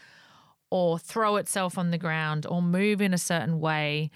or 0.69 0.99
throw 0.99 1.37
itself 1.37 1.77
on 1.77 1.91
the 1.91 1.97
ground 1.97 2.45
or 2.45 2.61
move 2.61 3.01
in 3.01 3.13
a 3.13 3.17
certain 3.17 3.59
way, 3.59 4.11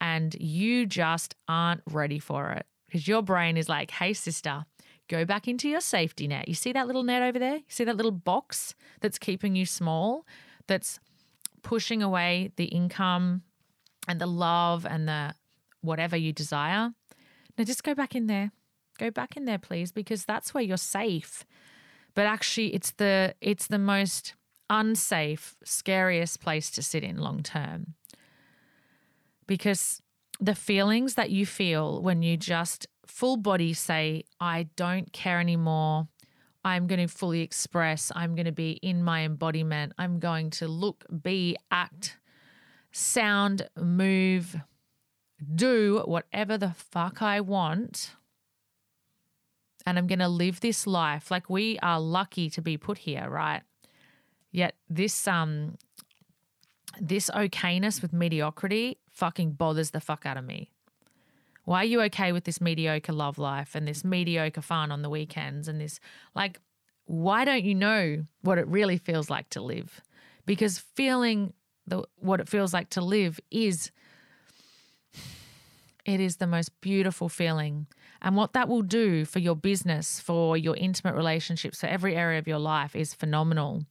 and 0.00 0.34
you 0.38 0.86
just 0.86 1.34
aren't 1.48 1.82
ready 1.90 2.18
for 2.18 2.50
it 2.50 2.66
because 2.86 3.08
your 3.08 3.22
brain 3.22 3.56
is 3.56 3.68
like, 3.68 3.90
hey, 3.90 4.12
sister, 4.12 4.66
go 5.08 5.24
back 5.24 5.48
into 5.48 5.68
your 5.68 5.80
safety 5.80 6.28
net. 6.28 6.46
You 6.46 6.54
see 6.54 6.72
that 6.72 6.86
little 6.86 7.02
net 7.04 7.22
over 7.22 7.38
there? 7.38 7.56
You 7.56 7.64
see 7.68 7.84
that 7.84 7.96
little 7.96 8.12
box 8.12 8.74
that's 9.00 9.18
keeping 9.18 9.56
you 9.56 9.64
small, 9.64 10.26
that's 10.66 11.00
pushing 11.62 12.02
away 12.02 12.52
the 12.56 12.66
income 12.66 13.42
and 14.06 14.20
the 14.20 14.26
love 14.26 14.84
and 14.84 15.08
the 15.08 15.34
whatever 15.84 16.16
you 16.16 16.32
desire. 16.32 16.92
Now 17.56 17.64
just 17.64 17.84
go 17.84 17.94
back 17.94 18.14
in 18.14 18.26
there. 18.26 18.52
Go 18.98 19.10
back 19.10 19.36
in 19.36 19.44
there, 19.44 19.58
please, 19.58 19.92
because 19.92 20.24
that's 20.24 20.54
where 20.54 20.62
you're 20.62 20.76
safe. 20.76 21.44
But 22.14 22.26
actually 22.26 22.74
it's 22.74 22.92
the 22.92 23.34
it's 23.40 23.66
the 23.66 23.78
most 23.78 24.34
unsafe, 24.70 25.56
scariest 25.64 26.40
place 26.40 26.70
to 26.72 26.82
sit 26.82 27.02
in 27.02 27.18
long 27.18 27.42
term. 27.42 27.94
Because 29.46 30.00
the 30.40 30.54
feelings 30.54 31.14
that 31.14 31.30
you 31.30 31.46
feel 31.46 32.00
when 32.02 32.22
you 32.22 32.36
just 32.36 32.86
full 33.06 33.36
body 33.36 33.72
say, 33.72 34.24
I 34.40 34.68
don't 34.76 35.12
care 35.12 35.40
anymore. 35.40 36.08
I'm 36.64 36.86
going 36.86 37.00
to 37.00 37.12
fully 37.12 37.42
express. 37.42 38.10
I'm 38.14 38.34
going 38.34 38.46
to 38.46 38.52
be 38.52 38.72
in 38.82 39.04
my 39.04 39.24
embodiment. 39.24 39.92
I'm 39.98 40.18
going 40.18 40.50
to 40.50 40.66
look, 40.66 41.04
be, 41.22 41.56
act, 41.70 42.16
sound, 42.90 43.68
move, 43.76 44.56
do 45.54 46.02
whatever 46.06 46.56
the 46.58 46.72
fuck 46.72 47.22
I 47.22 47.40
want. 47.40 48.12
And 49.86 49.98
I'm 49.98 50.06
going 50.06 50.20
to 50.20 50.28
live 50.28 50.60
this 50.60 50.86
life. 50.86 51.30
Like 51.30 51.50
we 51.50 51.78
are 51.80 52.00
lucky 52.00 52.48
to 52.50 52.62
be 52.62 52.76
put 52.76 52.98
here, 52.98 53.28
right? 53.28 53.62
Yet 54.50 54.76
this 54.88 55.26
um 55.26 55.76
this 57.00 57.28
okayness 57.30 58.00
with 58.00 58.12
mediocrity 58.12 58.98
fucking 59.10 59.52
bothers 59.52 59.90
the 59.90 60.00
fuck 60.00 60.24
out 60.24 60.36
of 60.36 60.44
me. 60.44 60.70
Why 61.64 61.82
are 61.82 61.86
you 61.86 62.00
okay 62.02 62.32
with 62.32 62.44
this 62.44 62.60
mediocre 62.60 63.12
love 63.12 63.36
life 63.36 63.74
and 63.74 63.88
this 63.88 64.04
mediocre 64.04 64.60
fun 64.60 64.92
on 64.92 65.02
the 65.02 65.10
weekends 65.10 65.66
and 65.66 65.80
this 65.80 65.98
like 66.34 66.60
why 67.06 67.44
don't 67.44 67.64
you 67.64 67.74
know 67.74 68.24
what 68.42 68.58
it 68.58 68.66
really 68.68 68.96
feels 68.96 69.28
like 69.28 69.50
to 69.50 69.60
live? 69.60 70.00
Because 70.46 70.78
feeling 70.78 71.52
the 71.86 72.04
what 72.16 72.40
it 72.40 72.48
feels 72.48 72.72
like 72.72 72.90
to 72.90 73.00
live 73.00 73.40
is 73.50 73.90
it 76.04 76.20
is 76.20 76.36
the 76.36 76.46
most 76.46 76.80
beautiful 76.80 77.28
feeling. 77.28 77.86
And 78.20 78.36
what 78.36 78.52
that 78.52 78.68
will 78.68 78.82
do 78.82 79.24
for 79.24 79.38
your 79.38 79.56
business, 79.56 80.20
for 80.20 80.56
your 80.56 80.76
intimate 80.76 81.14
relationships, 81.14 81.80
for 81.80 81.86
every 81.86 82.14
area 82.14 82.38
of 82.38 82.48
your 82.48 82.58
life 82.58 82.94
is 82.94 83.14
phenomenal. 83.14 83.84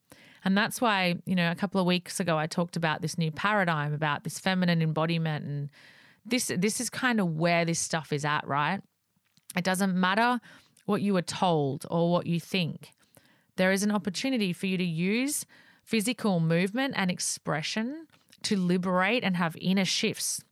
And 0.45 0.57
that's 0.57 0.82
why, 0.82 1.16
you 1.26 1.36
know, 1.36 1.49
a 1.49 1.55
couple 1.55 1.80
of 1.80 1.88
weeks 1.88 2.20
ago 2.20 2.38
I 2.38 2.47
talked 2.47 2.76
about 2.76 3.01
this 3.01 3.18
new 3.18 3.32
paradigm 3.32 3.93
about 3.93 4.24
this 4.24 4.39
feminine 4.39 4.82
embodiment 4.82 5.45
and 5.45 5.70
this 6.26 6.51
this 6.55 6.80
is 6.80 6.89
kind 6.89 7.20
of 7.20 7.36
where 7.36 7.66
this 7.66 7.80
stuff 7.80 8.14
is 8.14 8.26
at, 8.26 8.47
right? 8.47 8.82
It 9.55 9.64
doesn't 9.64 9.95
matter 9.95 10.39
what 10.86 11.01
you 11.01 11.14
were 11.14 11.22
told 11.22 11.86
or 11.89 12.11
what 12.11 12.26
you 12.26 12.39
think. 12.39 12.91
There 13.55 13.72
is 13.72 13.84
an 13.84 13.91
opportunity 13.91 14.53
for 14.53 14.68
you 14.68 14.78
to 14.78 14.84
use 14.84 15.45
physical 15.84 16.39
movement 16.39 16.93
and 16.97 17.11
expression 17.11 18.07
to 18.43 18.57
liberate 18.57 19.24
and 19.24 19.38
have 19.38 19.55
inner 19.59 19.86
shifts 19.86 20.43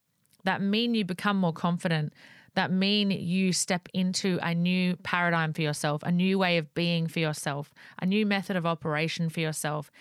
that 0.43 0.61
mean 0.61 0.95
you 0.95 1.05
become 1.05 1.37
more 1.37 1.53
confident, 1.53 2.13
that 2.55 2.71
mean 2.71 3.11
you 3.11 3.53
step 3.53 3.87
into 3.93 4.37
a 4.41 4.53
new 4.53 4.95
paradigm 4.97 5.53
for 5.53 5.61
yourself, 5.61 6.03
a 6.03 6.11
new 6.11 6.37
way 6.37 6.57
of 6.57 6.73
being 6.73 7.07
for 7.07 7.19
yourself, 7.19 7.73
a 8.01 8.05
new 8.05 8.25
method 8.25 8.55
of 8.55 8.65
operation 8.65 9.29
for 9.29 9.39
yourself 9.39 9.91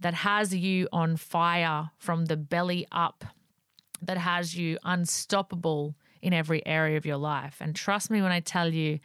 that 0.00 0.14
has 0.14 0.54
you 0.54 0.88
on 0.92 1.16
fire 1.16 1.90
from 1.98 2.26
the 2.26 2.36
belly 2.36 2.86
up, 2.90 3.24
that 4.00 4.16
has 4.16 4.56
you 4.56 4.78
unstoppable 4.82 5.94
in 6.22 6.32
every 6.32 6.66
area 6.66 6.96
of 6.96 7.04
your 7.04 7.18
life. 7.18 7.58
And 7.60 7.76
trust 7.76 8.10
me 8.10 8.22
when 8.22 8.32
I 8.32 8.40
tell 8.40 8.72
you, 8.72 8.98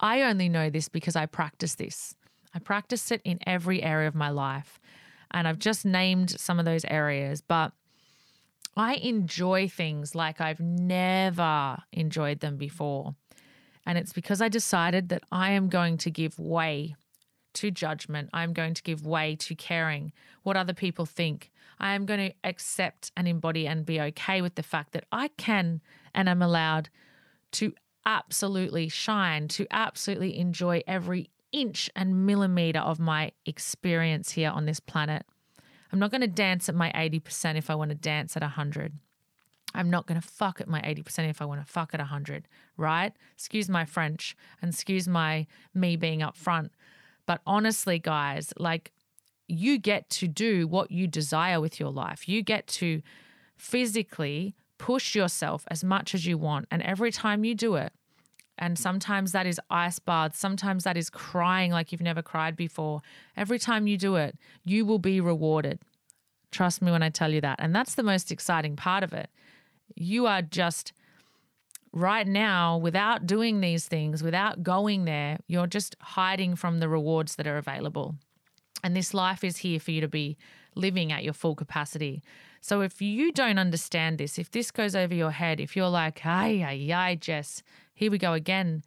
I 0.00 0.22
only 0.22 0.48
know 0.48 0.70
this 0.70 0.88
because 0.88 1.16
I 1.16 1.26
practice 1.26 1.74
this. 1.74 2.14
I 2.54 2.60
practice 2.60 3.10
it 3.10 3.20
in 3.24 3.38
every 3.46 3.82
area 3.82 4.08
of 4.08 4.14
my 4.14 4.30
life. 4.30 4.80
And 5.30 5.46
I've 5.46 5.58
just 5.58 5.84
named 5.84 6.30
some 6.30 6.58
of 6.58 6.64
those 6.64 6.84
areas, 6.86 7.42
but 7.42 7.72
I 8.78 8.94
enjoy 8.94 9.68
things 9.68 10.14
like 10.14 10.40
I've 10.40 10.60
never 10.60 11.78
enjoyed 11.92 12.38
them 12.38 12.56
before. 12.56 13.16
And 13.84 13.98
it's 13.98 14.12
because 14.12 14.40
I 14.40 14.48
decided 14.48 15.08
that 15.08 15.24
I 15.32 15.50
am 15.50 15.68
going 15.68 15.96
to 15.98 16.10
give 16.12 16.38
way 16.38 16.94
to 17.54 17.72
judgment. 17.72 18.30
I'm 18.32 18.52
going 18.52 18.74
to 18.74 18.82
give 18.82 19.04
way 19.04 19.34
to 19.40 19.56
caring 19.56 20.12
what 20.44 20.56
other 20.56 20.74
people 20.74 21.06
think. 21.06 21.50
I 21.80 21.94
am 21.94 22.06
going 22.06 22.30
to 22.30 22.34
accept 22.44 23.10
and 23.16 23.26
embody 23.26 23.66
and 23.66 23.84
be 23.84 24.00
okay 24.00 24.40
with 24.42 24.54
the 24.54 24.62
fact 24.62 24.92
that 24.92 25.06
I 25.10 25.28
can 25.36 25.80
and 26.14 26.28
am 26.28 26.40
allowed 26.40 26.88
to 27.52 27.74
absolutely 28.06 28.88
shine, 28.88 29.48
to 29.48 29.66
absolutely 29.72 30.38
enjoy 30.38 30.82
every 30.86 31.30
inch 31.50 31.90
and 31.96 32.26
millimeter 32.26 32.80
of 32.80 33.00
my 33.00 33.32
experience 33.44 34.30
here 34.30 34.50
on 34.50 34.66
this 34.66 34.78
planet. 34.78 35.26
I'm 35.92 35.98
not 35.98 36.10
going 36.10 36.20
to 36.20 36.26
dance 36.26 36.68
at 36.68 36.74
my 36.74 36.90
80% 36.92 37.56
if 37.56 37.70
I 37.70 37.74
want 37.74 37.90
to 37.90 37.94
dance 37.94 38.36
at 38.36 38.42
100. 38.42 38.92
I'm 39.74 39.90
not 39.90 40.06
going 40.06 40.20
to 40.20 40.26
fuck 40.26 40.60
at 40.60 40.68
my 40.68 40.80
80% 40.80 41.28
if 41.28 41.42
I 41.42 41.44
want 41.44 41.64
to 41.64 41.70
fuck 41.70 41.92
at 41.92 42.00
100, 42.00 42.48
right? 42.76 43.12
Excuse 43.34 43.68
my 43.68 43.84
French 43.84 44.36
and 44.62 44.72
excuse 44.72 45.06
my 45.06 45.46
me 45.74 45.96
being 45.96 46.22
up 46.22 46.36
front. 46.36 46.72
But 47.26 47.40
honestly, 47.46 47.98
guys, 47.98 48.52
like 48.56 48.92
you 49.46 49.78
get 49.78 50.08
to 50.10 50.28
do 50.28 50.66
what 50.66 50.90
you 50.90 51.06
desire 51.06 51.60
with 51.60 51.80
your 51.80 51.90
life. 51.90 52.28
You 52.28 52.42
get 52.42 52.66
to 52.68 53.02
physically 53.56 54.54
push 54.78 55.14
yourself 55.14 55.64
as 55.68 55.82
much 55.82 56.14
as 56.14 56.26
you 56.26 56.38
want. 56.38 56.66
And 56.70 56.82
every 56.82 57.10
time 57.10 57.44
you 57.44 57.54
do 57.54 57.74
it, 57.74 57.92
and 58.58 58.78
sometimes 58.78 59.32
that 59.32 59.46
is 59.46 59.60
ice 59.70 59.98
baths. 59.98 60.38
Sometimes 60.38 60.84
that 60.84 60.96
is 60.96 61.10
crying 61.10 61.70
like 61.70 61.92
you've 61.92 62.00
never 62.00 62.22
cried 62.22 62.56
before. 62.56 63.00
Every 63.36 63.58
time 63.58 63.86
you 63.86 63.96
do 63.96 64.16
it, 64.16 64.36
you 64.64 64.84
will 64.84 64.98
be 64.98 65.20
rewarded. 65.20 65.80
Trust 66.50 66.82
me 66.82 66.90
when 66.90 67.02
I 67.02 67.10
tell 67.10 67.32
you 67.32 67.40
that. 67.40 67.58
And 67.60 67.74
that's 67.74 67.94
the 67.94 68.02
most 68.02 68.30
exciting 68.30 68.76
part 68.76 69.02
of 69.04 69.12
it. 69.12 69.30
You 69.94 70.26
are 70.26 70.42
just 70.42 70.92
right 71.92 72.26
now, 72.26 72.78
without 72.78 73.26
doing 73.26 73.60
these 73.60 73.86
things, 73.86 74.22
without 74.22 74.62
going 74.62 75.04
there, 75.04 75.38
you're 75.46 75.66
just 75.66 75.96
hiding 76.00 76.56
from 76.56 76.78
the 76.78 76.88
rewards 76.88 77.36
that 77.36 77.46
are 77.46 77.58
available. 77.58 78.16
And 78.82 78.94
this 78.94 79.14
life 79.14 79.42
is 79.44 79.58
here 79.58 79.80
for 79.80 79.90
you 79.90 80.00
to 80.00 80.08
be 80.08 80.36
living 80.74 81.10
at 81.10 81.24
your 81.24 81.32
full 81.32 81.54
capacity. 81.54 82.22
So 82.60 82.80
if 82.80 83.00
you 83.02 83.32
don't 83.32 83.58
understand 83.58 84.18
this, 84.18 84.38
if 84.38 84.50
this 84.50 84.70
goes 84.70 84.94
over 84.94 85.14
your 85.14 85.30
head, 85.30 85.60
if 85.60 85.76
you're 85.76 85.88
like, 85.88 86.24
ay, 86.24 86.62
ay, 86.64 86.92
ay, 86.94 87.14
Jess, 87.16 87.62
here 87.98 88.12
we 88.12 88.18
go 88.18 88.32
again. 88.32 88.84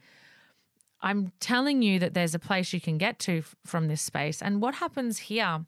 I'm 1.01 1.33
telling 1.41 1.81
you 1.81 1.99
that 1.99 2.13
there's 2.13 2.33
a 2.33 2.39
place 2.39 2.71
you 2.71 2.79
can 2.79 2.97
get 2.97 3.19
to 3.19 3.39
f- 3.39 3.55
from 3.65 3.89
this 3.89 4.01
space. 4.01 4.41
And 4.41 4.61
what 4.61 4.75
happens 4.75 5.17
here 5.17 5.65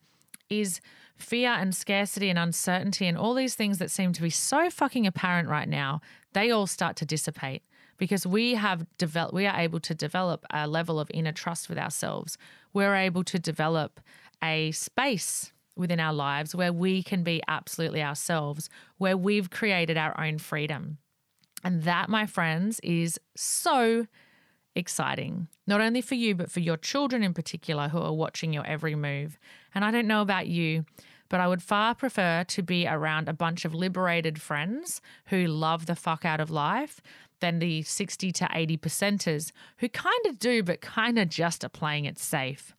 is 0.49 0.79
fear 1.17 1.49
and 1.49 1.75
scarcity 1.75 2.29
and 2.29 2.39
uncertainty 2.39 3.05
and 3.05 3.17
all 3.17 3.33
these 3.33 3.55
things 3.55 3.79
that 3.79 3.91
seem 3.91 4.13
to 4.13 4.21
be 4.21 4.29
so 4.29 4.69
fucking 4.69 5.05
apparent 5.05 5.49
right 5.49 5.67
now, 5.67 5.99
they 6.31 6.51
all 6.51 6.67
start 6.67 6.95
to 6.97 7.05
dissipate 7.05 7.63
because 7.97 8.25
we 8.25 8.53
have 8.53 8.85
developed 8.97 9.33
we 9.33 9.45
are 9.45 9.59
able 9.59 9.81
to 9.81 9.93
develop 9.93 10.45
a 10.51 10.65
level 10.65 10.97
of 10.97 11.11
inner 11.13 11.33
trust 11.33 11.67
with 11.67 11.77
ourselves. 11.77 12.37
We're 12.71 12.95
able 12.95 13.25
to 13.25 13.37
develop 13.37 13.99
a 14.41 14.71
space 14.71 15.51
within 15.75 15.99
our 15.99 16.13
lives 16.13 16.55
where 16.55 16.71
we 16.71 17.03
can 17.03 17.23
be 17.23 17.41
absolutely 17.49 18.01
ourselves, 18.01 18.69
where 18.99 19.17
we've 19.17 19.49
created 19.49 19.97
our 19.97 20.17
own 20.17 20.37
freedom. 20.37 20.99
And 21.63 21.83
that, 21.83 22.09
my 22.09 22.25
friends, 22.25 22.79
is 22.83 23.19
so 23.35 24.07
exciting, 24.75 25.47
not 25.67 25.81
only 25.81 26.01
for 26.01 26.15
you, 26.15 26.35
but 26.35 26.51
for 26.51 26.59
your 26.59 26.77
children 26.77 27.23
in 27.23 27.33
particular 27.33 27.89
who 27.89 27.99
are 27.99 28.13
watching 28.13 28.53
your 28.53 28.65
every 28.65 28.95
move. 28.95 29.37
And 29.73 29.85
I 29.85 29.91
don't 29.91 30.07
know 30.07 30.21
about 30.21 30.47
you, 30.47 30.85
but 31.29 31.39
I 31.39 31.47
would 31.47 31.63
far 31.63 31.95
prefer 31.95 32.43
to 32.43 32.61
be 32.61 32.87
around 32.87 33.29
a 33.29 33.33
bunch 33.33 33.65
of 33.65 33.73
liberated 33.73 34.41
friends 34.41 35.01
who 35.27 35.47
love 35.47 35.85
the 35.85 35.95
fuck 35.95 36.25
out 36.25 36.39
of 36.39 36.51
life 36.51 37.01
than 37.39 37.59
the 37.59 37.81
60 37.83 38.31
to 38.31 38.47
80 38.51 38.77
percenters 38.77 39.51
who 39.77 39.89
kind 39.89 40.25
of 40.27 40.39
do, 40.39 40.63
but 40.63 40.81
kind 40.81 41.19
of 41.19 41.29
just 41.29 41.63
are 41.63 41.69
playing 41.69 42.05
it 42.05 42.17
safe. 42.17 42.73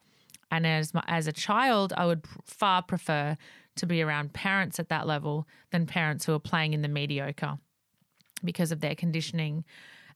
And 0.51 0.67
as, 0.67 0.95
my, 0.95 1.03
as 1.07 1.27
a 1.27 1.33
child, 1.33 1.93
I 1.97 2.07
would 2.07 2.25
far 2.45 2.83
prefer 2.83 3.37
to 3.77 3.87
be 3.87 4.03
around 4.03 4.33
parents 4.33 4.79
at 4.79 4.89
that 4.89 5.07
level 5.07 5.49
than 5.71 5.87
parents 5.87 6.25
who 6.25 6.33
are 6.33 6.39
playing 6.39 6.75
in 6.75 6.83
the 6.83 6.89
mediocre 6.89 7.59
because 8.45 8.73
of 8.73 8.81
their 8.81 8.95
conditioning 8.95 9.65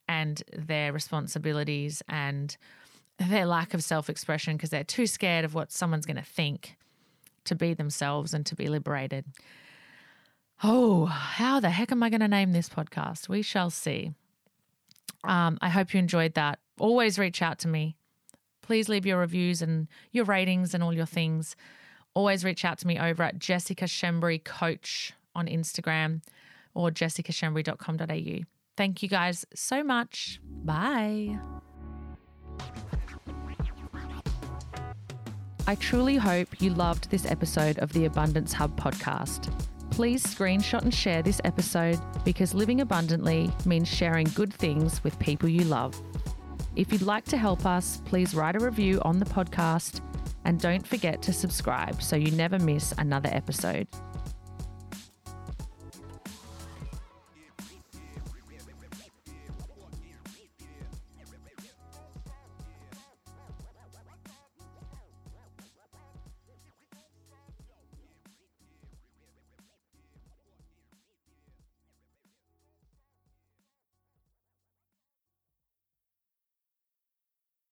and 0.08 0.42
their 0.56 0.92
responsibilities 0.92 2.02
and 2.08 2.56
their 3.18 3.46
lack 3.46 3.74
of 3.74 3.82
self 3.82 4.08
expression 4.08 4.56
because 4.56 4.70
they're 4.70 4.84
too 4.84 5.06
scared 5.06 5.44
of 5.44 5.54
what 5.54 5.72
someone's 5.72 6.06
going 6.06 6.16
to 6.16 6.22
think 6.22 6.76
to 7.44 7.54
be 7.54 7.74
themselves 7.74 8.32
and 8.32 8.46
to 8.46 8.54
be 8.54 8.68
liberated. 8.68 9.24
Oh, 10.62 11.06
how 11.06 11.60
the 11.60 11.70
heck 11.70 11.92
am 11.92 12.02
I 12.02 12.10
going 12.10 12.20
to 12.20 12.28
name 12.28 12.52
this 12.52 12.68
podcast? 12.68 13.28
We 13.28 13.42
shall 13.42 13.70
see. 13.70 14.12
Um, 15.24 15.58
I 15.60 15.68
hope 15.68 15.94
you 15.94 15.98
enjoyed 15.98 16.34
that. 16.34 16.58
Always 16.78 17.18
reach 17.18 17.42
out 17.42 17.58
to 17.60 17.68
me. 17.68 17.96
Please 18.62 18.88
leave 18.88 19.06
your 19.06 19.18
reviews 19.18 19.62
and 19.62 19.88
your 20.12 20.24
ratings 20.24 20.74
and 20.74 20.82
all 20.82 20.92
your 20.92 21.06
things. 21.06 21.56
Always 22.14 22.44
reach 22.44 22.64
out 22.64 22.78
to 22.78 22.86
me 22.86 22.98
over 22.98 23.22
at 23.22 23.38
Jessica 23.38 23.84
Schembri 23.84 24.42
Coach 24.42 25.12
on 25.34 25.46
Instagram 25.46 26.22
or 26.78 26.92
jessicaschembri.com.au. 26.92 28.44
Thank 28.76 29.02
you 29.02 29.08
guys 29.08 29.44
so 29.52 29.82
much. 29.82 30.40
Bye. 30.46 31.36
I 35.66 35.74
truly 35.74 36.16
hope 36.16 36.62
you 36.62 36.70
loved 36.70 37.10
this 37.10 37.26
episode 37.26 37.78
of 37.80 37.92
the 37.92 38.04
Abundance 38.04 38.52
Hub 38.52 38.78
podcast. 38.80 39.52
Please 39.90 40.24
screenshot 40.24 40.82
and 40.82 40.94
share 40.94 41.20
this 41.20 41.40
episode 41.44 41.98
because 42.24 42.54
living 42.54 42.80
abundantly 42.80 43.50
means 43.66 43.88
sharing 43.88 44.28
good 44.28 44.54
things 44.54 45.02
with 45.02 45.18
people 45.18 45.48
you 45.48 45.64
love. 45.64 46.00
If 46.76 46.92
you'd 46.92 47.02
like 47.02 47.24
to 47.26 47.36
help 47.36 47.66
us, 47.66 48.00
please 48.04 48.36
write 48.36 48.54
a 48.54 48.64
review 48.64 49.02
on 49.02 49.18
the 49.18 49.26
podcast 49.26 50.00
and 50.44 50.60
don't 50.60 50.86
forget 50.86 51.20
to 51.22 51.32
subscribe 51.32 52.00
so 52.00 52.14
you 52.14 52.30
never 52.30 52.60
miss 52.60 52.94
another 52.96 53.28
episode. 53.32 53.88